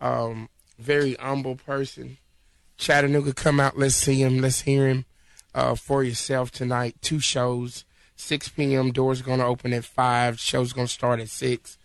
Um, 0.00 0.48
very 0.78 1.14
humble 1.14 1.56
person. 1.56 2.18
Chattanooga, 2.76 3.32
come 3.32 3.60
out. 3.60 3.78
Let's 3.78 3.94
see 3.94 4.22
him. 4.22 4.40
Let's 4.40 4.62
hear 4.62 4.86
him 4.86 5.04
uh, 5.54 5.74
for 5.74 6.02
yourself 6.02 6.50
tonight. 6.50 6.96
Two 7.00 7.20
shows, 7.20 7.84
6 8.16 8.50
p.m. 8.50 8.92
Doors 8.92 9.22
going 9.22 9.40
to 9.40 9.46
open 9.46 9.72
at 9.72 9.84
5. 9.84 10.38
Show's 10.38 10.72
going 10.72 10.86
to 10.86 10.92
start 10.92 11.20
at 11.20 11.28
6. 11.28 11.78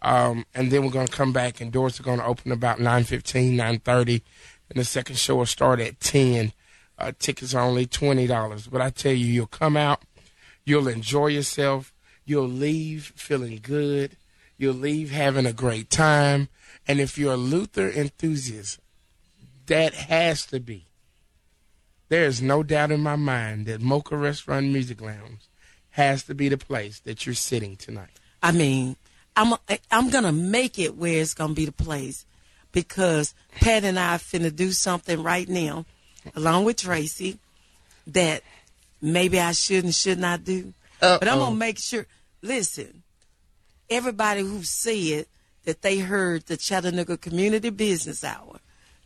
Um, 0.00 0.46
and 0.54 0.70
then 0.70 0.84
we're 0.84 0.92
going 0.92 1.06
to 1.06 1.16
come 1.16 1.32
back 1.32 1.60
and 1.60 1.72
doors 1.72 1.98
are 1.98 2.04
going 2.04 2.20
to 2.20 2.24
open 2.24 2.52
about 2.52 2.78
9.15, 2.78 3.54
9.30. 3.54 4.22
And 4.70 4.80
the 4.80 4.84
second 4.84 5.18
show 5.18 5.36
will 5.36 5.46
start 5.46 5.80
at 5.80 6.00
10. 6.00 6.52
Uh, 6.98 7.12
tickets 7.18 7.54
are 7.54 7.62
only 7.62 7.86
$20. 7.86 8.70
But 8.70 8.80
I 8.80 8.90
tell 8.90 9.12
you, 9.12 9.26
you'll 9.26 9.46
come 9.46 9.76
out. 9.76 10.02
You'll 10.64 10.88
enjoy 10.88 11.28
yourself. 11.28 11.92
You'll 12.24 12.48
leave 12.48 13.12
feeling 13.16 13.60
good. 13.62 14.16
You'll 14.56 14.74
leave 14.74 15.10
having 15.10 15.46
a 15.46 15.52
great 15.52 15.88
time. 15.90 16.48
And 16.88 17.00
if 17.00 17.18
you're 17.18 17.34
a 17.34 17.36
Luther 17.36 17.90
enthusiast, 17.90 18.80
that 19.66 19.92
has 19.94 20.46
to 20.46 20.58
be 20.58 20.88
there 22.08 22.24
is 22.24 22.40
no 22.40 22.62
doubt 22.62 22.90
in 22.90 23.00
my 23.00 23.16
mind 23.16 23.66
that 23.66 23.80
Mocha 23.80 24.16
Restaurant 24.16 24.66
Music 24.66 25.00
Lounge 25.00 25.40
has 25.90 26.22
to 26.24 26.34
be 26.34 26.48
the 26.48 26.56
place 26.56 27.00
that 27.00 27.26
you're 27.26 27.34
sitting 27.34 27.76
tonight. 27.76 28.18
I 28.42 28.52
mean, 28.52 28.96
I'm 29.36 29.54
I'm 29.90 30.10
gonna 30.10 30.32
make 30.32 30.78
it 30.78 30.96
where 30.96 31.20
it's 31.20 31.34
gonna 31.34 31.54
be 31.54 31.66
the 31.66 31.72
place 31.72 32.24
because 32.72 33.34
Pat 33.60 33.84
and 33.84 33.98
I 33.98 34.16
finna 34.16 34.54
do 34.54 34.72
something 34.72 35.22
right 35.22 35.48
now, 35.48 35.84
along 36.34 36.64
with 36.64 36.76
Tracy, 36.76 37.38
that 38.06 38.42
maybe 39.02 39.38
I 39.38 39.52
should 39.52 39.84
and 39.84 39.94
should 39.94 40.18
not 40.18 40.44
do. 40.44 40.72
But 41.00 41.28
I'm 41.28 41.38
gonna 41.38 41.56
make 41.56 41.78
sure. 41.78 42.06
Listen, 42.40 43.02
everybody 43.90 44.42
who 44.42 44.62
said 44.62 45.26
that 45.68 45.82
they 45.82 45.98
heard 45.98 46.46
the 46.46 46.56
Chattanooga 46.56 47.18
Community 47.18 47.68
Business 47.68 48.24
Hour 48.24 48.58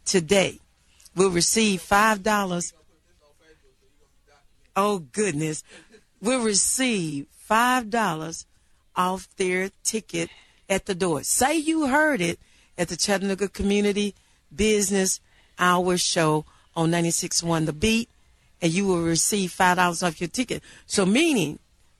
today 0.05 0.61
will 1.16 1.31
receive 1.31 1.83
five 1.83 2.22
dollars. 2.22 2.72
Oh 4.77 5.01
goodness, 5.01 5.64
will 6.20 6.44
receive 6.44 7.27
five 7.33 7.90
dollars 7.90 8.46
off 8.94 9.29
their 9.38 9.70
ticket 9.83 10.31
at 10.68 10.87
the 10.87 10.94
door. 10.94 11.25
Say 11.25 11.57
you 11.57 11.88
heard 11.88 12.20
it 12.20 12.38
at 12.79 12.87
the 12.87 12.96
Chattanooga 12.96 13.48
Community 13.48 14.14
Business 14.55 15.18
Hour 15.59 15.96
show 15.96 16.44
on 16.77 16.92
96.1 16.92 17.66
The 17.66 17.72
Beat, 17.72 18.09
and 18.61 18.72
you 18.72 18.87
will 18.87 19.03
receive 19.03 19.51
five 19.51 19.79
dollars 19.79 20.05
off 20.05 20.20
your 20.20 20.29
ticket. 20.29 20.62
So 20.87 21.05
meaning 21.07 21.59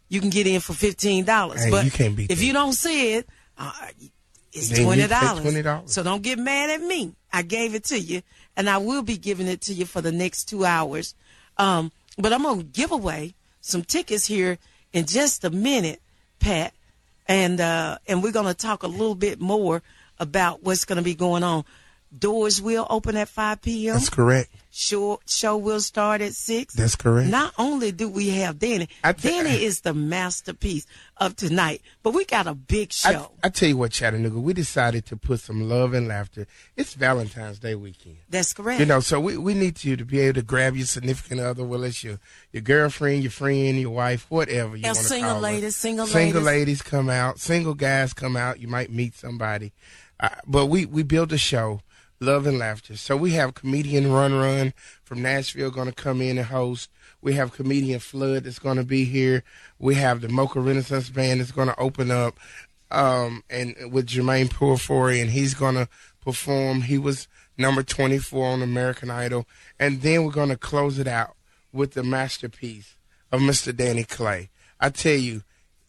you 0.09 0.20
can 0.20 0.31
get 0.31 0.46
in 0.46 0.61
for 0.61 0.72
fifteen 0.72 1.25
dollars. 1.25 1.64
Hey, 1.64 1.70
but 1.72 1.85
you 1.85 1.90
if 1.90 2.29
that. 2.29 2.44
you 2.44 2.53
don't 2.53 2.75
see 2.75 3.14
it, 3.14 3.29
uh, 3.59 3.72
it's 4.53 4.69
Then 4.69 4.85
twenty 4.85 5.07
dollars. 5.07 5.45
$20. 5.45 5.88
So 5.88 6.03
don't 6.03 6.23
get 6.23 6.38
mad 6.38 6.71
at 6.71 6.81
me. 6.81 7.15
I 7.33 7.43
gave 7.43 7.75
it 7.75 7.85
to 7.85 7.99
you, 7.99 8.23
and 8.57 8.69
I 8.69 8.79
will 8.79 9.03
be 9.03 9.17
giving 9.17 9.47
it 9.47 9.62
to 9.62 9.73
you 9.75 9.87
for 9.87 10.01
the 10.01 10.12
next 10.12 10.45
two 10.45 10.65
hours. 10.65 11.15
Um, 11.57 11.93
but 12.19 12.33
I'm 12.33 12.43
gonna 12.43 12.62
give 12.62 12.93
away 12.93 13.35
some 13.61 13.83
tickets 13.83 14.27
here 14.27 14.59
in 14.93 15.07
just 15.07 15.45
a 15.45 15.51
minute, 15.51 16.01
Pat, 16.41 16.75
and 17.27 17.61
uh, 17.61 17.99
and 18.07 18.23
we're 18.23 18.33
gonna 18.33 18.55
talk 18.55 18.83
a 18.83 18.88
little 18.88 19.15
bit 19.15 19.41
more 19.41 19.83
about 20.19 20.62
what's 20.62 20.85
gonna 20.85 21.03
be 21.03 21.15
going 21.15 21.43
on. 21.43 21.65
Doors 22.16 22.61
will 22.61 22.87
open 22.90 23.16
at 23.16 23.29
5 23.29 23.62
p.m. 23.62 23.94
That's 23.94 24.11
correct. 24.11 24.51
Show 24.75 25.20
show 25.27 25.59
will 25.59 25.81
start 25.81 26.22
at 26.22 26.33
six. 26.33 26.72
That's 26.72 26.96
correct. 26.96 27.29
Not 27.29 27.53
only 27.59 27.92
do 27.92 28.09
we 28.09 28.31
have 28.31 28.59
Danny, 28.59 28.88
th- 29.05 29.16
Danny 29.18 29.62
is 29.62 29.83
the 29.83 29.92
masterpiece 29.92 30.87
of 31.18 31.37
tonight, 31.37 31.83
but 32.03 32.14
we 32.14 32.25
got 32.25 32.46
a 32.46 32.55
big 32.55 32.90
I, 33.05 33.12
show. 33.12 33.33
I 33.44 33.51
tell 33.51 33.68
you 33.68 33.77
what, 33.77 33.92
Chattanooga, 33.92 34.38
we 34.38 34.55
decided 34.55 35.05
to 35.07 35.16
put 35.16 35.40
some 35.40 35.68
love 35.68 35.92
and 35.92 36.09
laughter. 36.09 36.46
It's 36.75 36.94
Valentine's 36.94 37.59
Day 37.59 37.75
weekend. 37.75 38.16
That's 38.31 38.55
correct. 38.55 38.81
You 38.81 38.87
know, 38.87 39.01
so 39.01 39.20
we, 39.20 39.37
we 39.37 39.53
need 39.53 39.85
you 39.85 39.94
to 39.96 40.07
be 40.07 40.20
able 40.20 40.40
to 40.40 40.42
grab 40.42 40.75
your 40.75 40.87
significant 40.87 41.40
other, 41.40 41.64
whether 41.64 41.85
it's 41.87 42.03
your, 42.03 42.18
your 42.51 42.62
girlfriend, 42.62 43.22
your 43.22 43.31
friend, 43.31 43.79
your 43.79 43.90
wife, 43.90 44.25
whatever 44.31 44.75
you 44.77 44.85
want 44.85 44.96
to 44.96 45.05
single 45.05 45.31
call 45.33 45.37
her. 45.37 45.42
ladies, 45.42 45.77
single 45.77 46.07
single 46.07 46.40
ladies. 46.40 46.61
ladies 46.61 46.83
come 46.83 47.11
out, 47.11 47.40
single 47.40 47.75
guys 47.75 48.14
come 48.14 48.37
out. 48.37 48.59
You 48.59 48.68
might 48.68 48.90
meet 48.90 49.14
somebody, 49.14 49.72
uh, 50.18 50.31
but 50.46 50.66
we 50.66 50.87
we 50.87 51.03
built 51.03 51.31
a 51.33 51.38
show, 51.38 51.83
love 52.22 52.46
and 52.46 52.58
laughter. 52.58 52.96
So 52.96 53.16
we 53.16 53.32
have 53.32 53.54
comedian 53.54 54.11
Run 54.12 54.32
Run 54.35 54.72
from 55.04 55.20
Nashville 55.20 55.70
going 55.70 55.88
to 55.88 55.94
come 55.94 56.22
in 56.22 56.38
and 56.38 56.46
host. 56.46 56.88
We 57.20 57.35
have 57.35 57.52
comedian 57.52 58.00
Flood 58.00 58.44
that's 58.44 58.58
going 58.58 58.78
to 58.78 58.85
be 58.85 59.04
here. 59.04 59.42
We 59.78 59.96
have 59.96 60.20
the 60.20 60.28
Mocha 60.28 60.61
Renaissance 60.61 61.11
Band 61.11 61.40
that's 61.40 61.52
going 61.52 61.68
to 61.68 61.78
open 61.78 62.11
up, 62.11 62.38
um, 62.90 63.42
and 63.50 63.74
with 63.92 64.06
Jermaine 64.06 64.48
Purifory, 64.48 65.20
and 65.20 65.30
he's 65.30 65.54
going 65.54 65.74
to 65.74 65.88
perform. 66.24 66.82
He 66.82 66.98
was 66.98 67.28
number 67.58 67.82
24 67.82 68.46
on 68.46 68.62
American 68.62 69.11
Idol, 69.11 69.46
and 69.78 70.02
then 70.02 70.24
we're 70.24 70.32
going 70.32 70.48
to 70.48 70.56
close 70.56 70.98
it 70.98 71.08
out 71.08 71.37
with 71.72 71.92
the 71.92 72.02
masterpiece 72.02 72.96
of 73.30 73.40
Mr. 73.40 73.74
Danny 73.74 74.04
Clay. 74.04 74.50
I 74.80 74.90
tell 74.90 75.16
you, 75.16 75.42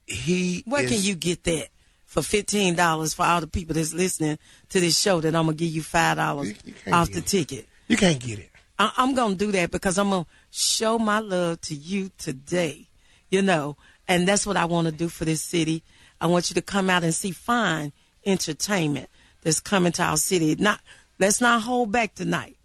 he 0.06 0.64
Where 0.66 0.84
is, 0.84 0.92
can 0.92 1.02
you 1.02 1.16
get 1.16 1.44
that 1.46 1.70
for 2.14 2.22
fifteen 2.22 2.76
dollars 2.76 3.14
for 3.16 3.24
all 3.26 3.42
the 3.42 3.48
people 3.48 3.74
that's 3.74 3.94
listening 3.94 4.38
to 4.70 4.80
this 4.80 4.98
show? 4.98 5.20
That 5.20 5.36
I'm 5.36 5.46
gonna 5.46 5.58
give 5.58 5.70
you 5.72 5.82
five 5.82 6.18
dollars 6.18 6.50
You- 6.50 6.56
you 6.66 6.74
can't 6.84 6.96
off 6.96 7.12
the 7.12 7.18
it. 7.20 7.26
ticket. 7.26 7.68
You 7.88 7.98
can't 7.98 8.20
get 8.20 8.38
it. 8.40 8.52
I, 8.78 8.92
I'm 8.98 9.16
gonna 9.16 9.36
do 9.36 9.52
that 9.54 9.72
because 9.72 9.98
I'm 9.98 10.12
gonna 10.12 10.26
show 10.52 11.00
my 11.00 11.20
love 11.20 11.60
to 11.62 11.76
you 11.76 12.12
today. 12.18 12.88
You 13.30 13.42
know, 13.42 13.78
and 14.08 14.28
that's 14.28 14.46
what 14.46 14.58
I 14.58 14.66
want 14.66 14.86
to 14.86 14.92
do 14.92 15.10
for 15.10 15.26
this 15.26 15.42
city. 15.42 15.82
I 16.22 16.28
want 16.28 16.50
you 16.52 16.54
to 16.54 16.62
come 16.62 16.90
out 16.90 17.04
and 17.04 17.16
see 17.16 17.32
fine 17.32 17.92
entertainment 18.26 19.10
that's 19.42 19.60
coming 19.60 19.92
to 19.94 20.04
our 20.04 20.18
city. 20.18 20.56
Not 20.56 20.80
let's 21.20 21.42
not 21.42 21.62
hold 21.64 21.92
back 21.92 22.14
tonight. 22.16 22.58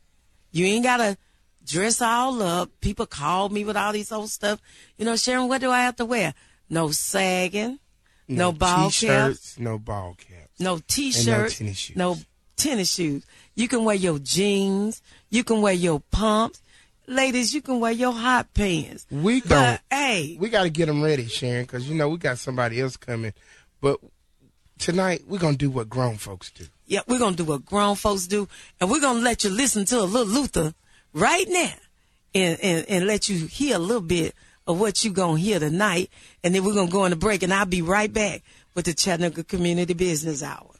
You 0.52 0.66
ain't 0.66 0.84
gotta 0.84 1.16
dress 1.66 2.00
all 2.02 2.42
up. 2.42 2.70
People 2.80 3.06
call 3.06 3.48
me 3.48 3.64
with 3.64 3.76
all 3.76 3.92
these 3.92 4.12
old 4.12 4.30
stuff. 4.30 4.60
You 4.98 5.04
know, 5.06 5.16
Sharon, 5.16 5.48
what 5.48 5.60
do 5.60 5.70
I 5.70 5.80
have 5.80 5.96
to 5.96 6.04
wear? 6.04 6.34
No 6.70 6.90
sagging, 6.90 7.78
no, 8.28 8.52
ball 8.52 8.90
caps, 8.90 9.58
no 9.58 9.78
ball 9.78 10.16
caps. 10.18 10.60
no 10.60 10.78
t-shirts, 10.86 11.58
tennis 11.58 11.76
shoes. 11.76 11.96
no 11.96 12.16
tennis 12.56 12.92
shoes. 12.92 13.24
You 13.54 13.68
can 13.68 13.84
wear 13.84 13.94
your 13.96 14.18
jeans. 14.18 15.02
You 15.30 15.44
can 15.44 15.60
wear 15.62 15.72
your 15.72 16.00
pumps. 16.10 16.60
Ladies, 17.06 17.54
you 17.54 17.62
can 17.62 17.80
wear 17.80 17.92
your 17.92 18.12
hot 18.12 18.52
pants. 18.52 19.06
We 19.10 19.40
don't. 19.40 19.80
hey, 19.90 20.36
We 20.38 20.50
got 20.50 20.64
to 20.64 20.70
get 20.70 20.86
them 20.86 21.02
ready, 21.02 21.26
Sharon, 21.26 21.64
because 21.64 21.88
you 21.88 21.94
know 21.94 22.08
we 22.10 22.18
got 22.18 22.38
somebody 22.38 22.80
else 22.80 22.96
coming. 22.98 23.32
But 23.80 23.98
tonight 24.78 25.22
we're 25.26 25.38
gonna 25.38 25.56
do 25.56 25.70
what 25.70 25.88
grown 25.88 26.16
folks 26.18 26.50
do. 26.50 26.66
yeah, 26.86 27.00
we're 27.08 27.18
gonna 27.18 27.36
do 27.36 27.44
what 27.44 27.64
grown 27.64 27.96
folks 27.96 28.26
do, 28.26 28.46
and 28.80 28.90
we're 28.90 29.00
gonna 29.00 29.20
let 29.20 29.42
you 29.44 29.50
listen 29.50 29.84
to 29.86 29.98
a 30.00 30.02
little 30.02 30.26
Luther 30.32 30.74
right 31.12 31.46
now, 31.48 31.72
and 32.34 32.60
and, 32.60 32.86
and 32.88 33.06
let 33.06 33.28
you 33.28 33.46
hear 33.46 33.76
a 33.76 33.78
little 33.80 34.02
bit 34.02 34.34
of 34.68 34.78
what 34.78 35.02
you're 35.02 35.14
gonna 35.14 35.40
hear 35.40 35.58
tonight, 35.58 36.10
and 36.44 36.54
then 36.54 36.62
we're 36.62 36.74
gonna 36.74 36.90
go 36.90 37.02
on 37.02 37.12
a 37.12 37.16
break, 37.16 37.42
and 37.42 37.52
I'll 37.52 37.66
be 37.66 37.82
right 37.82 38.12
back 38.12 38.42
with 38.74 38.84
the 38.84 38.94
Chattanooga 38.94 39.42
Community 39.42 39.94
Business 39.94 40.42
Hour. 40.42 40.77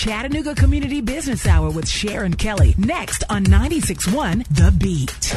Chattanooga 0.00 0.54
Community 0.54 1.02
Business 1.02 1.46
Hour 1.46 1.70
with 1.70 1.86
Sharon 1.86 2.32
Kelly 2.32 2.74
next 2.78 3.22
on 3.28 3.44
96.1 3.44 4.46
The 4.48 4.72
Beat. 4.72 5.36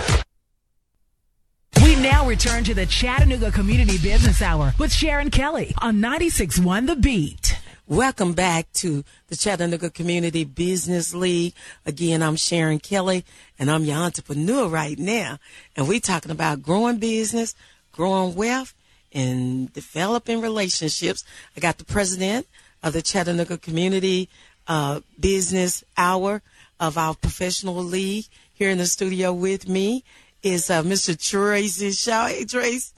We 1.83 1.97
now 1.97 2.25
return 2.25 2.63
to 2.63 2.73
the 2.73 2.85
Chattanooga 2.85 3.51
Community 3.51 3.97
Business 3.97 4.41
Hour 4.41 4.73
with 4.79 4.93
Sharon 4.93 5.31
Kelly 5.31 5.75
on 5.81 5.97
96.1 5.97 6.87
The 6.87 6.95
Beat. 6.95 7.59
Welcome 7.87 8.31
back 8.31 8.71
to 8.75 9.03
the 9.27 9.35
Chattanooga 9.35 9.89
Community 9.89 10.45
Business 10.45 11.13
League. 11.13 11.53
Again, 11.85 12.23
I'm 12.23 12.37
Sharon 12.37 12.79
Kelly 12.79 13.25
and 13.59 13.69
I'm 13.69 13.83
your 13.83 13.97
entrepreneur 13.97 14.69
right 14.69 14.97
now. 14.97 15.39
And 15.75 15.89
we're 15.89 15.99
talking 15.99 16.31
about 16.31 16.63
growing 16.63 16.99
business, 16.99 17.53
growing 17.91 18.33
wealth, 18.33 18.73
and 19.11 19.73
developing 19.73 20.39
relationships. 20.39 21.25
I 21.57 21.59
got 21.59 21.79
the 21.79 21.83
president 21.83 22.47
of 22.81 22.93
the 22.93 23.01
Chattanooga 23.01 23.57
Community 23.57 24.29
uh, 24.67 25.01
Business 25.19 25.83
Hour 25.97 26.41
of 26.79 26.97
our 26.97 27.15
professional 27.15 27.75
league 27.75 28.25
here 28.53 28.69
in 28.69 28.77
the 28.77 28.85
studio 28.85 29.33
with 29.33 29.67
me 29.67 30.03
is 30.41 30.69
uh, 30.69 30.83
Mr. 30.83 31.17
Tracy 31.17 31.91
Shaw. 31.91 32.27
Hey, 32.27 32.45
Trace. 32.45 32.93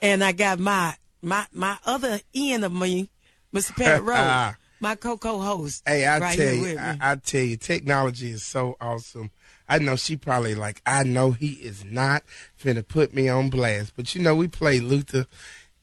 And 0.00 0.22
I 0.22 0.32
got 0.32 0.58
my 0.58 0.94
my 1.22 1.46
my 1.52 1.78
other 1.84 2.20
end 2.34 2.64
of 2.64 2.72
me, 2.72 3.08
Mr. 3.52 3.74
Pat 3.74 4.02
Rose, 4.04 4.54
my 4.80 4.94
co-co-host. 4.94 5.82
Hey, 5.86 6.04
I 6.06 6.18
right 6.18 6.36
tell 6.36 6.54
you, 6.54 6.78
I. 6.78 6.98
I 7.00 7.16
tell 7.16 7.40
you, 7.40 7.56
technology 7.56 8.30
is 8.30 8.44
so 8.44 8.76
awesome. 8.80 9.30
I 9.68 9.78
know 9.78 9.96
she 9.96 10.16
probably 10.16 10.54
like, 10.54 10.82
I 10.84 11.04
know 11.04 11.30
he 11.30 11.52
is 11.52 11.84
not 11.84 12.22
finna 12.62 12.86
put 12.86 13.14
me 13.14 13.28
on 13.30 13.48
blast, 13.48 13.94
but 13.96 14.14
you 14.14 14.22
know, 14.22 14.34
we 14.34 14.46
played 14.46 14.82
Luther, 14.82 15.26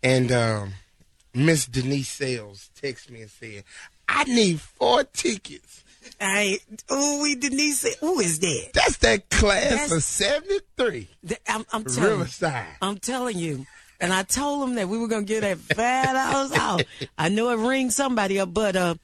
and 0.03 0.31
um, 0.31 0.73
Miss 1.33 1.65
Denise 1.65 2.09
Sales 2.09 2.69
texted 2.79 3.09
me 3.09 3.21
and 3.21 3.31
said, 3.31 3.63
"I 4.13 4.23
need 4.25 4.59
four 4.61 5.03
tickets." 5.03 5.83
I 6.19 6.59
oh, 6.89 7.21
we 7.23 7.35
Denise. 7.35 7.95
Who 7.99 8.19
is 8.19 8.39
that? 8.39 8.69
That's 8.73 8.97
that 8.97 9.29
class 9.29 9.69
That's- 9.69 9.91
of 9.91 10.03
'73, 10.03 11.07
Th- 11.27 11.41
I'm, 11.47 11.65
I'm 11.73 11.83
telling 11.83 12.03
you. 12.03 12.09
Riverside. 12.09 12.67
I'm 12.81 12.97
telling 12.97 13.37
you. 13.37 13.65
And 13.99 14.11
I 14.11 14.23
told 14.23 14.67
him 14.67 14.75
that 14.75 14.89
we 14.89 14.97
were 14.97 15.07
gonna 15.07 15.23
get 15.25 15.41
that 15.41 15.57
five 15.57 16.13
dollars 16.13 16.51
off. 16.53 16.81
I 17.17 17.29
know 17.29 17.49
it 17.51 17.67
rings 17.67 17.95
somebody 17.95 18.39
up, 18.39 18.53
but 18.53 18.75
uh, 18.75 18.95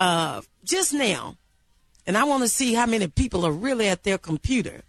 uh, 0.00 0.42
just 0.64 0.92
now, 0.94 1.36
and 2.06 2.16
I 2.16 2.24
want 2.24 2.42
to 2.42 2.48
see 2.48 2.74
how 2.74 2.86
many 2.86 3.06
people 3.06 3.46
are 3.46 3.52
really 3.52 3.88
at 3.88 4.02
their 4.04 4.18
computer. 4.18 4.82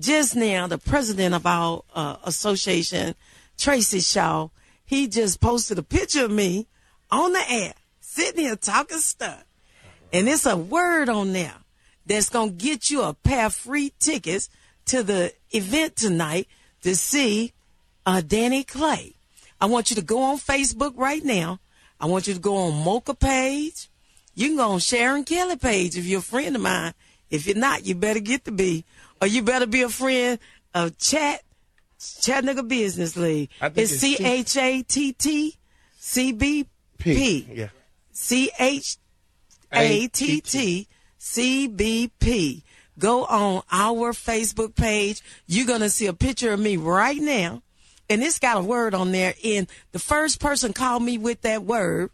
Just 0.00 0.34
now, 0.34 0.66
the 0.66 0.78
president 0.78 1.34
of 1.36 1.46
our 1.46 1.82
uh, 1.94 2.16
association, 2.24 3.14
Tracy 3.56 4.00
Shaw, 4.00 4.48
he 4.84 5.06
just 5.06 5.40
posted 5.40 5.78
a 5.78 5.84
picture 5.84 6.24
of 6.24 6.32
me 6.32 6.66
on 7.12 7.32
the 7.32 7.42
air, 7.48 7.74
sitting 8.14 8.44
here 8.44 8.56
talking 8.56 8.98
stuff. 8.98 9.44
And 10.12 10.28
it's 10.28 10.46
a 10.46 10.56
word 10.56 11.08
on 11.08 11.32
there 11.32 11.56
that's 12.06 12.28
going 12.28 12.56
to 12.56 12.64
get 12.64 12.90
you 12.90 13.02
a 13.02 13.14
pair 13.14 13.46
of 13.46 13.54
free 13.54 13.92
tickets 13.98 14.48
to 14.86 15.02
the 15.02 15.32
event 15.50 15.96
tonight 15.96 16.46
to 16.82 16.94
see 16.94 17.52
uh, 18.06 18.22
Danny 18.24 18.62
Clay. 18.62 19.14
I 19.60 19.66
want 19.66 19.90
you 19.90 19.96
to 19.96 20.02
go 20.02 20.22
on 20.22 20.38
Facebook 20.38 20.92
right 20.96 21.24
now. 21.24 21.58
I 22.00 22.06
want 22.06 22.28
you 22.28 22.34
to 22.34 22.40
go 22.40 22.56
on 22.56 22.84
Mocha 22.84 23.14
page. 23.14 23.88
You 24.34 24.48
can 24.48 24.56
go 24.58 24.70
on 24.70 24.80
Sharon 24.80 25.24
Kelly 25.24 25.56
page 25.56 25.96
if 25.96 26.04
you're 26.04 26.20
a 26.20 26.22
friend 26.22 26.54
of 26.54 26.62
mine. 26.62 26.94
If 27.30 27.46
you're 27.46 27.56
not, 27.56 27.84
you 27.84 27.94
better 27.94 28.20
get 28.20 28.44
to 28.44 28.52
be. 28.52 28.84
Or 29.20 29.26
you 29.26 29.42
better 29.42 29.66
be 29.66 29.82
a 29.82 29.88
friend 29.88 30.38
of 30.74 30.98
Chat, 30.98 31.42
Chattanooga 32.20 32.62
Business 32.62 33.16
League. 33.16 33.50
It's 33.60 33.92
it's 33.92 34.00
C 34.00 34.16
H 34.20 34.56
A 34.56 34.82
T 34.82 35.12
T 35.12 35.56
C 35.98 36.32
B 36.32 36.66
P. 36.98 37.48
Yeah. 37.50 37.68
C 38.14 38.50
H 38.58 38.96
A 39.72 40.08
T 40.08 40.40
T 40.40 40.88
C 41.18 41.66
B 41.68 42.10
P. 42.18 42.64
Go 42.98 43.24
on 43.24 43.62
our 43.70 44.12
Facebook 44.12 44.74
page. 44.74 45.20
You're 45.46 45.66
going 45.66 45.80
to 45.80 45.90
see 45.90 46.06
a 46.06 46.14
picture 46.14 46.52
of 46.52 46.60
me 46.60 46.76
right 46.76 47.20
now. 47.20 47.62
And 48.08 48.22
it's 48.22 48.38
got 48.38 48.58
a 48.58 48.62
word 48.62 48.94
on 48.94 49.12
there. 49.12 49.34
And 49.44 49.66
the 49.92 49.98
first 49.98 50.40
person 50.40 50.72
called 50.72 51.02
me 51.02 51.18
with 51.18 51.40
that 51.42 51.64
word 51.64 52.10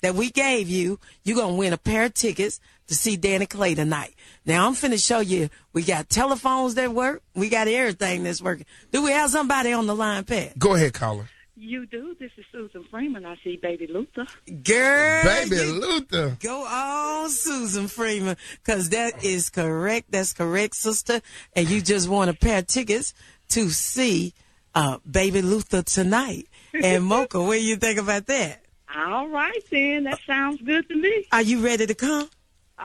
that 0.00 0.14
we 0.14 0.30
gave 0.30 0.68
you, 0.68 0.98
you're 1.22 1.36
going 1.36 1.54
to 1.54 1.58
win 1.58 1.72
a 1.72 1.78
pair 1.78 2.06
of 2.06 2.14
tickets 2.14 2.58
to 2.88 2.94
see 2.94 3.16
Danny 3.16 3.46
Clay 3.46 3.74
tonight. 3.74 4.14
Now, 4.44 4.66
I'm 4.66 4.74
finna 4.74 5.04
show 5.04 5.20
you, 5.20 5.48
we 5.72 5.82
got 5.82 6.08
telephones 6.08 6.74
that 6.74 6.92
work. 6.92 7.22
We 7.34 7.48
got 7.48 7.68
everything 7.68 8.24
that's 8.24 8.42
working. 8.42 8.66
Do 8.92 9.04
we 9.04 9.10
have 9.10 9.30
somebody 9.30 9.72
on 9.72 9.86
the 9.86 9.94
line, 9.94 10.24
Pat? 10.24 10.58
Go 10.58 10.74
ahead, 10.74 10.94
caller. 10.94 11.28
You 11.58 11.86
do. 11.86 12.14
This 12.20 12.30
is 12.36 12.44
Susan 12.52 12.84
Freeman. 12.90 13.24
I 13.24 13.36
see 13.42 13.56
Baby 13.56 13.86
Luther. 13.86 14.26
Girl. 14.62 15.24
Baby 15.24 15.64
Luther. 15.64 16.36
Go 16.42 16.66
on, 16.66 17.30
Susan 17.30 17.88
Freeman, 17.88 18.36
because 18.62 18.90
that 18.90 19.24
is 19.24 19.48
correct. 19.48 20.10
That's 20.10 20.34
correct, 20.34 20.76
sister. 20.76 21.22
And 21.54 21.66
you 21.70 21.80
just 21.80 22.10
won 22.10 22.28
a 22.28 22.34
pair 22.34 22.58
of 22.58 22.66
tickets 22.66 23.14
to 23.50 23.70
see 23.70 24.34
uh, 24.74 24.98
Baby 25.10 25.40
Luther 25.40 25.80
tonight. 25.82 26.46
And 26.74 27.04
Mocha, 27.06 27.40
what 27.42 27.54
do 27.54 27.66
you 27.66 27.76
think 27.76 27.98
about 27.98 28.26
that? 28.26 28.62
All 28.94 29.28
right, 29.28 29.64
then. 29.70 30.04
That 30.04 30.20
sounds 30.26 30.60
good 30.60 30.86
to 30.90 30.94
me. 30.94 31.26
Are 31.32 31.42
you 31.42 31.64
ready 31.64 31.86
to 31.86 31.94
come? 31.94 32.28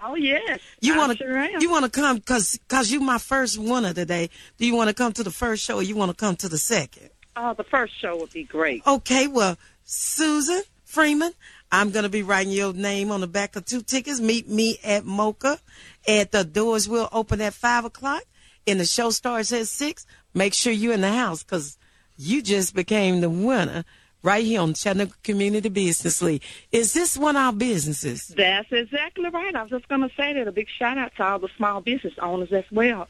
Oh, 0.01 0.15
yes. 0.15 0.61
You 0.79 0.93
I 0.93 0.97
want 0.97 1.17
sure 1.17 1.37
am. 1.37 1.59
to? 1.59 1.61
You 1.61 1.69
want 1.69 1.83
to 1.83 1.91
come 1.91 2.17
because 2.17 2.57
because 2.57 2.89
you 2.89 3.01
my 3.01 3.17
first 3.17 3.57
winner 3.57 3.93
today. 3.93 4.29
Do 4.57 4.65
you 4.65 4.75
want 4.75 4.87
to 4.87 4.93
come 4.93 5.11
to 5.11 5.23
the 5.23 5.31
first 5.31 5.61
show 5.63 5.75
or 5.75 5.83
you 5.83 5.97
want 5.97 6.09
to 6.09 6.15
come 6.15 6.37
to 6.37 6.47
the 6.47 6.57
second? 6.57 7.09
Oh, 7.35 7.53
the 7.53 7.63
first 7.63 7.99
show 7.99 8.17
would 8.17 8.33
be 8.33 8.43
great. 8.43 8.85
Okay, 8.85 9.27
well, 9.27 9.57
Susan 9.83 10.61
Freeman, 10.83 11.33
I'm 11.71 11.91
going 11.91 12.03
to 12.03 12.09
be 12.09 12.23
writing 12.23 12.51
your 12.51 12.73
name 12.73 13.11
on 13.11 13.21
the 13.21 13.27
back 13.27 13.55
of 13.55 13.65
two 13.65 13.81
tickets. 13.81 14.19
Meet 14.19 14.49
me 14.49 14.77
at 14.83 15.05
Mocha. 15.05 15.59
At 16.07 16.31
the 16.31 16.43
doors 16.43 16.89
will 16.89 17.07
open 17.11 17.39
at 17.41 17.53
five 17.53 17.85
o'clock, 17.85 18.23
and 18.67 18.79
the 18.79 18.85
show 18.85 19.09
starts 19.11 19.53
at 19.53 19.67
six. 19.67 20.05
Make 20.33 20.53
sure 20.53 20.73
you're 20.73 20.93
in 20.93 21.01
the 21.01 21.11
house 21.11 21.43
because 21.43 21.77
you 22.17 22.41
just 22.41 22.75
became 22.75 23.21
the 23.21 23.29
winner 23.29 23.85
right 24.23 24.43
here 24.43 24.61
on 24.61 24.73
Chattanooga 24.73 25.13
Community 25.23 25.69
Business 25.69 26.21
League. 26.21 26.43
Is 26.71 26.93
this 26.93 27.17
one 27.17 27.35
of 27.35 27.41
our 27.41 27.53
businesses? 27.53 28.27
That's 28.27 28.71
exactly 28.71 29.29
right. 29.29 29.55
I 29.55 29.61
was 29.63 29.71
just 29.71 29.87
going 29.87 30.01
to 30.01 30.11
say 30.15 30.33
that. 30.33 30.47
A 30.47 30.51
big 30.51 30.67
shout 30.69 30.97
out 30.97 31.15
to 31.17 31.23
all 31.23 31.39
the 31.39 31.49
small 31.57 31.81
business 31.81 32.13
owners 32.21 32.51
as 32.51 32.65
well. 32.71 33.07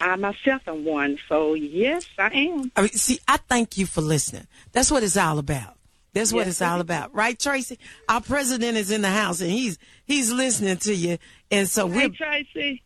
I 0.00 0.16
myself 0.16 0.62
am 0.66 0.84
one. 0.84 1.18
So, 1.28 1.54
yes, 1.54 2.06
I 2.18 2.28
am. 2.28 2.72
I 2.76 2.82
mean, 2.82 2.90
see, 2.90 3.18
I 3.28 3.36
thank 3.36 3.78
you 3.78 3.86
for 3.86 4.00
listening. 4.00 4.46
That's 4.72 4.90
what 4.90 5.02
it's 5.02 5.16
all 5.16 5.38
about. 5.38 5.76
That's 6.14 6.32
what 6.32 6.46
Yes, 6.46 6.48
it's 6.48 6.62
all 6.62 6.80
about, 6.80 7.12
right, 7.12 7.36
Tracy? 7.36 7.76
Our 8.08 8.20
president 8.20 8.76
is 8.76 8.92
in 8.92 9.02
the 9.02 9.08
house 9.08 9.40
and 9.40 9.50
he's 9.50 9.78
he's 10.04 10.32
listening 10.32 10.76
to 10.76 10.94
you, 10.94 11.18
and 11.50 11.68
so 11.68 11.86
we're 11.86 12.08
Tracy. 12.08 12.82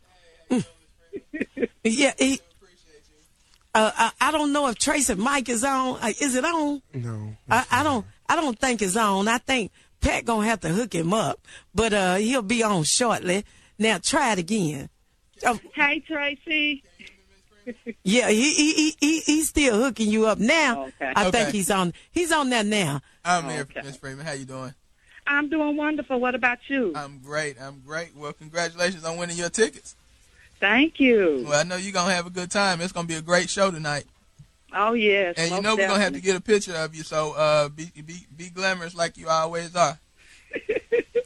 yeah. 1.83 2.13
He, 2.17 2.41
uh, 3.75 3.91
I, 3.95 4.11
I 4.21 4.31
don't 4.31 4.51
know 4.53 4.67
if 4.67 4.77
Tracy 4.77 5.15
Mike 5.15 5.49
is 5.49 5.63
on. 5.63 5.99
Uh, 6.01 6.07
is 6.19 6.35
it 6.35 6.45
on? 6.45 6.81
No. 6.93 7.35
I, 7.49 7.65
I 7.71 7.83
don't. 7.83 8.05
I 8.27 8.35
don't 8.35 8.57
think 8.57 8.81
it's 8.81 8.95
on. 8.97 9.27
I 9.27 9.37
think 9.39 9.71
Pat 10.01 10.25
gonna 10.25 10.47
have 10.47 10.59
to 10.61 10.69
hook 10.69 10.93
him 10.93 11.13
up, 11.13 11.39
but 11.73 11.93
uh, 11.93 12.15
he'll 12.15 12.41
be 12.41 12.63
on 12.63 12.83
shortly. 12.83 13.45
Now 13.77 13.97
try 13.99 14.33
it 14.33 14.39
again. 14.39 14.89
Oh, 15.45 15.59
Hey, 15.73 16.01
Tracy. 16.05 16.83
yeah, 18.03 18.29
he, 18.29 18.53
he 18.53 18.73
he 18.73 18.95
he 18.99 19.19
he's 19.21 19.49
still 19.49 19.81
hooking 19.81 20.09
you 20.09 20.25
up 20.25 20.39
now. 20.39 20.85
Okay. 20.87 21.13
I 21.15 21.29
think 21.31 21.49
he's 21.49 21.69
on. 21.69 21.93
He's 22.11 22.31
on 22.31 22.49
there 22.49 22.63
now. 22.63 23.01
I'm 23.23 23.49
here, 23.49 23.61
Okay. 23.61 23.81
Miss 23.83 23.97
Freeman. 23.97 24.25
How 24.25 24.31
you 24.33 24.45
doing? 24.45 24.73
I'm 25.27 25.49
doing 25.49 25.77
wonderful. 25.77 26.19
What 26.19 26.33
about 26.33 26.57
you? 26.67 26.91
I'm 26.95 27.19
great. 27.19 27.61
I'm 27.61 27.81
great. 27.85 28.15
Well, 28.15 28.33
congratulations 28.33 29.03
on 29.05 29.17
winning 29.17 29.37
your 29.37 29.49
tickets. 29.49 29.95
Thank 30.59 30.99
you. 30.99 31.45
Well, 31.47 31.59
I 31.59 31.63
know 31.63 31.75
you're 31.77 31.93
gonna 31.93 32.13
have 32.13 32.27
a 32.27 32.29
good 32.31 32.51
time. 32.51 32.81
It's 32.81 32.91
gonna 32.91 33.07
be 33.07 33.15
a 33.15 33.21
great 33.21 33.49
show 33.49 33.71
tonight. 33.71 34.05
Oh 34.73 34.93
yes. 34.93 35.35
And 35.37 35.51
you 35.51 35.61
know 35.61 35.75
we're 35.75 35.87
gonna 35.87 36.03
have 36.03 36.13
to 36.13 36.21
get 36.21 36.35
a 36.35 36.41
picture 36.41 36.75
of 36.75 36.93
you, 36.95 37.03
so 37.03 37.33
uh, 37.33 37.69
be 37.69 37.91
be 38.05 38.25
be 38.35 38.49
glamorous 38.49 38.93
like 38.95 39.17
you 39.17 39.27
always 39.29 39.75
are. 39.75 39.97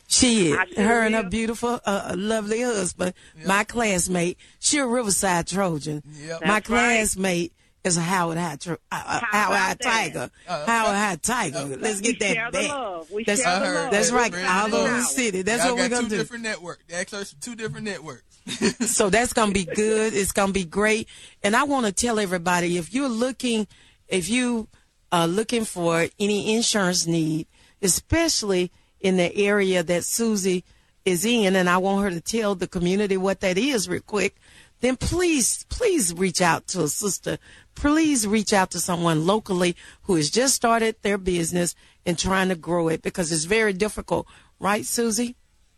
She 0.08 0.52
is. 0.52 0.58
I 0.60 0.66
sure 0.68 0.84
Her 0.84 1.02
and 1.08 1.16
her 1.16 1.24
beautiful, 1.24 1.80
uh, 1.86 2.14
lovely 2.16 2.62
husband, 2.62 3.16
my 3.48 3.64
classmate. 3.64 4.38
She 4.60 4.78
a 4.78 4.86
Riverside 4.86 5.48
Trojan. 5.48 6.04
Yep. 6.06 6.42
My 6.42 6.48
That's 6.60 6.70
right. 6.70 6.80
classmate 6.98 7.54
is 7.84 7.98
a 7.98 8.02
Howard 8.02 8.38
High, 8.38 8.58
tro- 8.58 8.78
uh, 8.92 9.04
uh, 9.06 9.20
How 9.22 9.28
Howard 9.54 9.58
High? 9.58 9.74
Tiger. 10.10 10.30
Uh, 10.48 10.66
Howard 10.68 10.96
High 10.96 11.16
Tiger. 11.16 11.58
okay. 11.58 11.76
Let's 11.78 12.02
We 12.02 12.14
get 12.14 12.20
that 12.20 12.34
share 12.36 12.52
the 12.52 12.58
back. 12.60 12.70
love. 12.70 13.12
We 13.12 13.24
That's, 13.24 13.42
share 13.42 13.52
I 13.54 13.60
the 13.60 13.74
love. 13.74 13.92
that's 13.92 14.12
right. 14.12 14.34
All 14.36 14.76
over 14.76 14.94
the 14.98 15.02
city. 15.02 15.42
That's 15.42 15.64
Y'all 15.66 15.74
what 15.74 15.82
we're 15.82 15.90
gonna 15.90 16.04
do. 16.04 16.10
two 16.10 16.16
do. 16.16 16.18
different 16.22 16.44
networks. 16.44 16.84
The 16.88 16.96
Exodus, 16.96 17.36
two 17.42 17.56
different 17.56 17.86
networks. 17.86 18.33
So 18.86 19.10
that's 19.10 19.34
going 19.34 19.50
to 19.50 19.54
be 19.54 19.66
good. 19.66 20.14
It's 20.14 20.32
going 20.32 20.50
to 20.50 20.54
be 20.54 20.66
great. 20.66 21.08
And 21.42 21.56
I 21.56 21.64
want 21.64 21.86
to 21.86 21.92
tell 21.92 22.20
everybody 22.20 22.78
if 22.78 22.94
you're 22.94 23.10
looking, 23.10 23.68
if 24.08 24.30
you 24.30 24.68
are 25.12 25.28
looking 25.28 25.66
for 25.66 26.08
any 26.20 26.56
insurance 26.56 27.08
need, 27.08 27.48
especially 27.82 28.72
in 29.00 29.18
the 29.18 29.36
area 29.36 29.84
that 29.84 30.04
Susie 30.04 30.64
is 31.06 31.26
in, 31.26 31.56
and 31.56 31.70
I 31.70 31.78
want 31.78 32.04
her 32.04 32.10
to 32.10 32.22
tell 32.22 32.56
the 32.56 32.68
community 32.68 33.18
what 33.18 33.42
that 33.42 33.58
is 33.58 33.90
real 33.90 34.02
quick, 34.02 34.38
then 34.84 34.98
please, 34.98 35.66
please 35.70 36.14
reach 36.14 36.42
out 36.42 36.68
to 36.68 36.84
a 36.84 36.88
sister. 36.90 37.38
Please 37.74 38.28
reach 38.28 38.52
out 38.52 38.72
to 38.72 38.80
someone 38.80 39.26
locally 39.26 39.76
who 40.04 40.16
has 40.16 40.30
just 40.30 40.56
started 40.56 40.96
their 41.02 41.18
business 41.18 41.74
and 42.06 42.20
trying 42.20 42.50
to 42.50 42.56
grow 42.56 42.90
it 42.90 43.02
because 43.02 43.32
it's 43.32 43.46
very 43.46 43.72
difficult. 43.72 44.28
Right, 44.60 44.86
Susie? 44.86 45.36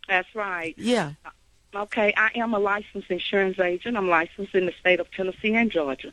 That's 0.08 0.34
right. 0.34 0.74
Yeah. 0.76 1.12
Uh, 1.24 1.30
Okay, 1.76 2.14
I 2.16 2.30
am 2.36 2.54
a 2.54 2.58
licensed 2.58 3.10
insurance 3.10 3.58
agent. 3.58 3.98
I'm 3.98 4.08
licensed 4.08 4.54
in 4.54 4.64
the 4.64 4.72
state 4.80 4.98
of 4.98 5.10
Tennessee 5.10 5.54
and 5.54 5.70
Georgia. 5.70 6.10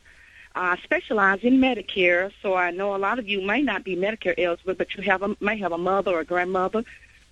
I 0.55 0.77
specialize 0.83 1.39
in 1.41 1.59
Medicare, 1.59 2.31
so 2.41 2.53
I 2.53 2.71
know 2.71 2.95
a 2.95 2.97
lot 2.97 3.17
of 3.17 3.29
you 3.29 3.41
may 3.41 3.61
not 3.61 3.85
be 3.85 3.95
Medicare 3.95 4.35
eligible, 4.37 4.73
but 4.73 4.93
you 4.95 5.03
have 5.03 5.23
a, 5.23 5.35
may 5.39 5.57
have 5.59 5.71
a 5.71 5.77
mother 5.77 6.11
or 6.11 6.19
a 6.19 6.25
grandmother 6.25 6.83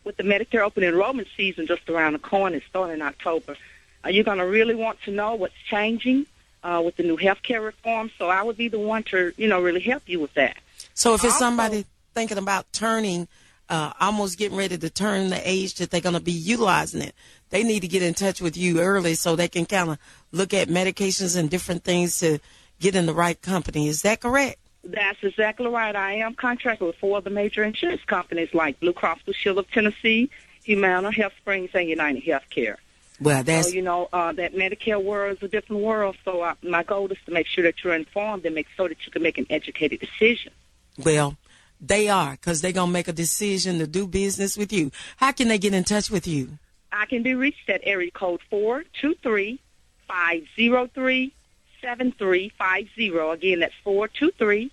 with 0.05 0.15
the 0.15 0.23
Medicare 0.23 0.61
open 0.61 0.84
enrollment 0.84 1.27
season 1.36 1.67
just 1.67 1.89
around 1.89 2.13
the 2.13 2.19
corner, 2.19 2.61
starting 2.69 2.95
in 2.95 3.01
October. 3.01 3.57
Uh, 4.05 4.09
you're 4.09 4.23
going 4.23 4.39
to 4.39 4.47
really 4.47 4.75
want 4.75 4.99
to 5.03 5.11
know 5.11 5.36
what's 5.36 5.53
changing 5.69 6.25
uh, 6.63 6.82
with 6.84 6.95
the 6.95 7.03
new 7.03 7.17
health 7.17 7.43
care 7.43 7.61
reform, 7.61 8.09
so 8.17 8.29
I 8.29 8.43
would 8.43 8.57
be 8.57 8.69
the 8.69 8.79
one 8.79 9.03
to, 9.11 9.34
you 9.36 9.47
know, 9.49 9.61
really 9.61 9.82
help 9.82 10.03
you 10.07 10.21
with 10.21 10.34
that. 10.36 10.55
So 10.93 11.13
if 11.13 11.23
it's 11.25 11.34
Also- 11.34 11.45
somebody 11.45 11.86
thinking 12.15 12.38
about 12.38 12.71
turning, 12.71 13.27
uh, 13.69 13.91
almost 13.99 14.38
getting 14.38 14.57
ready 14.57 14.77
to 14.77 14.89
turn 14.89 15.29
the 15.29 15.41
age 15.47 15.75
that 15.75 15.91
they're 15.91 16.01
going 16.01 16.15
to 16.15 16.19
be 16.21 16.32
utilizing 16.32 17.01
it, 17.01 17.13
they 17.51 17.63
need 17.63 17.81
to 17.81 17.87
get 17.87 18.01
in 18.01 18.13
touch 18.15 18.41
with 18.41 18.57
you 18.57 18.81
early 18.81 19.13
so 19.13 19.35
they 19.35 19.47
can 19.47 19.65
kind 19.65 19.91
of 19.91 19.99
look 20.31 20.53
at 20.53 20.67
medications 20.67 21.37
and 21.37 21.49
different 21.49 21.83
things 21.83 22.19
to 22.19 22.39
get 22.79 22.95
in 22.95 23.05
the 23.05 23.13
right 23.13 23.39
company. 23.41 23.87
Is 23.87 24.01
that 24.01 24.19
correct? 24.19 24.57
That's 24.83 25.19
exactly 25.21 25.67
right. 25.67 25.95
I 25.95 26.13
am 26.15 26.33
contracted 26.33 26.87
with 26.87 26.95
four 26.95 27.19
of 27.19 27.23
the 27.23 27.29
major 27.29 27.63
insurance 27.63 28.01
companies 28.05 28.49
like 28.53 28.79
Blue 28.79 28.93
Cross 28.93 29.19
Blue 29.25 29.33
Shield 29.33 29.59
of 29.59 29.69
Tennessee, 29.69 30.31
Humana, 30.63 31.11
Health 31.11 31.33
Springs, 31.37 31.69
and 31.75 31.87
United 31.87 32.23
Healthcare. 32.23 32.77
Well, 33.19 33.43
that's 33.43 33.67
so 33.67 33.75
you 33.75 33.83
know 33.83 34.09
uh, 34.11 34.31
that 34.31 34.55
Medicare 34.55 35.01
world 35.01 35.37
is 35.37 35.43
a 35.43 35.47
different 35.47 35.83
world. 35.83 36.17
So 36.25 36.41
uh, 36.41 36.55
my 36.63 36.81
goal 36.81 37.11
is 37.11 37.19
to 37.27 37.31
make 37.31 37.45
sure 37.45 37.63
that 37.65 37.83
you're 37.83 37.93
informed 37.93 38.45
and 38.47 38.55
make 38.55 38.65
so 38.75 38.87
that 38.87 38.97
you 39.05 39.11
can 39.11 39.21
make 39.21 39.37
an 39.37 39.45
educated 39.51 39.99
decision. 39.99 40.51
well, 40.97 41.37
they 41.79 42.09
are 42.09 42.31
because 42.31 42.61
they're 42.61 42.71
gonna 42.71 42.91
make 42.91 43.07
a 43.07 43.13
decision 43.13 43.77
to 43.77 43.85
do 43.85 44.07
business 44.07 44.57
with 44.57 44.73
you. 44.73 44.91
How 45.17 45.31
can 45.31 45.47
they 45.47 45.59
get 45.59 45.75
in 45.75 45.83
touch 45.83 46.09
with 46.09 46.25
you? 46.25 46.57
I 46.91 47.05
can 47.05 47.23
be 47.23 47.35
reached 47.35 47.69
at 47.69 47.81
area 47.83 48.11
code 48.11 48.41
four 48.49 48.83
two 48.99 49.15
three 49.23 49.59
five 50.07 50.43
zero 50.55 50.89
three 50.93 51.33
seven 51.81 52.11
three 52.11 52.51
five 52.57 52.87
zero. 52.95 53.31
Again, 53.31 53.59
that's 53.59 53.73
four 53.83 54.07
two 54.07 54.31
three 54.31 54.71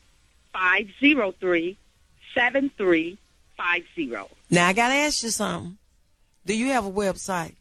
five 0.52 0.88
zero 1.00 1.32
three 1.40 1.76
seven 2.34 2.70
three 2.76 3.18
five 3.56 3.82
zero. 3.94 4.28
Now 4.50 4.68
I 4.68 4.72
gotta 4.72 4.94
ask 4.94 5.22
you 5.22 5.30
something. 5.30 5.78
Do 6.44 6.56
you 6.56 6.68
have 6.68 6.86
a 6.86 6.90
website? 6.90 7.54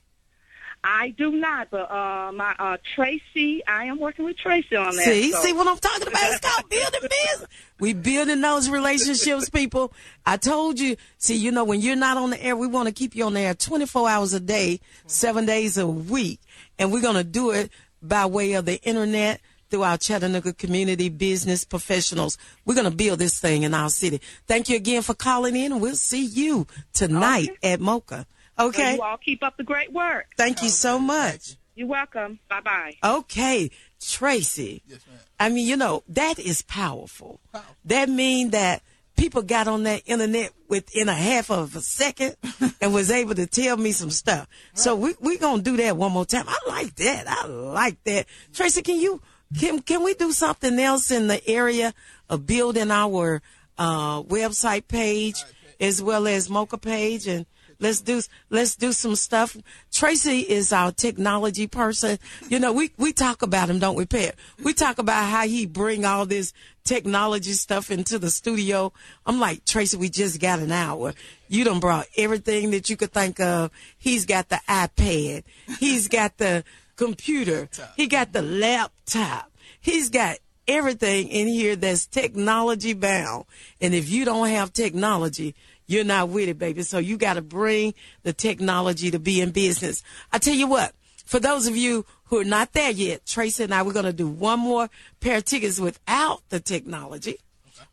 I 0.83 1.09
do 1.09 1.31
not, 1.31 1.69
but 1.69 1.91
uh, 1.91 2.31
my 2.33 2.55
uh, 2.57 2.77
Tracy, 2.95 3.61
I 3.65 3.85
am 3.85 3.99
working 3.99 4.23
with 4.25 4.37
Tracy 4.37 4.75
on 4.75 4.95
that. 4.95 5.03
See, 5.05 5.31
so- 5.31 5.41
see 5.41 5.53
what 5.53 5.67
I'm 5.67 5.77
talking 5.77 6.07
about? 6.07 6.21
It's 6.23 6.39
called 6.39 6.69
building 6.69 7.01
business. 7.01 7.47
We 7.79 7.93
building 7.93 8.41
those 8.41 8.69
relationships, 8.69 9.49
people. 9.49 9.91
I 10.25 10.37
told 10.37 10.79
you. 10.79 10.95
See, 11.17 11.35
you 11.35 11.51
know, 11.51 11.63
when 11.63 11.81
you're 11.81 11.95
not 11.95 12.17
on 12.17 12.29
the 12.31 12.41
air, 12.43 12.55
we 12.55 12.67
want 12.67 12.87
to 12.87 12.93
keep 12.93 13.15
you 13.15 13.25
on 13.25 13.33
the 13.33 13.41
air 13.41 13.53
24 13.53 14.09
hours 14.09 14.33
a 14.33 14.39
day, 14.39 14.79
seven 15.07 15.45
days 15.45 15.77
a 15.77 15.85
week, 15.87 16.39
and 16.79 16.91
we're 16.91 17.01
gonna 17.01 17.23
do 17.23 17.51
it 17.51 17.69
by 18.01 18.25
way 18.25 18.53
of 18.53 18.65
the 18.65 18.81
internet 18.83 19.41
through 19.69 19.83
our 19.83 19.97
Chattanooga 19.97 20.53
community 20.53 21.09
business 21.09 21.65
professionals. 21.65 22.37
We're 22.65 22.75
gonna 22.75 22.89
build 22.91 23.19
this 23.19 23.37
thing 23.39 23.63
in 23.63 23.73
our 23.73 23.89
city. 23.89 24.21
Thank 24.47 24.69
you 24.69 24.77
again 24.77 25.01
for 25.01 25.13
calling 25.13 25.55
in, 25.57 25.73
and 25.73 25.81
we'll 25.81 25.95
see 25.95 26.23
you 26.23 26.65
tonight 26.93 27.49
at 27.61 27.81
Mocha. 27.81 28.25
So 28.57 28.67
Okay. 28.67 28.95
you 28.95 29.01
all 29.01 29.17
keep 29.17 29.43
up 29.43 29.57
the 29.57 29.63
great 29.63 29.91
work. 29.91 30.27
Thank 30.37 30.63
you 30.63 30.69
so 30.69 30.97
much. 30.99 31.55
You're 31.75 31.87
welcome. 31.87 32.39
Bye 32.49 32.61
bye. 32.61 32.93
Okay, 33.03 33.69
Tracy. 34.01 34.81
Yes, 34.87 34.99
ma'am. 35.07 35.19
I 35.39 35.49
mean, 35.49 35.67
you 35.67 35.77
know, 35.77 36.03
that 36.09 36.39
is 36.39 36.63
powerful. 36.63 37.39
That 37.85 38.09
means 38.09 38.51
that 38.51 38.81
people 39.15 39.43
got 39.43 39.67
on 39.67 39.83
that 39.83 40.01
internet 40.07 40.51
within 40.67 41.07
a 41.09 41.13
half 41.13 41.51
of 41.51 41.75
a 41.75 41.81
second 41.81 42.35
and 42.81 42.93
was 42.93 43.11
able 43.11 43.35
to 43.35 43.45
tell 43.45 43.77
me 43.77 43.91
some 43.91 44.09
stuff. 44.09 44.47
So 44.73 44.95
we 44.95 45.13
we 45.19 45.37
gonna 45.37 45.61
do 45.61 45.77
that 45.77 45.97
one 45.97 46.11
more 46.11 46.25
time. 46.25 46.45
I 46.47 46.57
like 46.67 46.95
that. 46.95 47.25
I 47.27 47.45
like 47.45 48.03
that. 48.05 48.25
Tracy, 48.53 48.81
can 48.81 48.99
you 48.99 49.21
can 49.59 49.79
can 49.83 50.03
we 50.03 50.15
do 50.15 50.31
something 50.31 50.79
else 50.79 51.11
in 51.11 51.27
the 51.27 51.47
area 51.47 51.93
of 52.27 52.47
building 52.47 52.89
our 52.89 53.41
uh, 53.77 54.23
website 54.23 54.87
page 54.87 55.43
as 55.79 56.01
well 56.01 56.27
as 56.27 56.49
Mocha 56.49 56.79
page 56.79 57.27
and 57.27 57.45
Let's 57.79 58.01
do 58.01 58.21
let's 58.49 58.75
do 58.75 58.91
some 58.91 59.15
stuff. 59.15 59.55
Tracy 59.91 60.39
is 60.39 60.73
our 60.73 60.91
technology 60.91 61.67
person. 61.67 62.17
You 62.49 62.59
know, 62.59 62.73
we 62.73 62.91
we 62.97 63.13
talk 63.13 63.41
about 63.41 63.69
him, 63.69 63.79
don't 63.79 63.95
we, 63.95 64.05
Pat? 64.05 64.35
We 64.63 64.73
talk 64.73 64.97
about 64.97 65.29
how 65.29 65.47
he 65.47 65.65
bring 65.65 66.05
all 66.05 66.25
this 66.25 66.53
technology 66.83 67.51
stuff 67.53 67.91
into 67.91 68.17
the 68.17 68.29
studio. 68.29 68.93
I'm 69.25 69.39
like, 69.39 69.65
Tracy, 69.65 69.97
we 69.97 70.09
just 70.09 70.39
got 70.39 70.59
an 70.59 70.71
hour. 70.71 71.13
You 71.49 71.63
done 71.63 71.79
brought 71.79 72.07
everything 72.17 72.71
that 72.71 72.89
you 72.89 72.97
could 72.97 73.11
think 73.11 73.39
of. 73.39 73.71
He's 73.97 74.25
got 74.25 74.49
the 74.49 74.59
iPad. 74.67 75.43
He's 75.79 76.07
got 76.07 76.37
the 76.37 76.63
computer. 76.95 77.69
He 77.95 78.07
got 78.07 78.33
the 78.33 78.41
laptop. 78.41 79.51
He's 79.79 80.09
got 80.09 80.37
everything 80.67 81.29
in 81.29 81.47
here 81.47 81.75
that's 81.75 82.05
technology 82.05 82.93
bound. 82.93 83.45
And 83.79 83.93
if 83.93 84.09
you 84.09 84.25
don't 84.25 84.49
have 84.49 84.73
technology, 84.73 85.55
you're 85.87 86.03
not 86.03 86.29
with 86.29 86.49
it, 86.49 86.59
baby. 86.59 86.83
So 86.83 86.97
you 86.97 87.17
got 87.17 87.35
to 87.35 87.41
bring 87.41 87.93
the 88.23 88.33
technology 88.33 89.09
to 89.11 89.19
be 89.19 89.41
in 89.41 89.51
business. 89.51 90.03
I 90.31 90.37
tell 90.37 90.53
you 90.53 90.67
what, 90.67 90.93
for 91.25 91.39
those 91.39 91.65
of 91.67 91.75
you 91.75 92.05
who 92.25 92.39
are 92.39 92.45
not 92.45 92.73
there 92.73 92.91
yet, 92.91 93.25
Tracy 93.25 93.63
and 93.63 93.73
I, 93.73 93.81
we're 93.81 93.93
going 93.93 94.05
to 94.05 94.13
do 94.13 94.27
one 94.27 94.59
more 94.59 94.89
pair 95.19 95.37
of 95.37 95.45
tickets 95.45 95.79
without 95.79 96.41
the 96.49 96.59
technology. 96.59 97.37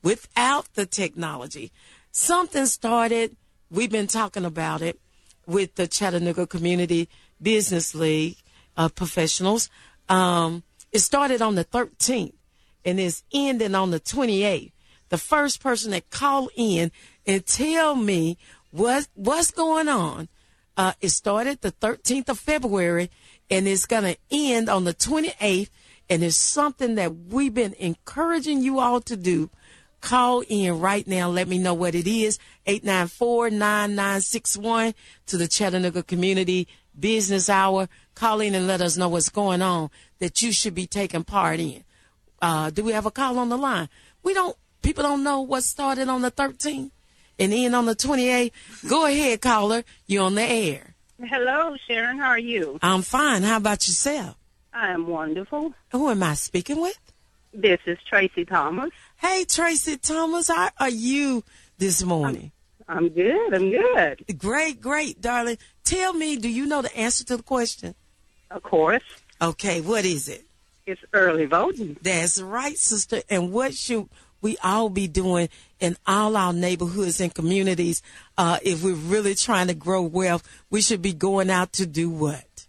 Without 0.02 0.72
the 0.74 0.86
technology. 0.86 1.72
Something 2.10 2.66
started, 2.66 3.36
we've 3.70 3.90
been 3.90 4.06
talking 4.06 4.44
about 4.44 4.82
it 4.82 5.00
with 5.46 5.74
the 5.76 5.86
Chattanooga 5.86 6.46
Community 6.46 7.08
Business 7.40 7.94
League 7.94 8.36
uh, 8.76 8.88
professionals. 8.88 9.68
Um, 10.08 10.62
it 10.92 11.00
started 11.00 11.42
on 11.42 11.54
the 11.54 11.64
13th 11.64 12.34
and 12.84 13.00
is 13.00 13.22
ending 13.32 13.74
on 13.74 13.90
the 13.90 14.00
28th. 14.00 14.72
The 15.08 15.18
first 15.18 15.60
person 15.60 15.90
that 15.92 16.10
call 16.10 16.50
in 16.56 16.90
and 17.26 17.44
tell 17.46 17.94
me 17.94 18.38
what 18.70 19.08
what's 19.14 19.50
going 19.50 19.88
on. 19.88 20.28
Uh, 20.76 20.92
it 21.00 21.08
started 21.10 21.60
the 21.60 21.70
13th 21.72 22.28
of 22.28 22.38
February 22.38 23.10
and 23.50 23.66
it's 23.68 23.84
going 23.86 24.02
to 24.02 24.16
end 24.30 24.68
on 24.68 24.84
the 24.84 24.94
28th. 24.94 25.70
And 26.10 26.22
it's 26.22 26.36
something 26.36 26.96
that 26.96 27.16
we've 27.16 27.54
been 27.54 27.74
encouraging 27.78 28.62
you 28.62 28.78
all 28.80 29.00
to 29.02 29.16
do. 29.16 29.48
Call 30.00 30.42
in 30.48 30.80
right 30.80 31.06
now. 31.06 31.30
Let 31.30 31.46
me 31.48 31.58
know 31.58 31.72
what 31.72 31.94
it 31.94 32.06
is. 32.06 32.38
894-9961 32.66 34.92
to 35.26 35.38
the 35.38 35.48
Chattanooga 35.48 36.02
Community 36.02 36.68
Business 36.98 37.48
Hour. 37.48 37.88
Call 38.14 38.42
in 38.42 38.54
and 38.54 38.66
let 38.66 38.82
us 38.82 38.98
know 38.98 39.08
what's 39.08 39.30
going 39.30 39.62
on 39.62 39.88
that 40.18 40.42
you 40.42 40.52
should 40.52 40.74
be 40.74 40.86
taking 40.86 41.24
part 41.24 41.60
in. 41.60 41.84
Uh, 42.42 42.68
do 42.68 42.84
we 42.84 42.92
have 42.92 43.06
a 43.06 43.10
call 43.10 43.38
on 43.38 43.48
the 43.48 43.56
line? 43.56 43.88
We 44.22 44.34
don't, 44.34 44.54
people 44.82 45.04
don't 45.04 45.22
know 45.22 45.40
what 45.40 45.64
started 45.64 46.10
on 46.10 46.20
the 46.20 46.30
13th 46.30 46.90
and 47.38 47.52
end 47.52 47.74
on 47.74 47.86
the 47.86 47.94
28th. 47.96 48.52
Go 48.88 49.06
ahead, 49.06 49.40
caller. 49.40 49.84
You're 50.06 50.24
on 50.24 50.34
the 50.34 50.42
air. 50.42 50.94
Hello, 51.22 51.76
Sharon. 51.88 52.18
How 52.18 52.28
are 52.30 52.38
you? 52.38 52.78
I'm 52.82 53.02
fine. 53.02 53.42
How 53.42 53.56
about 53.58 53.86
yourself? 53.86 54.36
I 54.72 54.90
am 54.90 55.06
wonderful. 55.06 55.72
Who 55.92 56.10
am 56.10 56.22
I 56.22 56.34
speaking 56.34 56.80
with? 56.80 56.98
This 57.52 57.78
is 57.86 57.98
Tracy 58.08 58.44
Thomas. 58.44 58.90
Hey, 59.16 59.44
Tracy 59.48 59.96
Thomas. 59.96 60.48
How 60.48 60.70
are 60.80 60.90
you 60.90 61.44
this 61.78 62.02
morning? 62.02 62.50
I'm 62.88 63.08
good. 63.08 63.54
I'm 63.54 63.70
good. 63.70 64.38
Great, 64.38 64.80
great, 64.80 65.20
darling. 65.20 65.58
Tell 65.84 66.12
me, 66.12 66.36
do 66.36 66.48
you 66.48 66.66
know 66.66 66.82
the 66.82 66.94
answer 66.96 67.24
to 67.26 67.36
the 67.36 67.42
question? 67.42 67.94
Of 68.50 68.62
course, 68.62 69.02
Okay, 69.40 69.80
what 69.80 70.04
is 70.04 70.28
it? 70.28 70.44
it's 70.86 71.00
early 71.14 71.46
voting. 71.46 71.96
That's 72.02 72.40
right, 72.42 72.76
sister. 72.76 73.22
And 73.30 73.52
what 73.52 73.74
should 73.74 74.08
we 74.44 74.56
all 74.62 74.88
be 74.88 75.08
doing 75.08 75.48
in 75.80 75.96
all 76.06 76.36
our 76.36 76.52
neighborhoods 76.52 77.20
and 77.20 77.34
communities? 77.34 78.00
Uh, 78.38 78.58
if 78.62 78.84
we're 78.84 78.94
really 78.94 79.34
trying 79.34 79.66
to 79.66 79.74
grow 79.74 80.02
wealth, 80.02 80.48
we 80.70 80.80
should 80.80 81.02
be 81.02 81.12
going 81.12 81.50
out 81.50 81.72
to 81.72 81.86
do 81.86 82.08
what? 82.08 82.66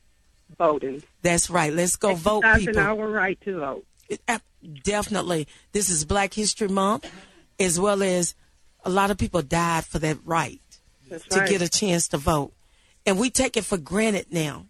Voting. 0.57 1.03
That's 1.21 1.49
right. 1.49 1.71
Let's 1.71 1.97
go 1.97 2.15
vote, 2.15 2.43
Exercising 2.45 2.73
people. 2.73 2.81
our 2.81 3.07
right 3.07 3.39
to 3.41 3.59
vote. 3.59 3.85
It- 4.09 4.21
uh, 4.27 4.39
Definitely. 4.83 5.47
This 5.73 5.91
is 5.91 6.05
Black 6.05 6.33
History 6.33 6.67
Month, 6.67 7.05
as 7.59 7.79
well 7.79 8.01
as 8.01 8.33
a 8.83 8.89
lot 8.89 9.11
of 9.11 9.17
people 9.19 9.43
died 9.43 9.85
for 9.85 9.99
that 9.99 10.17
right 10.25 10.59
That's 11.07 11.23
to 11.27 11.41
right. 11.41 11.49
get 11.49 11.61
a 11.61 11.69
chance 11.69 12.07
to 12.07 12.17
vote. 12.17 12.51
And 13.05 13.19
we 13.19 13.29
take 13.29 13.57
it 13.57 13.63
for 13.65 13.77
granted 13.77 14.25
now. 14.31 14.65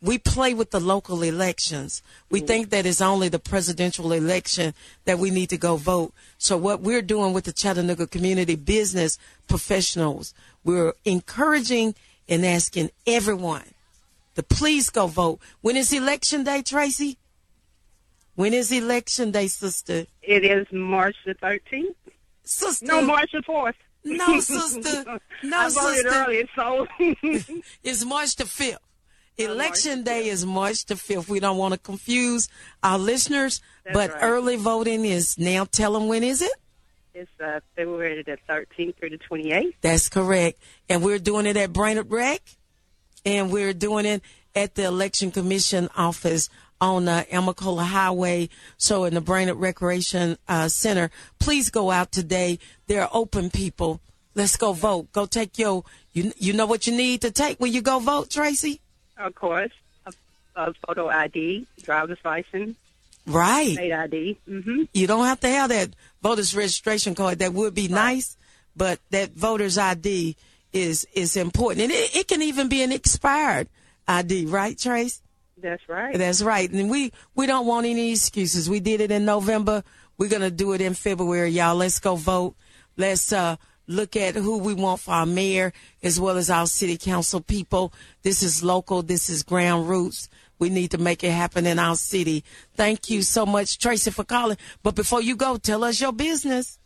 We 0.00 0.18
play 0.18 0.54
with 0.54 0.70
the 0.70 0.78
local 0.78 1.22
elections. 1.22 2.02
We 2.30 2.40
think 2.40 2.70
that 2.70 2.86
it's 2.86 3.00
only 3.00 3.28
the 3.28 3.40
presidential 3.40 4.12
election 4.12 4.74
that 5.06 5.18
we 5.18 5.30
need 5.30 5.50
to 5.50 5.58
go 5.58 5.76
vote. 5.76 6.12
So 6.38 6.56
what 6.56 6.80
we're 6.80 7.02
doing 7.02 7.32
with 7.32 7.44
the 7.44 7.52
Chattanooga 7.52 8.06
community 8.06 8.54
business 8.54 9.18
professionals, 9.48 10.34
we're 10.62 10.92
encouraging 11.04 11.96
and 12.28 12.46
asking 12.46 12.90
everyone 13.06 13.74
to 14.36 14.42
please 14.44 14.88
go 14.88 15.08
vote. 15.08 15.40
When 15.62 15.76
is 15.76 15.92
election 15.92 16.44
day, 16.44 16.62
Tracy? 16.62 17.18
When 18.36 18.54
is 18.54 18.70
election 18.70 19.32
day, 19.32 19.48
sister? 19.48 20.06
It 20.22 20.44
is 20.44 20.64
March 20.70 21.16
the 21.26 21.34
13th. 21.34 21.94
Sister. 22.44 22.86
No, 22.86 23.02
March 23.02 23.32
the 23.32 23.42
4th. 23.42 23.74
No, 24.04 24.38
sister. 24.40 25.18
No, 25.42 25.58
I 25.58 25.68
voted 25.70 25.96
sister. 25.96 26.08
early, 26.08 26.48
so 26.54 26.86
It's 27.82 28.04
March 28.04 28.36
the 28.36 28.44
5th. 28.44 28.78
Election 29.38 30.02
day 30.02 30.28
is 30.28 30.44
March 30.44 30.84
the 30.86 30.94
5th. 30.94 31.28
We 31.28 31.38
don't 31.40 31.58
want 31.58 31.72
to 31.74 31.78
confuse 31.78 32.48
our 32.82 32.98
listeners, 32.98 33.60
That's 33.84 33.94
but 33.94 34.10
right. 34.14 34.22
early 34.22 34.56
voting 34.56 35.04
is 35.04 35.38
now. 35.38 35.64
Tell 35.64 35.92
them 35.92 36.08
when 36.08 36.24
is 36.24 36.42
it? 36.42 36.52
it's 37.14 37.30
uh, 37.40 37.58
February 37.74 38.22
the 38.22 38.38
13th 38.48 38.96
through 38.96 39.10
the 39.10 39.18
28th. 39.18 39.74
That's 39.80 40.08
correct. 40.08 40.60
And 40.88 41.02
we're 41.02 41.18
doing 41.18 41.46
it 41.46 41.56
at 41.56 41.72
Brainerd 41.72 42.10
Rec, 42.10 42.40
and 43.24 43.50
we're 43.50 43.72
doing 43.72 44.06
it 44.06 44.22
at 44.54 44.74
the 44.76 44.84
Election 44.84 45.30
Commission 45.30 45.88
office 45.96 46.48
on 46.80 47.08
uh, 47.08 47.24
Amnicola 47.32 47.84
Highway. 47.84 48.48
So 48.76 49.04
in 49.04 49.14
the 49.14 49.20
Brainerd 49.20 49.56
Recreation 49.56 50.38
uh, 50.46 50.68
Center, 50.68 51.10
please 51.40 51.70
go 51.70 51.90
out 51.90 52.12
today. 52.12 52.58
They're 52.86 53.08
open 53.12 53.50
people. 53.50 54.00
Let's 54.34 54.56
go 54.56 54.72
vote. 54.72 55.12
Go 55.12 55.26
take 55.26 55.58
your. 55.58 55.84
You 56.12 56.32
you 56.36 56.52
know 56.52 56.66
what 56.66 56.86
you 56.86 56.96
need 56.96 57.22
to 57.22 57.32
take 57.32 57.58
when 57.58 57.72
you 57.72 57.82
go 57.82 57.98
vote, 57.98 58.30
Tracy? 58.30 58.80
Of 59.18 59.34
course, 59.34 59.72
a, 60.06 60.12
a 60.56 60.74
photo 60.86 61.08
ID, 61.08 61.66
driver's 61.82 62.18
license, 62.24 62.76
Right. 63.26 63.74
state 63.74 63.92
ID. 63.92 64.38
Mm-hmm. 64.48 64.82
You 64.94 65.06
don't 65.06 65.26
have 65.26 65.40
to 65.40 65.48
have 65.48 65.68
that 65.68 65.90
voter's 66.22 66.56
registration 66.56 67.14
card. 67.14 67.40
That 67.40 67.52
would 67.52 67.74
be 67.74 67.88
nice, 67.88 68.36
but 68.74 69.00
that 69.10 69.32
voter's 69.32 69.76
ID 69.76 70.36
is 70.72 71.06
is 71.12 71.36
important, 71.36 71.82
and 71.82 71.92
it, 71.92 72.16
it 72.16 72.28
can 72.28 72.42
even 72.42 72.68
be 72.68 72.82
an 72.82 72.92
expired 72.92 73.68
ID, 74.06 74.46
right, 74.46 74.78
Trace? 74.78 75.20
That's 75.60 75.86
right. 75.88 76.16
That's 76.16 76.40
right. 76.42 76.70
And 76.70 76.88
we 76.88 77.12
we 77.34 77.46
don't 77.46 77.66
want 77.66 77.86
any 77.86 78.12
excuses. 78.12 78.70
We 78.70 78.80
did 78.80 79.00
it 79.00 79.10
in 79.10 79.24
November. 79.24 79.82
We're 80.16 80.28
gonna 80.28 80.50
do 80.50 80.72
it 80.72 80.80
in 80.80 80.94
February, 80.94 81.50
y'all. 81.50 81.74
Let's 81.74 81.98
go 81.98 82.16
vote. 82.16 82.54
Let's 82.96 83.32
uh 83.32 83.56
look 83.88 84.14
at 84.14 84.36
who 84.36 84.58
we 84.58 84.74
want 84.74 85.00
for 85.00 85.12
our 85.12 85.26
mayor 85.26 85.72
as 86.02 86.20
well 86.20 86.36
as 86.36 86.50
our 86.50 86.66
city 86.66 86.96
council 86.96 87.40
people. 87.40 87.92
This 88.22 88.42
is 88.42 88.62
local. 88.62 89.02
This 89.02 89.28
is 89.28 89.42
ground 89.42 89.88
roots. 89.88 90.28
We 90.58 90.70
need 90.70 90.90
to 90.92 90.98
make 90.98 91.24
it 91.24 91.30
happen 91.30 91.66
in 91.66 91.78
our 91.78 91.96
city. 91.96 92.44
Thank 92.74 93.10
you 93.10 93.22
so 93.22 93.46
much, 93.46 93.78
Tracy, 93.78 94.10
for 94.10 94.24
calling. 94.24 94.58
But 94.82 94.94
before 94.94 95.22
you 95.22 95.36
go, 95.36 95.56
tell 95.56 95.84
us 95.84 96.00
your 96.00 96.12
business. 96.12 96.78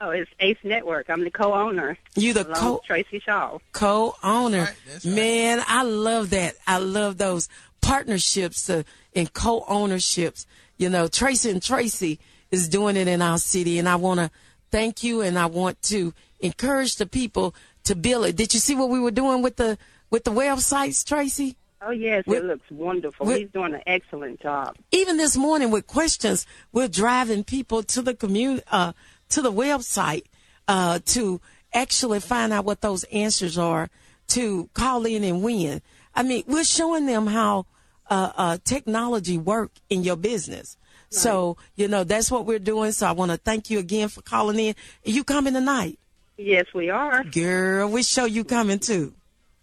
Oh, 0.00 0.10
it's 0.10 0.30
Ace 0.40 0.58
Network. 0.64 1.08
I'm 1.08 1.22
the 1.22 1.30
co-owner. 1.30 1.96
You 2.14 2.32
the 2.32 2.44
co 2.44 2.80
Tracy 2.84 3.20
Shaw. 3.20 3.58
Co-owner. 3.72 4.58
Right, 4.58 4.76
right. 4.92 5.04
Man, 5.04 5.62
I 5.66 5.82
love 5.82 6.30
that. 6.30 6.56
I 6.66 6.78
love 6.78 7.16
those 7.16 7.48
partnerships 7.80 8.68
uh, 8.68 8.82
and 9.14 9.32
co-ownerships. 9.32 10.46
You 10.78 10.90
know, 10.90 11.06
Tracy 11.06 11.50
and 11.50 11.62
Tracy 11.62 12.18
is 12.50 12.68
doing 12.68 12.96
it 12.96 13.06
in 13.06 13.22
our 13.22 13.38
city, 13.38 13.78
and 13.78 13.88
I 13.88 13.96
want 13.96 14.20
to 14.20 14.30
thank 14.70 15.04
you, 15.04 15.20
and 15.20 15.38
I 15.38 15.46
want 15.46 15.80
to 15.82 16.12
encourage 16.40 16.96
the 16.96 17.06
people 17.06 17.54
to 17.84 17.94
build 17.94 18.26
it. 18.26 18.36
Did 18.36 18.54
you 18.54 18.60
see 18.60 18.74
what 18.74 18.88
we 18.88 19.00
were 19.00 19.10
doing 19.10 19.42
with 19.42 19.56
the 19.56 19.78
with 20.10 20.24
the 20.24 20.30
websites, 20.30 21.04
Tracy? 21.04 21.56
Oh 21.82 21.90
yes, 21.90 22.24
With- 22.26 22.38
it 22.38 22.44
looks 22.46 22.70
wonderful. 22.70 23.28
He's 23.28 23.50
doing 23.50 23.74
an 23.74 23.82
excellent 23.86 24.40
job. 24.40 24.76
even 24.90 25.16
this 25.18 25.36
morning 25.36 25.70
with 25.70 25.86
questions, 25.86 26.46
we're 26.72 26.88
driving 26.88 27.44
people 27.44 27.82
to 27.82 28.00
the 28.00 28.14
community, 28.14 28.62
uh, 28.70 28.92
to 29.30 29.42
the 29.42 29.52
website, 29.52 30.24
uh, 30.66 31.00
to 31.06 31.40
actually 31.74 32.20
find 32.20 32.52
out 32.52 32.64
what 32.64 32.80
those 32.80 33.04
answers 33.04 33.58
are 33.58 33.90
to 34.28 34.70
call 34.72 35.04
in 35.04 35.24
and 35.24 35.42
win. 35.42 35.82
I 36.14 36.22
mean, 36.22 36.44
we're 36.46 36.64
showing 36.64 37.04
them 37.06 37.26
how, 37.26 37.66
uh, 38.08 38.32
uh, 38.36 38.58
technology 38.64 39.36
work 39.36 39.72
in 39.90 40.04
your 40.04 40.16
business. 40.16 40.76
So, 41.10 41.56
you 41.76 41.86
know, 41.86 42.02
that's 42.02 42.30
what 42.30 42.44
we're 42.44 42.58
doing. 42.58 42.90
So 42.92 43.06
I 43.06 43.12
want 43.12 43.30
to 43.30 43.36
thank 43.36 43.70
you 43.70 43.78
again 43.78 44.08
for 44.08 44.20
calling 44.22 44.58
in. 44.58 44.74
You 45.04 45.22
coming 45.22 45.54
tonight? 45.54 45.98
Yes, 46.36 46.66
we 46.74 46.90
are. 46.90 47.22
Girl, 47.24 47.88
we 47.90 48.02
show 48.02 48.24
you 48.24 48.44
coming 48.44 48.78
to? 48.80 49.12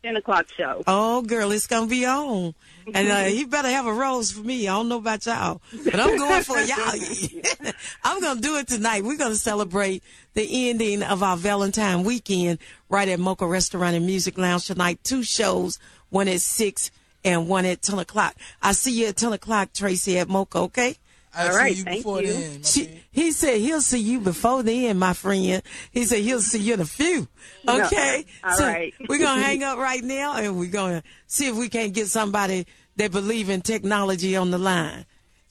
Ten 0.04 0.16
o'clock 0.16 0.48
show. 0.58 0.84
Oh, 0.88 1.22
girl, 1.22 1.52
it's 1.52 1.68
gonna 1.68 1.86
be 1.86 2.06
on, 2.08 2.56
and 2.92 3.12
uh, 3.12 3.30
you 3.32 3.46
better 3.46 3.68
have 3.68 3.86
a 3.86 3.94
rose 3.94 4.32
for 4.32 4.42
me. 4.42 4.68
I 4.68 4.72
don't 4.72 4.90
know 4.90 4.98
about 4.98 5.24
y'all, 5.28 5.62
but 5.84 6.00
I'm 6.00 6.18
going 6.18 6.44
for 6.44 6.60
y'all. 6.60 7.72
I'm 8.04 8.20
gonna 8.20 8.42
do 8.42 8.58
it 8.58 8.68
tonight. 8.68 9.04
We're 9.04 9.18
gonna 9.18 9.36
celebrate 9.36 10.02
the 10.34 10.70
ending 10.70 11.04
of 11.04 11.22
our 11.22 11.38
Valentine 11.38 12.04
weekend 12.04 12.58
right 12.90 13.08
at 13.08 13.20
Mocha 13.20 13.46
Restaurant 13.46 13.96
and 13.96 14.08
Music 14.08 14.40
Lounge 14.40 14.66
tonight. 14.66 15.04
Two 15.04 15.22
shows, 15.22 15.78
one 16.10 16.28
at 16.28 16.42
six 16.42 16.90
and 17.24 17.48
one 17.48 17.66
at 17.66 17.84
ten 17.84 18.00
o'clock. 18.00 18.36
I 18.60 18.72
see 18.72 19.02
you 19.02 19.08
at 19.08 19.18
ten 19.18 19.34
o'clock, 19.34 19.72
Tracy, 19.72 20.18
at 20.18 20.30
Mocha. 20.30 20.60
Okay. 20.60 20.98
I 21.34 21.46
All 21.48 21.52
see 21.54 21.58
right, 21.58 21.76
you 21.76 21.84
thank 21.84 21.98
before 22.00 22.22
you. 22.22 22.34
then. 22.34 22.64
She, 22.64 23.02
he 23.12 23.32
said 23.32 23.60
he'll 23.62 23.82
see 23.82 24.00
you 24.00 24.20
before 24.20 24.64
then, 24.64 25.00
my 25.00 25.14
friend. 25.14 25.62
He 25.92 26.04
said 26.06 26.20
he'll 26.20 26.42
see 26.42 26.60
you 26.60 26.74
in 26.74 26.82
a 26.82 26.86
few. 26.86 27.28
No, 27.64 27.86
Okay. 27.86 28.26
all 28.44 28.54
so 28.58 28.66
right. 28.68 28.94
we're 29.08 29.18
gonna 29.20 29.42
hang 29.44 29.64
up 29.64 29.78
right 29.78 30.04
now 30.04 30.36
and 30.38 30.58
we're 30.58 30.70
gonna 30.72 31.04
see 31.28 31.48
if 31.48 31.56
we 31.56 31.70
can't 31.70 31.94
get 31.94 32.08
somebody 32.08 32.68
that 32.98 33.12
believe 33.12 33.50
in 33.50 33.62
technology 33.62 34.36
on 34.36 34.52
the 34.52 34.58
line. 34.58 35.06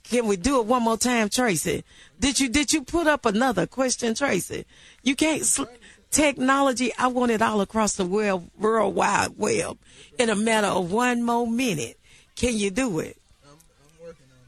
Can 0.05 0.26
we 0.26 0.37
do 0.37 0.61
it 0.61 0.66
one 0.66 0.83
more 0.83 0.97
time, 0.99 1.28
Tracy? 1.28 1.85
Did 2.18 2.41
you 2.41 2.49
did 2.49 2.72
you 2.72 2.83
put 2.83 3.07
up 3.07 3.24
another 3.26 3.66
question, 3.66 4.14
Tracy? 4.14 4.66
You 5.03 5.14
can't 5.16 5.45
sl- 5.47 5.64
technology. 6.11 6.93
I 6.99 7.07
want 7.07 7.31
it 7.31 7.41
all 7.43 7.61
across 7.61 7.95
the 7.95 8.05
world, 8.05 8.51
world 8.59 8.95
wide 8.95 9.39
web 9.39 9.78
in 10.18 10.28
a 10.28 10.35
matter 10.37 10.66
of 10.66 10.93
one 10.93 11.22
more 11.22 11.47
minute. 11.47 11.99
Can 12.37 12.57
you 12.57 12.70
do 12.70 12.99
it? 13.01 13.16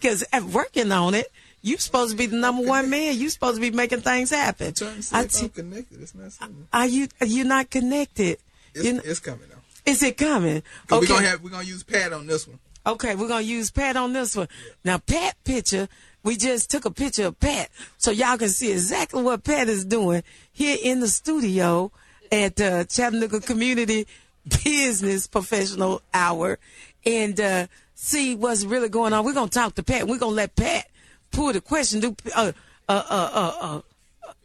Because 0.03 0.24
I'm 0.32 0.53
working 0.53 0.90
on 0.90 1.14
it. 1.14 1.30
You 1.62 1.76
supposed 1.78 2.11
to 2.11 2.16
be 2.16 2.26
the 2.26 2.36
number 2.36 2.66
one 2.66 2.90
man. 2.90 3.16
You 3.16 3.30
supposed 3.30 3.55
to 3.55 3.61
be 3.61 3.70
making 3.70 4.00
things 4.00 4.30
happen. 4.30 4.74
trying 4.74 4.96
to 4.96 5.03
see 5.03 5.16
I 5.16 5.26
t- 5.26 5.44
I'm 5.44 5.48
connected. 5.50 6.03
It's 6.03 6.12
not 6.14 6.32
something. 6.32 6.66
are 6.72 6.86
you 6.88 7.07
are 7.20 7.26
you 7.26 7.44
not 7.44 7.70
connected? 7.70 8.38
It's, 8.74 8.84
You 8.84 8.92
kn- 8.94 9.03
it's 9.05 9.20
coming 9.20 9.46
though. 9.48 9.90
is 9.90 10.03
it 10.03 10.16
coming? 10.16 10.64
Okay. 10.90 10.98
We're 10.98 11.07
gonna 11.07 11.26
have 11.28 11.40
we're 11.42 11.50
gonna 11.50 11.62
use 11.62 11.84
Pat 11.84 12.12
on 12.12 12.26
this 12.26 12.48
one. 12.48 12.59
Okay, 12.84 13.14
we're 13.14 13.28
gonna 13.28 13.42
use 13.42 13.70
Pat 13.70 13.96
on 13.96 14.12
this 14.12 14.34
one. 14.34 14.48
Now, 14.84 14.98
Pat 14.98 15.36
picture, 15.44 15.88
we 16.24 16.36
just 16.36 16.68
took 16.68 16.84
a 16.84 16.90
picture 16.90 17.26
of 17.26 17.38
Pat, 17.38 17.70
so 17.96 18.11
y'all 18.11 18.36
can 18.36 18.48
see 18.48 18.72
exactly 18.72 19.22
what 19.22 19.44
Pat 19.44 19.68
is 19.68 19.84
doing 19.84 20.24
here 20.53 20.76
in 20.82 20.98
the 20.98 21.07
studio 21.07 21.92
at 22.32 22.61
uh, 22.61 22.82
Chattanooga 22.86 23.40
Community 23.40 24.09
Business 24.64 25.28
Professional 25.28 26.03
Hour, 26.12 26.59
and 27.07 27.40
uh, 27.40 27.66
see 28.03 28.34
what's 28.34 28.64
really 28.64 28.88
going 28.88 29.12
on. 29.12 29.24
We're 29.24 29.32
gonna 29.32 29.48
talk 29.48 29.76
to 29.76 29.82
Pat. 29.82 30.09
We're 30.09 30.18
gonna 30.18 30.34
let 30.34 30.57
Pat 30.57 30.86
pull 31.30 31.53
the 31.53 31.61
question. 31.61 32.00
Do 32.00 32.16
uh 32.34 32.53
uh 32.88 33.03
uh 33.09 33.30
uh. 33.34 33.80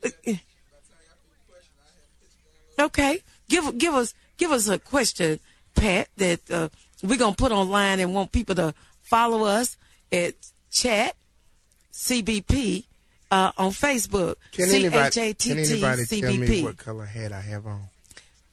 uh 0.04 0.34
Okay, 2.80 3.22
give 3.50 3.76
give 3.80 3.96
us 3.96 4.14
give 4.38 4.52
us 4.52 4.68
a 4.68 4.78
question, 4.78 5.40
Pat, 5.76 6.08
that 6.18 6.52
uh, 6.52 6.70
we're 7.02 7.18
gonna 7.18 7.36
put 7.36 7.52
online 7.52 8.00
and 8.00 8.14
want 8.14 8.32
people 8.32 8.54
to 8.56 8.76
follow 9.02 9.46
us 9.46 9.78
at 10.12 10.36
chat 10.72 11.16
CBP 11.92 12.86
uh, 13.32 13.52
on 13.58 13.72
Facebook. 13.72 14.36
Can 14.52 14.70
anybody, 14.70 15.34
can 15.34 15.58
anybody 15.58 16.06
tell 16.06 16.34
me 16.38 16.64
what 16.64 16.78
color 16.78 17.06
hat 17.06 17.32
I 17.32 17.42
have 17.42 17.66
on? 17.66 17.82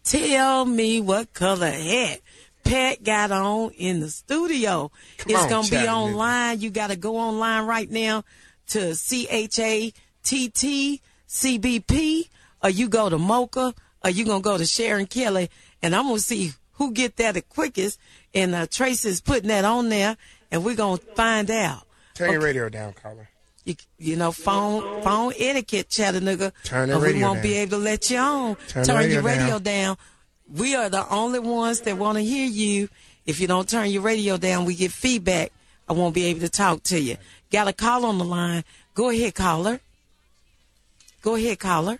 Tell 0.04 0.64
me 0.64 1.02
what 1.02 1.34
color 1.34 1.70
hat 1.70 2.20
Pat 2.64 3.04
got 3.04 3.30
on 3.30 3.70
in 3.76 4.00
the 4.00 4.08
studio. 4.10 4.90
Come 5.18 5.30
it's 5.30 5.42
on, 5.44 5.48
gonna 5.50 5.68
be 5.68 5.88
online. 5.88 6.60
You 6.60 6.70
got 6.70 6.88
to 6.88 6.96
go 6.96 7.16
online 7.16 7.66
right 7.66 7.90
now 7.90 8.24
to 8.68 8.94
C 8.94 9.28
H 9.30 9.58
A 9.58 9.92
T 10.22 10.48
T 10.48 11.00
C 11.26 11.58
B 11.58 11.80
P, 11.80 12.28
or 12.62 12.70
you 12.70 12.88
go 12.88 13.08
to 13.08 13.18
Mocha, 13.18 13.74
or 14.02 14.10
you 14.10 14.24
gonna 14.24 14.40
go 14.40 14.56
to 14.58 14.64
Sharon 14.66 15.06
Kelly, 15.06 15.50
and 15.82 15.94
I'm 15.94 16.06
gonna 16.06 16.18
see 16.18 16.52
who 16.72 16.92
get 16.92 17.16
that 17.16 17.34
the 17.34 17.42
quickest. 17.42 17.98
And 18.34 18.54
uh, 18.54 18.66
Tracy's 18.66 19.20
putting 19.20 19.48
that 19.48 19.64
on 19.64 19.90
there, 19.90 20.16
and 20.50 20.64
we're 20.64 20.76
gonna 20.76 20.96
find 21.14 21.50
out. 21.50 21.86
Turn 22.14 22.32
your 22.32 22.40
radio 22.40 22.68
down, 22.68 22.94
caller. 22.94 23.28
You, 23.64 23.76
you 23.98 24.16
know, 24.16 24.30
phone 24.32 25.02
phone 25.02 25.32
etiquette, 25.38 25.88
Chattanooga. 25.88 26.52
Turn 26.64 26.88
the 26.90 26.96
or 26.96 27.00
we 27.00 27.22
won't 27.22 27.42
be 27.42 27.54
able 27.54 27.78
to 27.78 27.84
let 27.84 28.10
you 28.10 28.18
on. 28.18 28.56
Turn 28.68 28.84
Turn, 28.84 28.96
radio 28.96 29.14
your 29.14 29.22
radio 29.22 29.58
down. 29.58 29.62
down. 29.62 29.96
We 30.52 30.74
are 30.74 30.88
the 30.88 31.08
only 31.08 31.38
ones 31.38 31.80
that 31.82 31.96
want 31.96 32.18
to 32.18 32.24
hear 32.24 32.46
you. 32.46 32.88
If 33.26 33.40
you 33.40 33.46
don't 33.46 33.68
turn 33.68 33.90
your 33.90 34.02
radio 34.02 34.36
down, 34.36 34.64
we 34.64 34.74
get 34.74 34.92
feedback. 34.92 35.52
I 35.88 35.92
won't 35.92 36.14
be 36.14 36.26
able 36.26 36.40
to 36.40 36.48
talk 36.48 36.82
to 36.84 37.00
you. 37.00 37.16
Got 37.50 37.68
a 37.68 37.72
call 37.72 38.04
on 38.04 38.18
the 38.18 38.24
line. 38.24 38.64
Go 38.94 39.10
ahead, 39.10 39.34
caller. 39.34 39.80
Go 41.22 41.36
ahead, 41.36 41.58
caller. 41.58 41.98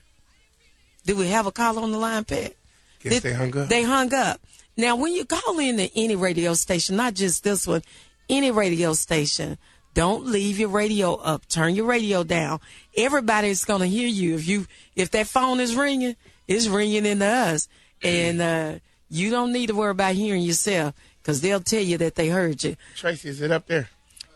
Do 1.06 1.16
we 1.16 1.28
have 1.28 1.46
a 1.46 1.52
caller 1.52 1.82
on 1.82 1.92
the 1.92 1.98
line, 1.98 2.24
Pat? 2.24 2.54
Guess 3.00 3.20
they 3.20 3.32
hung 3.32 3.56
up. 3.56 3.68
They 3.68 3.82
hung 3.82 4.12
up. 4.14 4.40
Now, 4.76 4.96
when 4.96 5.12
you 5.12 5.24
call 5.24 5.58
in 5.58 5.76
to 5.76 5.88
any 5.98 6.16
radio 6.16 6.54
station, 6.54 6.96
not 6.96 7.14
just 7.14 7.44
this 7.44 7.66
one, 7.66 7.82
any 8.28 8.50
radio 8.50 8.92
station, 8.94 9.58
don't 9.92 10.26
leave 10.26 10.58
your 10.58 10.70
radio 10.70 11.14
up. 11.14 11.46
Turn 11.46 11.74
your 11.74 11.86
radio 11.86 12.24
down. 12.24 12.60
Everybody's 12.96 13.64
going 13.64 13.80
to 13.80 13.86
hear 13.86 14.08
you. 14.08 14.34
If 14.34 14.48
you 14.48 14.66
if 14.96 15.10
that 15.12 15.28
phone 15.28 15.60
is 15.60 15.76
ringing, 15.76 16.16
it's 16.48 16.66
ringing 16.66 17.06
into 17.06 17.26
us, 17.26 17.68
and 18.04 18.40
uh, 18.40 18.78
you 19.08 19.30
don't 19.30 19.52
need 19.52 19.68
to 19.68 19.74
worry 19.74 19.90
about 19.90 20.14
hearing 20.14 20.42
yourself 20.42 20.94
because 21.22 21.40
they'll 21.40 21.60
tell 21.60 21.80
you 21.82 21.98
that 21.98 22.14
they 22.14 22.28
heard 22.28 22.62
you. 22.62 22.76
Tracy, 22.96 23.28
is 23.30 23.40
it 23.40 23.50
up 23.50 23.66
there? 23.66 23.88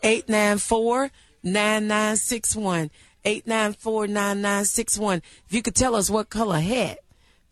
894 0.02 1.10
9961. 1.42 2.90
894 3.24 4.06
9961. 4.06 5.22
If 5.46 5.52
you 5.52 5.62
could 5.62 5.74
tell 5.74 5.94
us 5.94 6.08
what 6.08 6.30
color 6.30 6.60
hat 6.60 6.98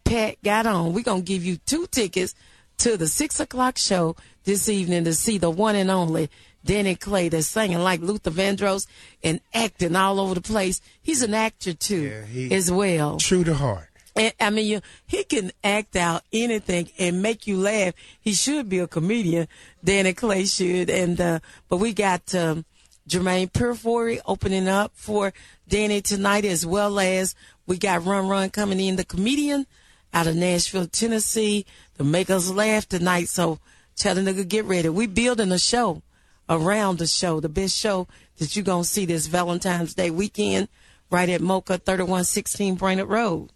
Pat 0.04 0.36
got 0.42 0.66
on, 0.66 0.92
we're 0.92 1.02
going 1.02 1.22
to 1.22 1.26
give 1.26 1.44
you 1.44 1.56
two 1.66 1.86
tickets 1.88 2.34
to 2.78 2.96
the 2.96 3.08
6 3.08 3.40
o'clock 3.40 3.76
show 3.78 4.16
this 4.44 4.68
evening 4.68 5.04
to 5.04 5.14
see 5.14 5.38
the 5.38 5.50
one 5.50 5.74
and 5.74 5.90
only 5.90 6.30
Danny 6.64 6.94
Clay 6.94 7.28
that's 7.28 7.46
singing 7.46 7.78
like 7.78 8.00
Luther 8.00 8.30
Vandross 8.30 8.86
and 9.22 9.40
acting 9.52 9.96
all 9.96 10.20
over 10.20 10.34
the 10.34 10.40
place. 10.40 10.80
He's 11.02 11.22
an 11.22 11.34
actor 11.34 11.72
too, 11.72 12.24
he- 12.32 12.54
as 12.54 12.70
well. 12.70 13.18
True 13.18 13.44
to 13.44 13.54
heart. 13.54 13.85
I 14.16 14.50
mean, 14.50 14.66
you, 14.66 14.80
he 15.06 15.24
can 15.24 15.52
act 15.62 15.94
out 15.94 16.22
anything 16.32 16.90
and 16.98 17.22
make 17.22 17.46
you 17.46 17.58
laugh. 17.58 17.94
He 18.20 18.32
should 18.32 18.68
be 18.68 18.78
a 18.78 18.86
comedian. 18.86 19.48
Danny 19.84 20.14
Clay 20.14 20.46
should. 20.46 20.88
And 20.88 21.20
uh, 21.20 21.40
but 21.68 21.76
we 21.78 21.92
got 21.92 22.34
um, 22.34 22.64
Jermaine 23.08 23.52
Purifory 23.52 24.20
opening 24.24 24.68
up 24.68 24.92
for 24.94 25.32
Danny 25.68 26.00
tonight, 26.00 26.44
as 26.44 26.64
well 26.64 26.98
as 26.98 27.34
we 27.66 27.76
got 27.76 28.04
Run 28.04 28.28
Run 28.28 28.50
coming 28.50 28.80
in, 28.80 28.96
the 28.96 29.04
comedian 29.04 29.66
out 30.14 30.26
of 30.26 30.36
Nashville, 30.36 30.86
Tennessee, 30.86 31.66
to 31.98 32.04
make 32.04 32.30
us 32.30 32.50
laugh 32.50 32.88
tonight. 32.88 33.28
So 33.28 33.58
Chattanooga, 33.96 34.44
get 34.44 34.64
ready. 34.64 34.88
We 34.88 35.06
building 35.06 35.52
a 35.52 35.58
show 35.58 36.02
around 36.48 36.98
the 36.98 37.06
show, 37.06 37.40
the 37.40 37.48
best 37.48 37.76
show 37.76 38.06
that 38.38 38.56
you're 38.56 38.64
gonna 38.64 38.84
see 38.84 39.04
this 39.04 39.26
Valentine's 39.26 39.94
Day 39.94 40.10
weekend, 40.10 40.68
right 41.10 41.28
at 41.28 41.40
Mocha 41.40 41.78
3116 41.78 42.76
Brainerd 42.76 43.08
Road. 43.08 43.50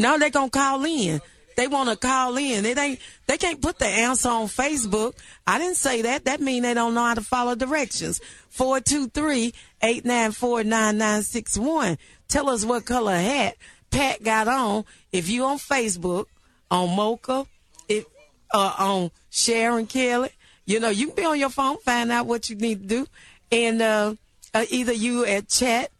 No, 0.00 0.18
they 0.18 0.30
gonna 0.30 0.50
call 0.50 0.82
in. 0.84 1.20
They 1.58 1.66
want 1.66 1.90
to 1.90 1.96
call 1.96 2.38
in. 2.38 2.64
It 2.64 2.78
ain't. 2.78 3.00
They 3.26 3.36
can't 3.36 3.60
put 3.60 3.78
the 3.78 3.86
answer 3.86 4.30
on 4.30 4.46
Facebook. 4.46 5.12
I 5.46 5.58
didn't 5.58 5.76
say 5.76 6.00
that. 6.02 6.24
That 6.24 6.40
mean 6.40 6.62
they 6.62 6.72
don't 6.72 6.94
know 6.94 7.04
how 7.04 7.12
to 7.12 7.20
follow 7.20 7.54
directions. 7.54 8.18
Four 8.48 8.80
two 8.80 9.08
three 9.08 9.52
eight 9.82 10.06
nine 10.06 10.32
four 10.32 10.64
nine 10.64 10.96
nine 10.96 11.22
six 11.22 11.58
one. 11.58 11.98
Tell 12.28 12.48
us 12.48 12.64
what 12.64 12.86
color 12.86 13.14
hat 13.14 13.56
Pat 13.90 14.22
got 14.22 14.48
on. 14.48 14.86
If 15.12 15.28
you 15.28 15.44
on 15.44 15.58
Facebook, 15.58 16.26
on 16.70 16.96
Mocha, 16.96 17.44
if 17.86 18.06
uh, 18.54 18.74
on 18.78 19.10
Sharon 19.28 19.86
Kelly, 19.86 20.30
you 20.64 20.80
know 20.80 20.88
you 20.88 21.08
can 21.08 21.16
be 21.16 21.24
on 21.26 21.38
your 21.38 21.50
phone, 21.50 21.76
find 21.76 22.10
out 22.10 22.24
what 22.24 22.48
you 22.48 22.56
need 22.56 22.88
to 22.88 22.88
do, 22.88 23.06
and 23.52 23.82
uh, 23.82 24.14
uh, 24.54 24.64
either 24.70 24.94
you 24.94 25.26
at 25.26 25.48
Chat 25.50 25.90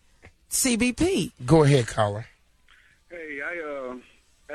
CBP. 0.50 1.32
Go 1.44 1.64
ahead, 1.64 1.86
caller. 1.86 2.29
Hey, 3.10 3.40
I 3.42 3.58
uh, 3.58 3.96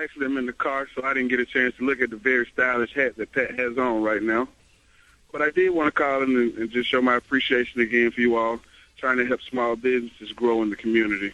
actually 0.02 0.28
am 0.28 0.38
in 0.38 0.46
the 0.46 0.54
car, 0.54 0.88
so 0.96 1.04
I 1.04 1.14
didn't 1.14 1.28
get 1.28 1.42
a 1.42 1.46
chance 1.46 1.76
to 1.76 1.86
look 1.86 2.00
at 2.00 2.10
the 2.10 2.16
very 2.16 2.46
stylish 2.46 2.94
hat 2.94 3.18
that 3.18 3.34
Pat 3.34 3.60
has 3.60 3.78
on 3.78 4.02
right 4.02 4.24
now. 4.24 4.48
But 5.34 5.42
I 5.42 5.52
did 5.52 5.72
want 5.72 5.88
to 5.88 5.92
call 5.92 6.24
in 6.24 6.30
and, 6.38 6.58
and 6.58 6.72
just 6.72 6.90
show 6.90 7.02
my 7.02 7.16
appreciation 7.16 7.82
again 7.82 8.12
for 8.12 8.22
you 8.22 8.38
all 8.38 8.62
trying 8.96 9.18
to 9.18 9.26
help 9.26 9.42
small 9.42 9.76
businesses 9.76 10.32
grow 10.32 10.62
in 10.62 10.70
the 10.70 10.78
community. 10.78 11.34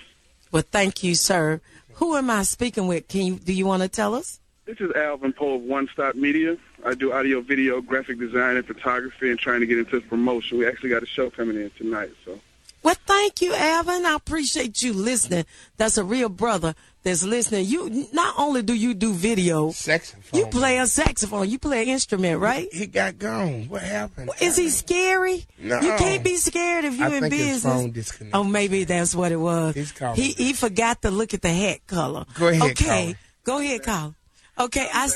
Well, 0.52 0.64
thank 0.72 1.04
you, 1.04 1.14
sir. 1.14 1.62
Who 1.94 2.16
am 2.16 2.32
I 2.32 2.42
speaking 2.42 2.88
with? 2.88 3.08
Can 3.08 3.22
you 3.22 3.36
do 3.36 3.54
you 3.54 3.68
want 3.68 3.84
to 3.84 3.88
tell 3.88 4.16
us? 4.16 4.40
This 4.66 4.80
is 4.80 4.92
Alvin 4.96 5.32
Poe 5.32 5.56
of 5.56 5.62
One 5.62 5.88
Stop 5.94 6.16
Media. 6.16 6.58
I 6.84 6.96
do 6.96 7.14
audio, 7.14 7.42
video, 7.42 7.82
graphic 7.82 8.18
design, 8.18 8.58
and 8.58 8.66
photography, 8.66 9.30
and 9.30 9.38
trying 9.38 9.60
to 9.60 9.68
get 9.68 9.78
into 9.78 10.02
promotion. 10.02 10.58
We 10.58 10.68
actually 10.68 10.90
got 10.90 11.04
a 11.04 11.08
show 11.08 11.30
coming 11.30 11.58
in 11.58 11.70
tonight, 11.78 12.10
so 12.26 12.40
Well, 12.82 12.96
thank 13.06 13.44
you, 13.44 13.54
Alvin. 13.54 14.08
I 14.08 14.16
appreciate 14.16 14.82
you 14.82 14.94
listening. 14.94 15.46
That's 15.78 16.00
a 16.00 16.04
real 16.04 16.30
brother 16.30 16.74
that's 17.04 17.24
listening. 17.24 17.66
You 17.66 18.08
not 18.14 18.36
only 18.38 18.62
do 18.62 18.74
you 18.74 18.94
do 18.94 19.14
video, 19.14 19.72
saxophone. 19.72 20.40
You 20.40 20.46
play 20.48 20.78
a 20.78 20.88
saxophone. 20.88 21.50
You 21.50 21.58
play 21.60 21.84
an 21.84 21.90
instrument, 21.90 22.40
right? 22.40 22.68
He 22.72 22.88
got 22.88 23.18
gone. 23.18 23.68
What 23.70 23.82
happened? 23.82 24.30
Is 24.42 24.58
he 24.58 24.70
scary? 24.70 25.46
No. 25.58 25.80
You 25.80 25.96
can't 25.98 26.24
be 26.24 26.36
scared 26.36 26.86
if 26.86 26.98
you're 26.98 27.14
in 27.14 27.22
think 27.22 27.34
his 27.34 27.42
business. 27.42 27.74
phone 27.74 27.92
disconnected. 27.92 28.36
Oh, 28.40 28.44
maybe 28.44 28.84
that's 28.84 29.16
what 29.16 29.32
it 29.32 29.38
was. 29.38 29.76
He's 29.76 29.92
calling 29.92 30.16
He 30.16 30.32
he 30.34 30.54
forgot 30.54 31.02
to 31.02 31.12
look 31.12 31.34
at 31.34 31.42
the 31.42 31.50
hat 31.54 31.86
color. 31.88 32.26
Go 32.36 32.48
ahead, 32.50 32.72
Okay, 32.72 33.16
go 33.44 33.60
ahead, 33.60 33.84
call. 33.84 34.16
Okay, 34.60 34.88
I 34.94 35.10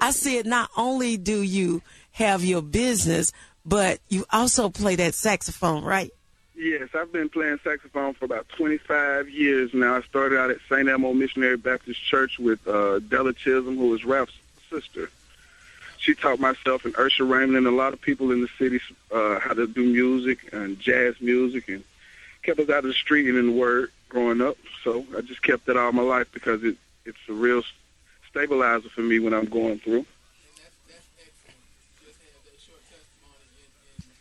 I 0.00 0.10
said 0.10 0.46
not 0.46 0.70
only 0.76 1.16
do 1.16 1.42
you 1.42 1.82
have 2.12 2.44
your 2.44 2.60
business, 2.62 3.32
but 3.64 4.00
you 4.08 4.24
also 4.30 4.68
play 4.68 4.96
that 4.96 5.14
saxophone, 5.14 5.84
right? 5.84 6.10
Yes, 6.60 6.90
I've 6.92 7.10
been 7.10 7.30
playing 7.30 7.58
saxophone 7.64 8.12
for 8.12 8.26
about 8.26 8.46
25 8.50 9.30
years 9.30 9.72
now. 9.72 9.96
I 9.96 10.02
started 10.02 10.38
out 10.38 10.50
at 10.50 10.58
St. 10.68 10.86
Elmo 10.90 11.14
Missionary 11.14 11.56
Baptist 11.56 12.04
Church 12.04 12.38
with 12.38 12.68
uh, 12.68 12.98
Della 12.98 13.32
Chisholm, 13.32 13.78
who 13.78 13.88
was 13.88 14.04
Ralph's 14.04 14.38
sister. 14.68 15.10
She 15.96 16.14
taught 16.14 16.38
myself 16.38 16.84
and 16.84 16.92
Ursha 16.96 17.26
Raymond 17.26 17.56
and 17.56 17.66
a 17.66 17.70
lot 17.70 17.94
of 17.94 18.00
people 18.02 18.30
in 18.30 18.42
the 18.42 18.48
city 18.58 18.78
uh, 19.10 19.38
how 19.38 19.54
to 19.54 19.66
do 19.66 19.86
music 19.86 20.52
and 20.52 20.78
jazz 20.78 21.14
music 21.22 21.70
and 21.70 21.82
kept 22.42 22.60
us 22.60 22.68
out 22.68 22.84
of 22.84 22.88
the 22.88 22.92
street 22.92 23.26
and 23.26 23.38
in 23.38 23.46
the 23.46 23.58
word 23.58 23.90
growing 24.10 24.42
up. 24.42 24.58
So 24.84 25.06
I 25.16 25.22
just 25.22 25.42
kept 25.42 25.66
it 25.70 25.78
all 25.78 25.92
my 25.92 26.02
life 26.02 26.30
because 26.30 26.62
it, 26.62 26.76
it's 27.06 27.16
a 27.30 27.32
real 27.32 27.62
stabilizer 28.28 28.90
for 28.90 29.00
me 29.00 29.18
when 29.18 29.32
I'm 29.32 29.46
going 29.46 29.78
through. 29.78 30.04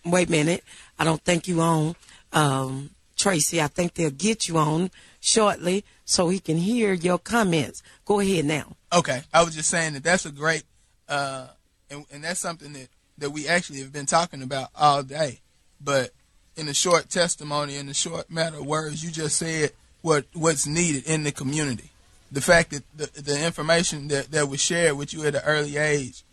Wait 0.05 0.29
a 0.29 0.31
minute. 0.31 0.63
I 0.97 1.03
don't 1.03 1.21
think 1.21 1.49
you 1.49 1.59
on 1.59 1.95
um, 2.33 2.91
Tracy. 3.17 3.61
I 3.61 3.67
think 3.67 3.93
they'll 3.93 4.11
get 4.11 4.47
you 4.47 4.57
on 4.57 4.91
shortly 5.19 5.83
so 6.05 6.29
he 6.29 6.39
can 6.39 6.57
hear 6.57 6.93
your 6.93 7.19
comments. 7.19 7.83
Go 8.05 8.19
ahead 8.19 8.45
now. 8.45 8.75
Okay, 8.91 9.21
I 9.33 9.43
was 9.43 9.55
just 9.55 9.69
saying 9.69 9.93
that 9.93 10.03
that's 10.03 10.25
a 10.25 10.31
great, 10.31 10.63
uh, 11.07 11.47
and, 11.91 12.05
and 12.11 12.23
that's 12.23 12.39
something 12.39 12.73
that, 12.73 12.87
that 13.17 13.29
we 13.29 13.47
actually 13.47 13.79
have 13.79 13.93
been 13.93 14.05
talking 14.05 14.41
about 14.41 14.69
all 14.75 15.03
day. 15.03 15.41
But 15.79 16.11
in 16.55 16.67
a 16.67 16.73
short 16.73 17.09
testimony, 17.09 17.75
in 17.75 17.87
a 17.89 17.93
short 17.93 18.31
matter 18.31 18.57
of 18.57 18.65
words, 18.65 19.03
you 19.03 19.11
just 19.11 19.37
said 19.37 19.71
what 20.01 20.25
what's 20.33 20.65
needed 20.65 21.05
in 21.07 21.23
the 21.23 21.31
community. 21.31 21.91
The 22.31 22.41
fact 22.41 22.71
that 22.71 22.83
the, 22.95 23.21
the 23.21 23.45
information 23.45 24.07
that, 24.09 24.31
that 24.31 24.47
was 24.47 24.61
shared 24.61 24.97
with 24.97 25.13
you 25.13 25.25
at 25.25 25.35
an 25.35 25.41
early 25.45 25.77
age 25.77 26.23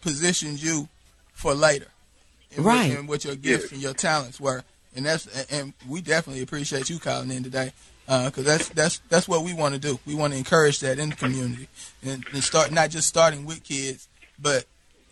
positions 0.00 0.64
you 0.64 0.88
for 1.32 1.54
later, 1.54 1.88
and 2.56 2.64
Right. 2.64 2.90
What, 2.90 2.98
and 2.98 3.08
what 3.08 3.24
your 3.24 3.36
gifts 3.36 3.72
and 3.72 3.80
your 3.80 3.94
talents 3.94 4.40
were, 4.40 4.64
and 4.98 5.06
that's 5.06 5.26
and 5.52 5.72
we 5.88 6.02
definitely 6.02 6.42
appreciate 6.42 6.90
you 6.90 6.98
calling 6.98 7.30
in 7.30 7.44
today 7.44 7.72
because 8.06 8.44
that's 8.44 8.68
that's 8.70 8.98
that's 9.08 9.28
what 9.28 9.44
we 9.44 9.54
want 9.54 9.74
to 9.74 9.80
do. 9.80 9.98
We 10.04 10.14
want 10.16 10.32
to 10.32 10.38
encourage 10.38 10.80
that 10.80 10.98
in 10.98 11.10
the 11.10 11.16
community 11.16 11.68
and, 12.04 12.24
and 12.32 12.42
start 12.42 12.72
not 12.72 12.90
just 12.90 13.06
starting 13.06 13.46
with 13.46 13.62
kids, 13.62 14.08
but 14.40 14.64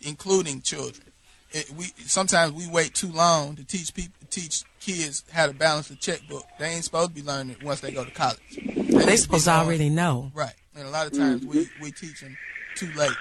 including 0.02 0.60
children. 0.60 1.06
it, 1.52 1.70
we 1.70 1.84
sometimes 1.98 2.52
we 2.52 2.68
wait 2.68 2.94
too 2.94 3.12
long 3.12 3.54
to 3.56 3.64
teach 3.64 3.94
people 3.94 4.12
teach 4.28 4.64
kids 4.80 5.22
how 5.32 5.46
to 5.46 5.54
balance 5.54 5.88
the 5.88 5.94
checkbook. 5.94 6.44
They 6.58 6.66
ain't 6.66 6.84
supposed 6.84 7.10
to 7.10 7.14
be 7.14 7.22
learning 7.22 7.56
it 7.58 7.62
once 7.62 7.80
they 7.80 7.92
go 7.92 8.04
to 8.04 8.10
college. 8.10 8.40
They 8.50 9.16
supposed 9.16 9.44
to 9.44 9.52
already 9.52 9.88
know. 9.88 10.32
Right, 10.34 10.54
and 10.74 10.86
a 10.86 10.90
lot 10.90 11.06
of 11.06 11.16
times 11.16 11.46
we 11.46 11.68
we 11.80 11.92
teach 11.92 12.22
them 12.22 12.36
too 12.74 12.90
late. 12.96 13.16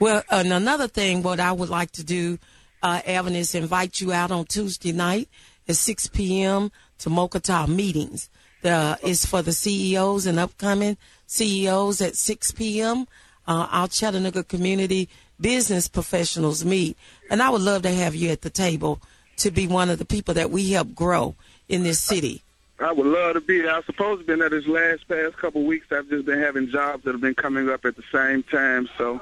Well, 0.00 0.22
and 0.30 0.54
another 0.54 0.88
thing, 0.88 1.22
what 1.22 1.38
I 1.38 1.52
would 1.52 1.68
like 1.68 1.90
to 1.92 2.04
do, 2.04 2.38
uh, 2.82 3.02
Evan, 3.04 3.36
is 3.36 3.54
invite 3.54 4.00
you 4.00 4.12
out 4.12 4.30
on 4.30 4.46
Tuesday 4.46 4.92
night 4.92 5.28
at 5.68 5.76
6 5.76 6.08
p.m. 6.08 6.70
to 6.98 7.10
Mokata 7.10 7.68
meetings. 7.68 8.30
The 8.62 8.98
is 9.02 9.24
for 9.24 9.42
the 9.42 9.52
CEOs 9.52 10.26
and 10.26 10.38
upcoming 10.38 10.96
CEOs 11.26 12.00
at 12.00 12.16
6 12.16 12.52
p.m. 12.52 13.06
Uh, 13.46 13.68
our 13.70 13.88
Chattanooga 13.88 14.42
community 14.42 15.08
business 15.40 15.88
professionals 15.88 16.64
meet, 16.64 16.96
and 17.30 17.40
I 17.40 17.50
would 17.50 17.62
love 17.62 17.82
to 17.82 17.90
have 17.90 18.14
you 18.14 18.30
at 18.30 18.42
the 18.42 18.50
table 18.50 19.00
to 19.36 19.50
be 19.50 19.68
one 19.68 19.88
of 19.88 19.98
the 19.98 20.04
people 20.04 20.34
that 20.34 20.50
we 20.50 20.70
help 20.72 20.94
grow 20.94 21.36
in 21.68 21.84
this 21.84 22.00
city. 22.00 22.42
I 22.80 22.92
would 22.92 23.06
love 23.06 23.34
to 23.34 23.40
be 23.40 23.60
there. 23.60 23.72
I 23.72 23.76
was 23.76 23.86
supposed 23.86 24.20
to 24.20 24.26
be 24.26 24.38
there 24.38 24.50
this 24.50 24.66
last 24.66 25.08
past 25.08 25.36
couple 25.36 25.62
of 25.62 25.66
weeks. 25.66 25.86
I've 25.90 26.08
just 26.08 26.26
been 26.26 26.40
having 26.40 26.68
jobs 26.68 27.04
that 27.04 27.12
have 27.12 27.20
been 27.20 27.34
coming 27.34 27.68
up 27.68 27.84
at 27.84 27.96
the 27.96 28.04
same 28.12 28.44
time. 28.44 28.88
So 28.96 29.20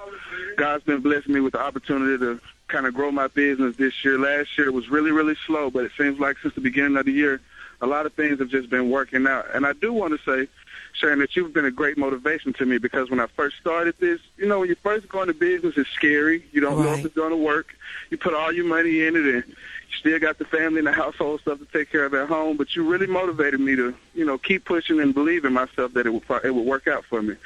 God's 0.57 0.84
been 0.84 1.01
blessing 1.01 1.32
me 1.32 1.40
with 1.40 1.55
the 1.55 1.61
opportunity 1.61 2.18
to 2.18 2.40
kind 2.68 2.86
of 2.86 2.94
grow 2.94 3.10
my 3.10 3.28
business 3.28 3.76
this 3.76 4.04
year. 4.04 4.18
Last 4.18 4.56
year 4.58 4.72
was 4.72 4.88
really, 4.88 5.12
really 5.12 5.36
slow, 5.46 5.70
but 5.70 5.84
it 5.84 5.92
seems 5.96 6.18
like 6.18 6.38
since 6.38 6.54
the 6.54 6.60
beginning 6.60 6.96
of 6.96 7.06
the 7.06 7.12
year, 7.12 7.40
a 7.80 7.86
lot 7.86 8.06
of 8.06 8.14
things 8.14 8.38
have 8.38 8.48
just 8.48 8.70
been 8.70 8.90
working 8.90 9.26
out. 9.26 9.46
And 9.54 9.66
I 9.66 9.72
do 9.74 9.92
want 9.92 10.18
to 10.18 10.24
say, 10.24 10.48
Sharon, 10.94 11.18
that 11.18 11.36
you've 11.36 11.52
been 11.52 11.66
a 11.66 11.70
great 11.70 11.98
motivation 11.98 12.54
to 12.54 12.64
me 12.64 12.78
because 12.78 13.10
when 13.10 13.20
I 13.20 13.26
first 13.26 13.58
started 13.58 13.94
this, 14.00 14.20
you 14.38 14.46
know, 14.46 14.60
when 14.60 14.68
you 14.68 14.76
first 14.76 15.08
go 15.08 15.20
into 15.20 15.34
business, 15.34 15.76
it's 15.76 15.90
scary. 15.90 16.44
You 16.52 16.62
don't 16.62 16.82
know 16.82 16.94
if 16.94 17.04
it's 17.04 17.14
going 17.14 17.30
to 17.30 17.36
work. 17.36 17.76
You 18.10 18.16
put 18.16 18.32
all 18.32 18.50
your 18.50 18.64
money 18.64 19.02
in 19.02 19.14
it 19.14 19.26
and 19.26 19.44
you 19.44 19.54
still 19.98 20.18
got 20.18 20.38
the 20.38 20.46
family 20.46 20.78
and 20.78 20.86
the 20.86 20.92
household 20.92 21.42
stuff 21.42 21.58
to 21.58 21.66
take 21.66 21.92
care 21.92 22.06
of 22.06 22.14
at 22.14 22.28
home, 22.28 22.56
but 22.56 22.74
you 22.74 22.88
really 22.88 23.06
motivated 23.06 23.60
me 23.60 23.76
to, 23.76 23.94
you 24.14 24.24
know, 24.24 24.38
keep 24.38 24.64
pushing 24.64 25.00
and 25.00 25.12
believe 25.12 25.44
in 25.44 25.52
myself 25.52 25.92
that 25.92 26.06
it 26.06 26.10
would 26.10 26.22
it 26.44 26.54
would 26.54 26.66
work 26.66 26.88
out 26.88 27.04
for 27.04 27.20
me. 27.20 27.36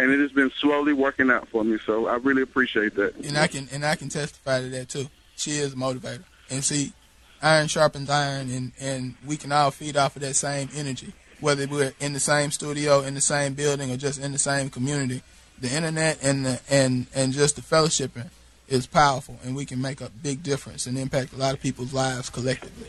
And 0.00 0.10
it 0.10 0.18
has 0.20 0.32
been 0.32 0.50
slowly 0.58 0.94
working 0.94 1.30
out 1.30 1.46
for 1.48 1.62
me, 1.62 1.78
so 1.84 2.06
I 2.06 2.16
really 2.16 2.40
appreciate 2.40 2.94
that. 2.94 3.14
and 3.16 3.36
I 3.36 3.46
can 3.46 3.68
and 3.70 3.84
I 3.84 3.96
can 3.96 4.08
testify 4.08 4.62
to 4.62 4.68
that 4.70 4.88
too. 4.88 5.08
She 5.36 5.52
is 5.52 5.74
a 5.74 5.76
motivator, 5.76 6.24
and 6.48 6.64
see, 6.64 6.94
iron 7.42 7.68
sharpens 7.68 8.08
iron, 8.08 8.50
and 8.50 8.72
and 8.80 9.14
we 9.26 9.36
can 9.36 9.52
all 9.52 9.70
feed 9.70 9.98
off 9.98 10.16
of 10.16 10.22
that 10.22 10.36
same 10.36 10.70
energy, 10.74 11.12
whether 11.40 11.66
we're 11.66 11.92
in 12.00 12.14
the 12.14 12.20
same 12.20 12.50
studio, 12.50 13.02
in 13.02 13.12
the 13.12 13.20
same 13.20 13.52
building, 13.52 13.90
or 13.90 13.98
just 13.98 14.18
in 14.18 14.32
the 14.32 14.38
same 14.38 14.70
community. 14.70 15.22
The 15.60 15.68
internet 15.68 16.18
and 16.22 16.46
the 16.46 16.60
and 16.70 17.06
and 17.14 17.34
just 17.34 17.56
the 17.56 17.62
fellowshipping 17.62 18.30
is 18.68 18.86
powerful, 18.86 19.38
and 19.44 19.54
we 19.54 19.66
can 19.66 19.82
make 19.82 20.00
a 20.00 20.08
big 20.08 20.42
difference 20.42 20.86
and 20.86 20.96
impact 20.96 21.34
a 21.34 21.36
lot 21.36 21.52
of 21.52 21.60
people's 21.60 21.92
lives 21.92 22.30
collectively. 22.30 22.88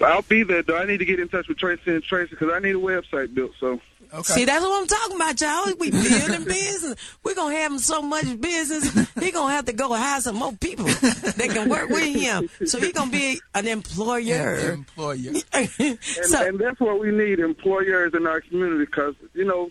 I'll 0.00 0.22
be 0.22 0.44
there, 0.44 0.62
though. 0.62 0.78
I 0.78 0.86
need 0.86 0.98
to 0.98 1.04
get 1.04 1.20
in 1.20 1.28
touch 1.28 1.48
with 1.48 1.58
Tracy 1.58 1.90
and 1.90 2.02
Tracy 2.02 2.30
because 2.30 2.50
I 2.52 2.58
need 2.60 2.74
a 2.76 2.78
website 2.78 3.34
built. 3.34 3.52
So 3.60 3.80
See, 4.22 4.44
that's 4.44 4.64
what 4.64 4.80
I'm 4.80 4.86
talking 4.86 5.16
about, 5.16 5.40
y'all. 5.40 5.74
We 5.78 5.90
building 5.90 6.44
business. 6.44 6.96
We're 7.22 7.34
going 7.34 7.54
to 7.54 7.60
have 7.60 7.72
him 7.72 7.78
so 7.78 8.02
much 8.02 8.40
business, 8.40 8.92
he 9.20 9.30
going 9.30 9.48
to 9.48 9.54
have 9.54 9.66
to 9.66 9.72
go 9.72 9.94
hire 9.94 10.20
some 10.20 10.36
more 10.36 10.52
people 10.52 10.86
that 10.86 11.50
can 11.52 11.68
work 11.68 11.88
with 11.88 12.16
him. 12.16 12.48
So 12.66 12.80
he 12.80 12.92
going 12.92 13.10
to 13.10 13.16
be 13.16 13.40
an 13.54 13.68
employer. 13.68 14.72
Employer. 14.72 15.32
and, 15.52 15.70
and 15.78 16.58
that's 16.58 16.80
what 16.80 16.98
we 17.00 17.10
need 17.10 17.38
employers 17.38 18.14
in 18.14 18.26
our 18.26 18.40
community 18.40 18.84
because 18.84 19.14
you 19.34 19.44
know 19.44 19.70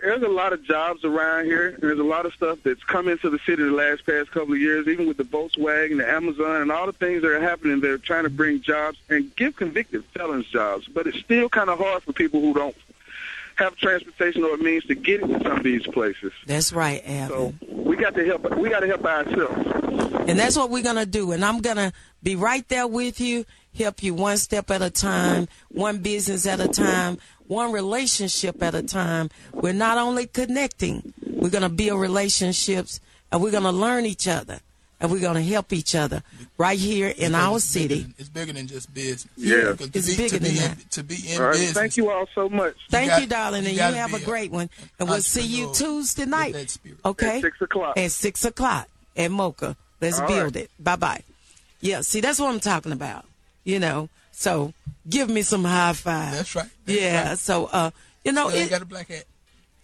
there's 0.00 0.22
a 0.22 0.28
lot 0.28 0.52
of 0.52 0.62
jobs 0.62 1.04
around 1.04 1.46
here 1.46 1.68
and 1.68 1.78
there's 1.78 1.98
a 1.98 2.04
lot 2.04 2.26
of 2.26 2.32
stuff 2.34 2.58
that's 2.62 2.82
come 2.84 3.08
into 3.08 3.30
the 3.30 3.38
city 3.40 3.62
the 3.62 3.70
last 3.70 4.06
past 4.06 4.30
couple 4.30 4.54
of 4.54 4.60
years 4.60 4.86
even 4.86 5.06
with 5.08 5.16
the 5.16 5.24
volkswagen 5.24 5.98
the 5.98 6.08
amazon 6.08 6.62
and 6.62 6.70
all 6.70 6.86
the 6.86 6.92
things 6.92 7.22
that 7.22 7.30
are 7.30 7.40
happening 7.40 7.80
they're 7.80 7.98
trying 7.98 8.24
to 8.24 8.30
bring 8.30 8.60
jobs 8.60 8.98
and 9.08 9.34
give 9.36 9.56
convicted 9.56 10.04
felons 10.06 10.46
jobs 10.46 10.86
but 10.86 11.06
it's 11.06 11.18
still 11.18 11.48
kind 11.48 11.68
of 11.68 11.78
hard 11.78 12.02
for 12.02 12.12
people 12.12 12.40
who 12.40 12.54
don't 12.54 12.76
have 13.58 13.76
transportation 13.76 14.44
or 14.44 14.54
a 14.54 14.58
means 14.58 14.84
to 14.84 14.94
get 14.94 15.20
into 15.20 15.40
some 15.42 15.58
of 15.58 15.62
these 15.64 15.86
places 15.88 16.32
That's 16.46 16.72
right, 16.72 17.02
Evan. 17.04 17.58
we 17.68 17.96
got 17.96 18.14
to 18.14 18.24
help 18.24 18.56
we 18.56 18.68
got 18.70 18.80
to 18.80 18.86
help 18.86 19.04
ourselves 19.04 19.66
And 20.28 20.38
that's 20.38 20.56
what 20.56 20.70
we're 20.70 20.82
going 20.82 20.96
to 20.96 21.06
do. 21.06 21.32
And 21.32 21.44
I'm 21.44 21.60
going 21.60 21.76
to 21.76 21.92
be 22.22 22.36
right 22.36 22.66
there 22.68 22.86
with 22.86 23.20
you, 23.20 23.44
help 23.74 24.02
you 24.02 24.14
one 24.14 24.36
step 24.36 24.70
at 24.70 24.82
a 24.82 24.90
time, 24.90 25.48
one 25.70 25.98
business 25.98 26.46
at 26.46 26.60
a 26.60 26.68
time, 26.68 27.18
one 27.46 27.72
relationship 27.72 28.62
at 28.62 28.74
a 28.74 28.82
time. 28.82 29.30
We're 29.52 29.72
not 29.72 29.98
only 29.98 30.26
connecting, 30.26 31.12
we're 31.26 31.50
going 31.50 31.62
to 31.62 31.68
build 31.68 32.00
relationships 32.00 33.00
and 33.32 33.42
we're 33.42 33.50
going 33.50 33.64
to 33.64 33.72
learn 33.72 34.06
each 34.06 34.28
other 34.28 34.60
and 35.00 35.10
we're 35.10 35.20
going 35.20 35.34
to 35.36 35.42
help 35.42 35.72
each 35.72 35.94
other 35.94 36.22
right 36.56 36.78
here 36.78 37.08
in 37.16 37.34
our 37.34 37.60
city. 37.60 38.06
It's 38.18 38.28
bigger 38.28 38.52
than 38.52 38.66
just 38.66 38.92
business. 38.92 39.26
Yeah. 39.36 39.74
'Cause 39.76 39.90
to 39.90 39.98
It's 39.98 40.06
be, 40.08 40.16
bigger 40.16 40.38
to 40.38 40.42
be 40.42 40.48
than 40.50 40.56
in, 40.72 40.78
that. 40.78 40.90
to 40.92 41.02
be 41.04 41.14
in 41.32 41.38
all 41.40 41.46
right 41.48 41.52
business. 41.54 41.72
thank 41.72 41.96
you 41.96 42.10
all 42.10 42.26
so 42.34 42.48
much 42.48 42.76
Thank 42.90 43.10
got- 43.10 43.20
you, 43.20 43.26
darling, 43.28 43.62
you 43.64 43.68
and 43.70 43.76
you 43.76 43.82
have 44.00 44.14
a 44.14 44.20
great 44.20 44.50
one. 44.50 44.68
And 44.98 45.08
we'll 45.08 45.22
see 45.22 45.46
you 45.46 45.72
Tuesday 45.74 46.24
night. 46.24 46.78
Okay? 47.04 47.36
At 47.36 47.42
six 47.42 47.60
o'clock. 47.60 47.96
At 47.96 48.10
six 48.12 48.44
o'clock 48.44 48.88
at 49.16 49.30
Mocha. 49.30 49.76
Let's 50.00 50.18
All 50.18 50.28
build 50.28 50.54
right. 50.54 50.64
it. 50.64 50.70
Bye 50.78 50.96
bye. 50.96 51.22
Yeah, 51.80 52.00
see, 52.00 52.20
that's 52.20 52.38
what 52.40 52.48
I'm 52.52 52.60
talking 52.60 52.92
about. 52.92 53.24
You 53.64 53.78
know, 53.78 54.08
so 54.32 54.72
give 55.08 55.28
me 55.28 55.42
some 55.42 55.64
high 55.64 55.92
five. 55.92 56.32
That's 56.32 56.54
right. 56.54 56.66
That's 56.86 57.00
yeah, 57.00 57.28
right. 57.30 57.38
so, 57.38 57.66
uh, 57.66 57.90
you 58.24 58.32
know, 58.32 58.48
Still 58.48 58.60
ain't 58.60 58.66
it, 58.68 58.70
got 58.70 58.82
a 58.82 58.86
black 58.86 59.08
hat. 59.08 59.24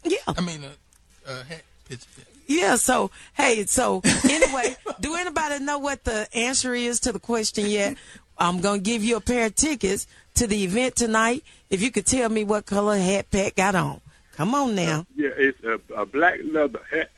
yeah. 0.04 0.18
I 0.26 0.40
mean, 0.40 0.64
a, 0.64 1.30
a 1.30 1.44
hat 1.44 1.62
picture. 1.88 2.06
Yeah, 2.46 2.76
so 2.76 3.10
hey, 3.34 3.66
so 3.66 4.02
anyway, 4.24 4.76
do 5.00 5.14
anybody 5.14 5.64
know 5.64 5.78
what 5.78 6.04
the 6.04 6.28
answer 6.34 6.74
is 6.74 7.00
to 7.00 7.12
the 7.12 7.20
question 7.20 7.66
yet? 7.66 7.96
I'm 8.38 8.60
gonna 8.60 8.78
give 8.78 9.04
you 9.04 9.16
a 9.16 9.20
pair 9.20 9.46
of 9.46 9.54
tickets 9.54 10.06
to 10.34 10.46
the 10.46 10.64
event 10.64 10.96
tonight. 10.96 11.44
If 11.70 11.82
you 11.82 11.90
could 11.90 12.06
tell 12.06 12.28
me 12.28 12.44
what 12.44 12.66
color 12.66 12.98
hat 12.98 13.30
Pat 13.30 13.56
got 13.56 13.74
on. 13.74 14.00
Come 14.36 14.54
on 14.54 14.74
now. 14.74 15.06
Yeah, 15.14 15.30
it's 15.36 15.62
a, 15.62 15.78
a 15.94 16.06
black 16.06 16.40
leather 16.44 16.80
hat. 16.90 17.10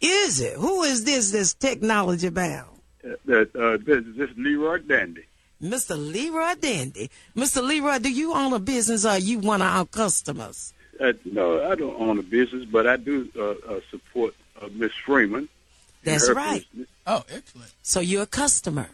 Is 0.00 0.40
it? 0.40 0.56
Who 0.56 0.82
is 0.82 1.04
this 1.04 1.30
this 1.30 1.54
technology 1.54 2.30
bound? 2.30 2.68
Uh, 3.04 3.10
that 3.26 3.54
uh, 3.56 3.76
this, 3.84 4.04
this 4.16 4.30
Leroy 4.36 4.78
Dandy. 4.78 5.26
Mr. 5.62 5.96
Leroy 5.96 6.54
Dandy. 6.60 7.10
Mr. 7.36 7.66
Leroy, 7.66 7.98
do 7.98 8.10
you 8.10 8.34
own 8.34 8.52
a 8.52 8.58
business 8.58 9.04
or 9.04 9.10
are 9.10 9.18
you 9.18 9.38
one 9.38 9.62
of 9.62 9.68
our 9.68 9.86
customers? 9.86 10.74
Uh, 11.00 11.12
no, 11.24 11.70
I 11.70 11.74
don't 11.74 11.98
own 12.00 12.18
a 12.18 12.22
business, 12.22 12.64
but 12.64 12.86
I 12.86 12.96
do 12.96 13.28
uh, 13.36 13.72
uh, 13.72 13.80
support 13.90 14.34
uh, 14.60 14.68
Miss 14.72 14.92
Freeman. 15.04 15.48
That's 16.02 16.30
right. 16.30 16.64
business. 16.72 16.88
Oh, 17.06 17.24
excellent. 17.32 17.72
So 17.82 18.00
you're 18.00 18.22
a 18.22 18.26
customer. 18.26 18.88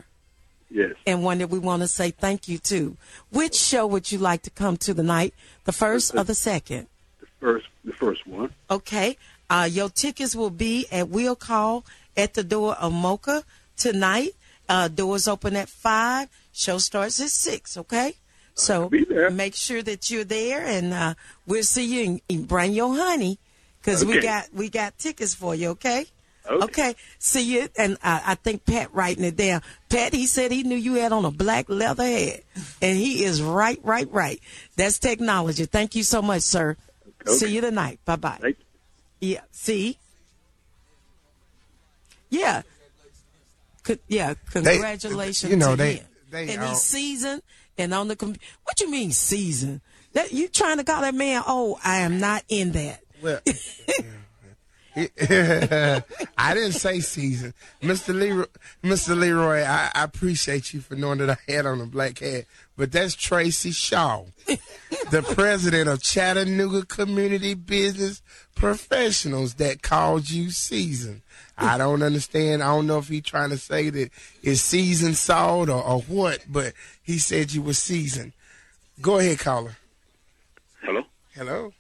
Yes. 0.72 0.92
and 1.04 1.24
one 1.24 1.38
that 1.38 1.50
we 1.50 1.58
want 1.58 1.82
to 1.82 1.88
say 1.88 2.12
thank 2.12 2.46
you 2.46 2.58
to. 2.58 2.96
Which 3.32 3.56
show 3.56 3.88
would 3.88 4.12
you 4.12 4.18
like 4.18 4.42
to 4.42 4.50
come 4.50 4.76
to 4.76 4.94
tonight? 4.94 5.34
The 5.64 5.72
first 5.72 6.14
or 6.14 6.22
the 6.22 6.34
second? 6.36 6.86
The 7.20 7.26
First, 7.40 7.66
the 7.84 7.92
first 7.92 8.24
one. 8.24 8.50
Okay. 8.70 9.16
Uh, 9.48 9.68
your 9.68 9.88
tickets 9.88 10.36
will 10.36 10.50
be 10.50 10.86
at 10.92 11.08
Will 11.08 11.34
Call 11.34 11.84
at 12.16 12.34
the 12.34 12.44
door 12.44 12.74
of 12.76 12.92
Mocha 12.92 13.42
tonight. 13.76 14.30
Uh, 14.68 14.86
doors 14.86 15.26
open 15.26 15.56
at 15.56 15.68
five. 15.68 16.28
Show 16.52 16.78
starts 16.78 17.20
at 17.20 17.30
six. 17.30 17.76
Okay. 17.76 18.14
So 18.54 18.88
be 18.88 19.04
there. 19.04 19.28
make 19.30 19.56
sure 19.56 19.82
that 19.82 20.08
you're 20.08 20.22
there, 20.22 20.64
and 20.64 20.92
uh, 20.94 21.14
we'll 21.48 21.64
see 21.64 21.84
you. 21.84 22.04
And, 22.10 22.20
and 22.30 22.46
bring 22.46 22.74
your 22.74 22.94
honey, 22.94 23.38
because 23.80 24.04
we 24.04 24.20
got 24.20 24.46
we 24.52 24.68
got 24.68 24.98
tickets 24.98 25.34
for 25.34 25.54
you. 25.54 25.70
Okay. 25.70 26.06
Okay. 26.48 26.96
See 27.18 27.42
you, 27.42 27.68
and 27.78 27.94
uh, 28.02 28.20
I 28.24 28.34
think 28.34 28.64
Pat 28.64 28.92
writing 28.94 29.24
it 29.24 29.36
down. 29.36 29.60
Pat, 29.88 30.12
he 30.14 30.26
said 30.26 30.50
he 30.50 30.62
knew 30.62 30.74
you 30.76 30.94
had 30.94 31.12
on 31.12 31.24
a 31.24 31.30
black 31.30 31.68
leather 31.68 32.02
hat, 32.04 32.40
and 32.82 32.96
he 32.96 33.22
is 33.24 33.40
right, 33.42 33.78
right, 33.84 34.10
right. 34.10 34.40
That's 34.76 34.98
technology. 34.98 35.66
Thank 35.66 35.94
you 35.94 36.02
so 36.02 36.22
much, 36.22 36.42
sir. 36.42 36.76
Okay. 37.22 37.32
See 37.36 37.54
you 37.54 37.60
tonight. 37.60 38.00
Bye 38.04 38.16
bye. 38.16 38.54
Yeah. 39.20 39.42
See. 39.52 39.98
Yeah. 42.30 42.62
Could, 43.82 44.00
yeah. 44.08 44.34
Congratulations. 44.50 45.50
you 45.50 45.56
know, 45.56 45.72
to 45.72 45.76
they- 45.76 45.94
him. 45.96 46.06
they 46.30 46.48
and 46.50 46.62
are- 46.62 46.68
he's 46.68 46.80
seasoned 46.82 47.42
and 47.78 47.92
on 47.94 48.08
the. 48.08 48.16
Com- 48.16 48.34
what 48.64 48.80
you 48.80 48.90
mean 48.90 49.12
seasoned? 49.12 49.80
That 50.14 50.32
you 50.32 50.48
trying 50.48 50.78
to 50.78 50.84
call 50.84 51.02
that 51.02 51.14
man? 51.14 51.42
Oh, 51.46 51.78
I 51.84 51.98
am 51.98 52.18
not 52.18 52.42
in 52.48 52.72
that. 52.72 53.00
Well, 53.22 53.40
I 54.96 55.04
didn't 56.54 56.72
say 56.72 56.98
season, 57.00 57.54
Mr. 57.80 58.12
Leroy. 58.12 58.46
Mr. 58.82 59.16
Leroy, 59.16 59.62
I, 59.62 59.90
I 59.94 60.02
appreciate 60.02 60.74
you 60.74 60.80
for 60.80 60.96
knowing 60.96 61.18
that 61.18 61.30
I 61.30 61.52
had 61.52 61.64
on 61.64 61.80
a 61.80 61.86
black 61.86 62.18
hat, 62.18 62.46
but 62.76 62.90
that's 62.90 63.14
Tracy 63.14 63.70
Shaw, 63.70 64.24
the 65.10 65.22
president 65.34 65.88
of 65.88 66.02
Chattanooga 66.02 66.84
Community 66.86 67.54
Business 67.54 68.20
Professionals, 68.56 69.54
that 69.54 69.82
called 69.82 70.28
you 70.28 70.50
season. 70.50 71.22
I 71.56 71.78
don't 71.78 72.02
understand. 72.02 72.62
I 72.62 72.74
don't 72.74 72.86
know 72.86 72.98
if 72.98 73.08
he 73.08 73.20
trying 73.20 73.50
to 73.50 73.58
say 73.58 73.90
that 73.90 74.10
it's 74.42 74.60
seasoned 74.60 75.16
salt 75.16 75.68
or, 75.68 75.82
or 75.82 76.00
what, 76.02 76.44
but 76.48 76.72
he 77.02 77.18
said 77.18 77.52
you 77.52 77.62
were 77.62 77.74
seasoned. 77.74 78.32
Go 79.00 79.18
ahead, 79.18 79.38
caller. 79.38 79.76
Hello. 80.82 81.02
Hello. 81.34 81.72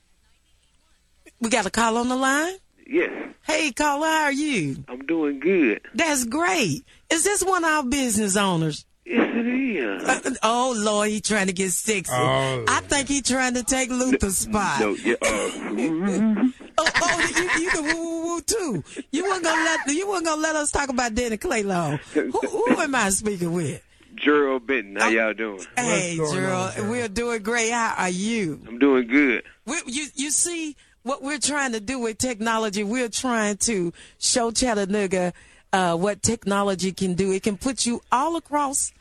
We 1.40 1.48
got 1.50 1.66
a 1.66 1.70
call 1.70 1.96
on 1.96 2.08
the 2.08 2.16
line. 2.16 2.54
Yes. 2.86 3.10
Hey, 3.42 3.72
caller, 3.72 4.06
how 4.06 4.22
are 4.24 4.32
you? 4.32 4.84
I'm 4.88 5.06
doing 5.06 5.40
good. 5.40 5.80
That's 5.94 6.24
great. 6.24 6.84
Is 7.10 7.24
this 7.24 7.42
one 7.42 7.64
of 7.64 7.70
our 7.70 7.82
business 7.84 8.36
owners? 8.36 8.84
Yes, 9.06 9.28
it 9.34 9.46
is. 9.46 10.04
Uh, 10.04 10.34
oh 10.42 10.74
Lord, 10.76 11.08
he 11.08 11.20
trying 11.20 11.46
to 11.46 11.52
get 11.52 11.70
sexy. 11.72 12.12
Oh, 12.14 12.64
I 12.68 12.80
think 12.80 13.08
he 13.08 13.22
trying 13.22 13.54
to 13.54 13.64
take 13.64 13.90
Luther's 13.90 14.38
spot. 14.38 14.80
No, 14.80 14.90
yeah, 14.94 15.14
uh, 15.22 15.26
Oh, 16.78 16.88
oh, 16.96 17.32
you, 17.36 17.62
you 17.62 17.70
can 17.70 17.84
woo 17.84 17.94
woo 17.94 18.22
woo 18.34 18.40
too. 18.42 18.84
You 19.10 19.24
weren't 19.24 19.42
gonna 19.42 19.64
let 19.64 19.94
you 19.94 20.08
weren't 20.08 20.24
gonna 20.26 20.40
let 20.40 20.54
us 20.54 20.70
talk 20.70 20.90
about 20.90 21.14
Danny 21.14 21.38
Clay 21.38 21.62
long. 21.62 21.98
Who, 22.14 22.30
who 22.30 22.76
am 22.78 22.94
I 22.94 23.10
speaking 23.10 23.52
with? 23.52 23.82
Gerald 24.14 24.66
Benton. 24.66 24.96
How 24.96 25.08
y'all 25.08 25.34
doing? 25.34 25.64
Hey, 25.76 26.16
Gerald, 26.32 26.72
we're 26.88 27.08
doing 27.08 27.42
great. 27.42 27.70
How 27.70 27.94
are 27.98 28.10
you? 28.10 28.60
I'm 28.68 28.78
doing 28.78 29.08
good. 29.08 29.42
We, 29.66 29.76
you 29.86 30.06
you 30.14 30.30
see 30.30 30.76
what 31.02 31.22
we're 31.22 31.38
trying 31.38 31.72
to 31.72 31.80
do 31.80 31.98
with 31.98 32.18
technology. 32.18 32.84
We're 32.84 33.08
trying 33.08 33.56
to 33.58 33.92
show 34.18 34.50
Chattanooga 34.50 35.32
uh, 35.72 35.96
what 35.96 36.22
technology 36.22 36.92
can 36.92 37.14
do. 37.14 37.32
It 37.32 37.42
can 37.42 37.56
put 37.56 37.86
you 37.86 38.02
all 38.10 38.36
across 38.36 38.92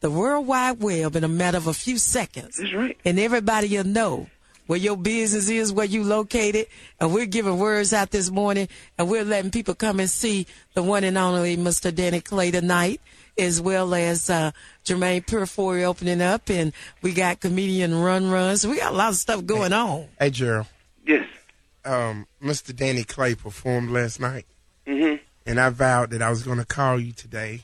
the 0.00 0.10
World 0.10 0.46
Wide 0.46 0.80
Web 0.80 1.16
in 1.16 1.24
a 1.24 1.28
matter 1.28 1.58
of 1.58 1.66
a 1.66 1.74
few 1.74 1.98
seconds. 1.98 2.56
That's 2.56 2.72
right. 2.72 2.96
And 3.04 3.18
everybody 3.18 3.76
will 3.76 3.84
know 3.84 4.28
where 4.66 4.78
your 4.78 4.96
business 4.96 5.48
is, 5.48 5.72
where 5.72 5.86
you 5.86 6.04
located. 6.04 6.66
And 7.00 7.12
we're 7.12 7.26
giving 7.26 7.58
words 7.58 7.92
out 7.92 8.10
this 8.10 8.30
morning, 8.30 8.68
and 8.96 9.08
we're 9.08 9.24
letting 9.24 9.50
people 9.50 9.74
come 9.74 9.98
and 9.98 10.08
see 10.10 10.46
the 10.74 10.82
one 10.82 11.04
and 11.04 11.18
only 11.18 11.56
Mr. 11.56 11.92
Danny 11.92 12.20
Clay 12.20 12.50
tonight, 12.50 13.00
as 13.38 13.60
well 13.60 13.94
as 13.94 14.28
uh, 14.30 14.52
Jermaine 14.84 15.24
Purifory 15.24 15.84
opening 15.84 16.20
up, 16.20 16.50
and 16.50 16.72
we 17.02 17.12
got 17.12 17.40
comedian 17.40 17.94
Run 17.94 18.30
Runs. 18.30 18.66
We 18.66 18.76
got 18.78 18.92
a 18.92 18.96
lot 18.96 19.10
of 19.10 19.16
stuff 19.16 19.44
going 19.46 19.72
on. 19.72 20.06
Hey, 20.20 20.30
Gerald. 20.30 20.66
Yes. 21.06 21.26
Um, 21.88 22.26
Mr. 22.42 22.74
Danny 22.76 23.02
Clay 23.04 23.34
performed 23.34 23.90
last 23.90 24.20
night, 24.20 24.44
Mm-hmm. 24.86 25.22
and 25.46 25.60
I 25.60 25.70
vowed 25.70 26.10
that 26.10 26.20
I 26.22 26.30
was 26.30 26.42
going 26.42 26.58
to 26.58 26.64
call 26.66 26.98
you 27.00 27.12
today 27.12 27.62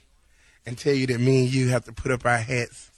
and 0.66 0.78
tell 0.78 0.94
you 0.94 1.06
that 1.08 1.20
me 1.20 1.44
and 1.44 1.52
you 1.54 1.68
have 1.68 1.84
to 1.84 1.92
put 1.92 2.10
up 2.10 2.24
our 2.24 2.38
hats. 2.38 2.90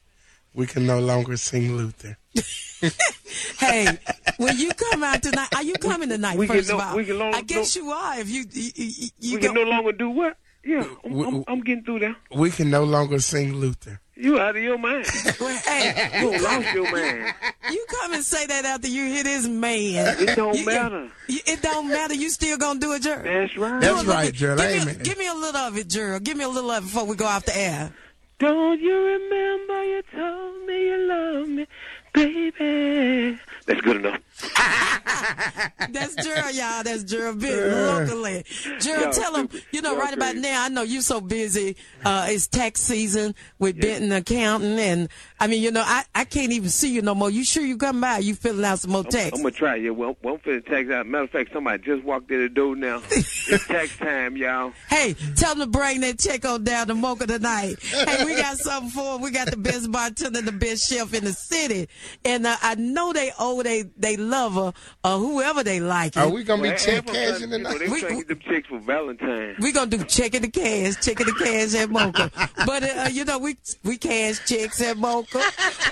We 0.55 0.67
can 0.67 0.87
no 0.87 1.01
longer 1.01 1.37
sing 1.37 1.77
Luther. 1.77 2.17
hey, 3.59 3.99
when 4.39 4.57
you 4.59 4.71
come 4.71 5.03
out 5.05 5.23
tonight, 5.23 5.49
are 5.55 5.63
you 5.63 5.75
coming 5.75 6.09
tonight? 6.09 6.39
We 6.39 6.47
can 6.47 6.57
first 6.57 6.69
no- 6.71 6.77
of 6.77 6.81
all, 6.83 6.97
we 6.97 7.05
can 7.05 7.19
no- 7.19 7.31
I 7.31 7.43
guess 7.43 7.77
no- 7.77 7.83
you 7.83 7.91
are. 7.91 8.21
If 8.21 8.31
you 8.31 8.45
you, 8.53 8.71
you, 8.75 9.09
you 9.19 9.35
we 9.37 9.43
can 9.43 9.55
go- 9.55 9.65
no 9.65 9.69
longer 9.71 9.93
do 9.93 10.11
what? 10.11 10.37
Yeah, 10.65 10.85
I'm, 11.05 11.21
I'm, 11.21 11.45
I'm 11.47 11.61
getting 11.61 11.85
through 11.85 12.01
there. 12.01 12.17
We 12.35 12.51
can 12.51 12.71
no 12.71 12.85
longer 12.85 13.19
sing 13.21 13.55
Luther. 13.55 14.01
You 14.19 14.39
out 14.41 14.57
of 14.57 14.63
your 14.63 14.79
mind. 14.79 15.07
hey, 15.67 16.21
you 16.23 16.31
lost 16.43 16.73
your 16.73 16.91
mind. 16.91 17.35
You 17.71 17.85
come 18.01 18.15
and 18.15 18.25
say 18.25 18.47
that 18.47 18.65
after 18.65 18.89
you 18.89 19.05
hit 19.13 19.27
his 19.27 19.47
man. 19.47 20.17
It 20.19 20.35
don't 20.37 20.57
You- 20.57 20.65
matter. 20.65 21.11
you- 21.29 21.41
it 21.47 21.61
don't 21.61 21.89
matter. 21.89 22.15
You 22.15 22.31
still 22.31 22.57
gonna 22.57 22.81
do 22.81 22.93
it, 22.95 23.03
Gerald. 23.03 23.27
That's 23.27 23.57
right. 23.59 23.81
That's 23.81 24.05
right, 24.07 24.33
Gerald. 24.33 24.61
Give 24.61 24.71
me, 24.71 24.81
Amen. 24.83 24.97
a, 25.01 25.05
give 25.05 25.19
me 25.19 25.29
a 25.29 25.35
little 25.35 25.61
of 25.61 25.77
it, 25.77 25.89
Gerald. 25.89 26.25
Give 26.25 26.37
me 26.37 26.45
a 26.45 26.49
little 26.49 26.71
of 26.71 26.83
it 26.83 26.87
before 26.87 27.05
we 27.05 27.15
go 27.17 27.27
off 27.27 27.45
the 27.45 27.57
air. 27.59 27.93
Don't 28.39 28.81
you 28.81 28.95
remember 28.97 29.85
you 29.85 30.03
told 30.15 30.67
me 30.67 30.85
you 30.87 30.97
love 31.07 31.49
me, 31.49 31.67
baby? 32.15 33.39
That's 33.67 33.81
good 33.83 33.97
enough. 33.97 34.21
That's 35.91 36.15
Gerald, 36.17 36.55
y'all. 36.55 36.83
That's 36.83 37.05
Gerald 37.05 37.41
Big 37.41 37.55
locally. 37.55 38.45
Gerald, 38.81 39.13
tell 39.15 39.35
him, 39.37 39.49
you 39.71 39.81
know, 39.83 39.97
right 39.97 40.13
about 40.13 40.37
now, 40.37 40.65
I 40.65 40.69
know 40.69 40.83
you're 40.83 41.03
so 41.03 41.21
busy. 41.21 41.77
Uh, 42.05 42.27
it's 42.29 42.47
tax 42.49 42.81
season 42.81 43.35
with 43.59 43.81
Benton 43.81 44.13
Accounting. 44.13 44.79
And 44.79 45.09
I 45.39 45.47
mean, 45.47 45.63
you 45.63 45.71
know, 45.71 45.83
I, 45.85 46.05
I 46.15 46.25
can't 46.25 46.53
even 46.53 46.71
see 46.71 46.93
you 46.93 47.03
no 47.03 47.15
more. 47.15 47.31
You 47.31 47.45
sure 47.45 47.65
you 47.65 47.77
come 47.77 48.01
by? 48.01 48.19
You 48.19 48.35
filling 48.35 48.65
out 48.65 48.81
some 48.81 48.93
more 48.93 49.05
I'm, 49.05 49.11
tax? 49.11 49.37
I'm 49.37 49.43
gonna 49.43 49.53
try. 49.53 49.77
Yeah, 49.77 49.91
well, 49.91 50.17
well, 50.23 50.35
I'm 50.35 50.41
finna 50.41 50.67
tax 50.67 50.91
out. 50.91 51.07
Matter 51.07 51.25
of 51.25 51.31
fact, 51.31 51.53
somebody 51.53 51.83
just 51.83 52.03
walked 52.05 52.31
in 52.31 52.41
the 52.41 52.49
door 52.49 52.75
now. 52.75 53.01
it's 53.11 53.67
tax 53.69 53.97
time, 53.99 54.37
y'all. 54.37 54.73
Hey, 54.89 55.15
tell 55.37 55.55
them 55.55 55.73
to 55.73 55.79
bring 55.79 56.01
that 56.01 56.19
check 56.19 56.45
on 56.45 56.65
down 56.65 56.89
to 56.89 56.95
Mocha 56.95 57.27
tonight. 57.27 57.77
Hey, 57.81 58.25
we 58.25 58.35
got 58.37 58.57
something 58.59 58.91
for 58.91 59.15
'em. 59.15 59.21
We 59.21 59.31
got 59.31 59.51
the 59.51 59.57
best 59.57 59.91
bartender, 59.93 60.43
the 60.43 60.53
best 60.53 60.89
chef 60.91 61.15
in 61.15 61.25
the 61.25 61.33
city. 61.33 61.89
And 62.25 62.47
uh, 62.47 62.57
I 62.63 62.75
know 62.75 63.13
they 63.13 63.31
owe 63.39 63.63
they, 63.63 63.85
they 63.97 64.17
lover 64.17 64.73
or 65.07 65.19
whoever 65.19 65.63
they 65.63 65.81
like. 65.81 66.17
Are 66.17 66.29
we 66.29 66.43
gonna 66.45 66.63
be 66.63 66.69
Well, 66.71 66.79
check 66.79 66.95
half 66.95 67.07
cashing 67.07 67.51
them, 67.51 67.61
you 67.61 67.65
know, 67.65 67.73
tonight? 67.73 67.79
They 67.79 67.89
We- 67.89 68.01
trying 68.01 68.13
to 68.21 68.25
get 68.25 68.29
them 68.29 68.41
checks 68.55 68.69
for 68.69 68.79
Valentine's. 68.81 69.59
we 69.61 69.73
gonna 69.73 69.91
do 69.91 70.05
checking 70.05 70.43
the 70.43 70.49
cash, 70.51 70.95
checking 71.05 71.27
the 71.27 71.33
cash 71.35 71.75
at 71.75 71.91
Mocha. 71.91 72.31
But 72.67 72.83
uh, 72.83 72.87
uh, 73.05 73.09
you 73.13 73.25
know, 73.25 73.39
we 73.39 73.57
we 73.85 73.97
cash 73.99 74.45
checks 74.47 74.81
at 74.83 74.97
Mocha. 74.97 75.41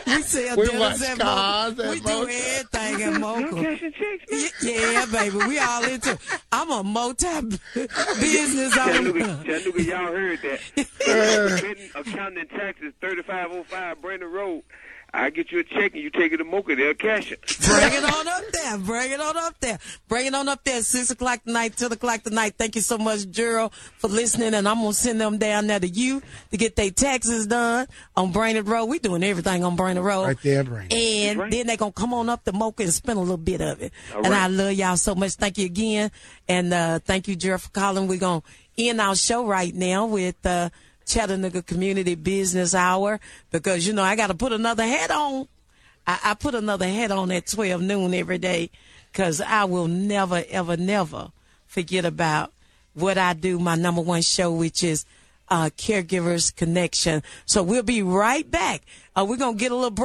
We 0.06 0.22
sell 0.22 0.56
We 0.56 0.66
dinners 0.66 0.80
watch 0.80 1.02
at 1.02 1.18
cars 1.18 1.76
Mocha. 1.76 1.84
at 1.88 1.90
We 1.94 2.00
do 2.00 2.04
Mocha. 2.06 2.32
everything 2.32 3.02
at 3.02 3.12
You 3.12 3.18
Mocha. 3.20 3.62
cashing 3.62 3.92
checks? 3.92 4.62
Yeah, 4.62 5.06
baby, 5.12 5.36
we 5.36 5.58
all 5.58 5.84
into. 5.84 6.18
I'm 6.52 6.70
a 6.70 6.82
multi 6.82 7.26
business 8.20 8.74
Chattanooga, 8.74 9.24
owner. 9.24 9.44
Chattanooga, 9.44 9.82
y'all 9.82 10.06
heard 10.12 10.40
that. 10.42 10.60
Uh. 11.06 12.00
Accounting 12.00 12.38
and 12.38 12.50
Taxes, 12.50 12.92
3505 13.00 14.00
Brainerd 14.00 14.32
Road. 14.32 14.62
I 15.14 15.30
get 15.30 15.52
you 15.52 15.60
a 15.60 15.64
check 15.64 15.94
and 15.94 16.02
you 16.02 16.10
take 16.10 16.32
it 16.32 16.38
to 16.38 16.44
Mocha, 16.44 16.74
they'll 16.74 16.92
cash 16.94 17.30
it. 17.30 17.40
Bring 17.60 17.92
it 17.92 18.04
on 18.16 18.28
up 18.28 18.42
there. 18.52 18.78
Bring 18.78 19.12
it 19.12 19.20
on 19.20 19.36
up 19.36 19.54
there. 19.60 19.78
Bring 20.08 20.26
it 20.26 20.34
on 20.34 20.48
up 20.48 20.64
there. 20.64 20.82
Six 20.82 21.10
o'clock 21.10 21.44
tonight, 21.44 21.76
ten 21.76 21.92
o'clock 21.92 22.24
tonight. 22.24 22.54
Thank 22.58 22.74
you 22.74 22.82
so 22.82 22.98
much, 22.98 23.30
Gerald, 23.30 23.72
for 23.98 24.08
listening. 24.08 24.54
And 24.54 24.66
I'm 24.66 24.80
gonna 24.80 24.92
send 24.92 25.20
them 25.20 25.38
down 25.38 25.68
there 25.68 25.78
to 25.78 25.86
you 25.86 26.20
to 26.50 26.56
get 26.56 26.74
their 26.74 26.90
taxes 26.90 27.46
done 27.46 27.86
on 28.16 28.32
Brainerd 28.32 28.66
Road. 28.66 28.86
We 28.86 28.98
doing 28.98 29.22
everything 29.22 29.62
on 29.64 29.76
Brainerd 29.76 30.04
Road. 30.04 30.24
Right 30.24 30.42
there, 30.42 30.64
Brainerd. 30.64 30.92
And 30.92 31.38
right. 31.38 31.50
then 31.50 31.68
they 31.68 31.76
gonna 31.76 31.92
come 31.92 32.12
on 32.12 32.28
up 32.28 32.44
to 32.44 32.52
Mocha 32.52 32.82
and 32.82 32.92
spend 32.92 33.16
a 33.16 33.22
little 33.22 33.36
bit 33.36 33.60
of 33.60 33.80
it. 33.82 33.92
All 34.12 34.24
and 34.24 34.30
right. 34.30 34.42
I 34.42 34.46
love 34.48 34.72
y'all 34.72 34.96
so 34.96 35.14
much. 35.14 35.34
Thank 35.34 35.58
you 35.58 35.66
again. 35.66 36.10
And 36.48 36.74
uh, 36.74 36.98
thank 36.98 37.28
you, 37.28 37.36
Gerald, 37.36 37.62
for 37.62 37.70
calling. 37.70 38.08
We're 38.08 38.18
gonna 38.18 38.42
end 38.76 39.00
our 39.00 39.14
show 39.14 39.46
right 39.46 39.72
now 39.72 40.06
with 40.06 40.44
uh, 40.44 40.70
Chattanooga 41.06 41.62
Community 41.62 42.14
Business 42.14 42.74
Hour 42.74 43.20
because 43.50 43.86
you 43.86 43.92
know 43.92 44.02
I 44.02 44.16
got 44.16 44.28
to 44.28 44.34
put 44.34 44.52
another 44.52 44.84
hat 44.84 45.10
on. 45.10 45.48
I, 46.06 46.18
I 46.24 46.34
put 46.34 46.54
another 46.54 46.88
hat 46.88 47.10
on 47.10 47.30
at 47.30 47.46
12 47.46 47.80
noon 47.80 48.14
every 48.14 48.38
day 48.38 48.70
because 49.12 49.40
I 49.40 49.64
will 49.64 49.88
never, 49.88 50.44
ever, 50.50 50.76
never 50.76 51.30
forget 51.66 52.04
about 52.04 52.52
what 52.94 53.18
I 53.18 53.32
do, 53.32 53.58
my 53.58 53.74
number 53.74 54.00
one 54.00 54.22
show, 54.22 54.52
which 54.52 54.82
is 54.82 55.04
uh, 55.48 55.70
Caregivers 55.76 56.54
Connection. 56.54 57.22
So 57.46 57.62
we'll 57.62 57.82
be 57.82 58.02
right 58.02 58.48
back. 58.50 58.82
Uh, 59.14 59.26
we're 59.28 59.36
going 59.36 59.56
to 59.56 59.60
get 59.60 59.72
a 59.72 59.74
little 59.74 59.90
break. 59.90 60.02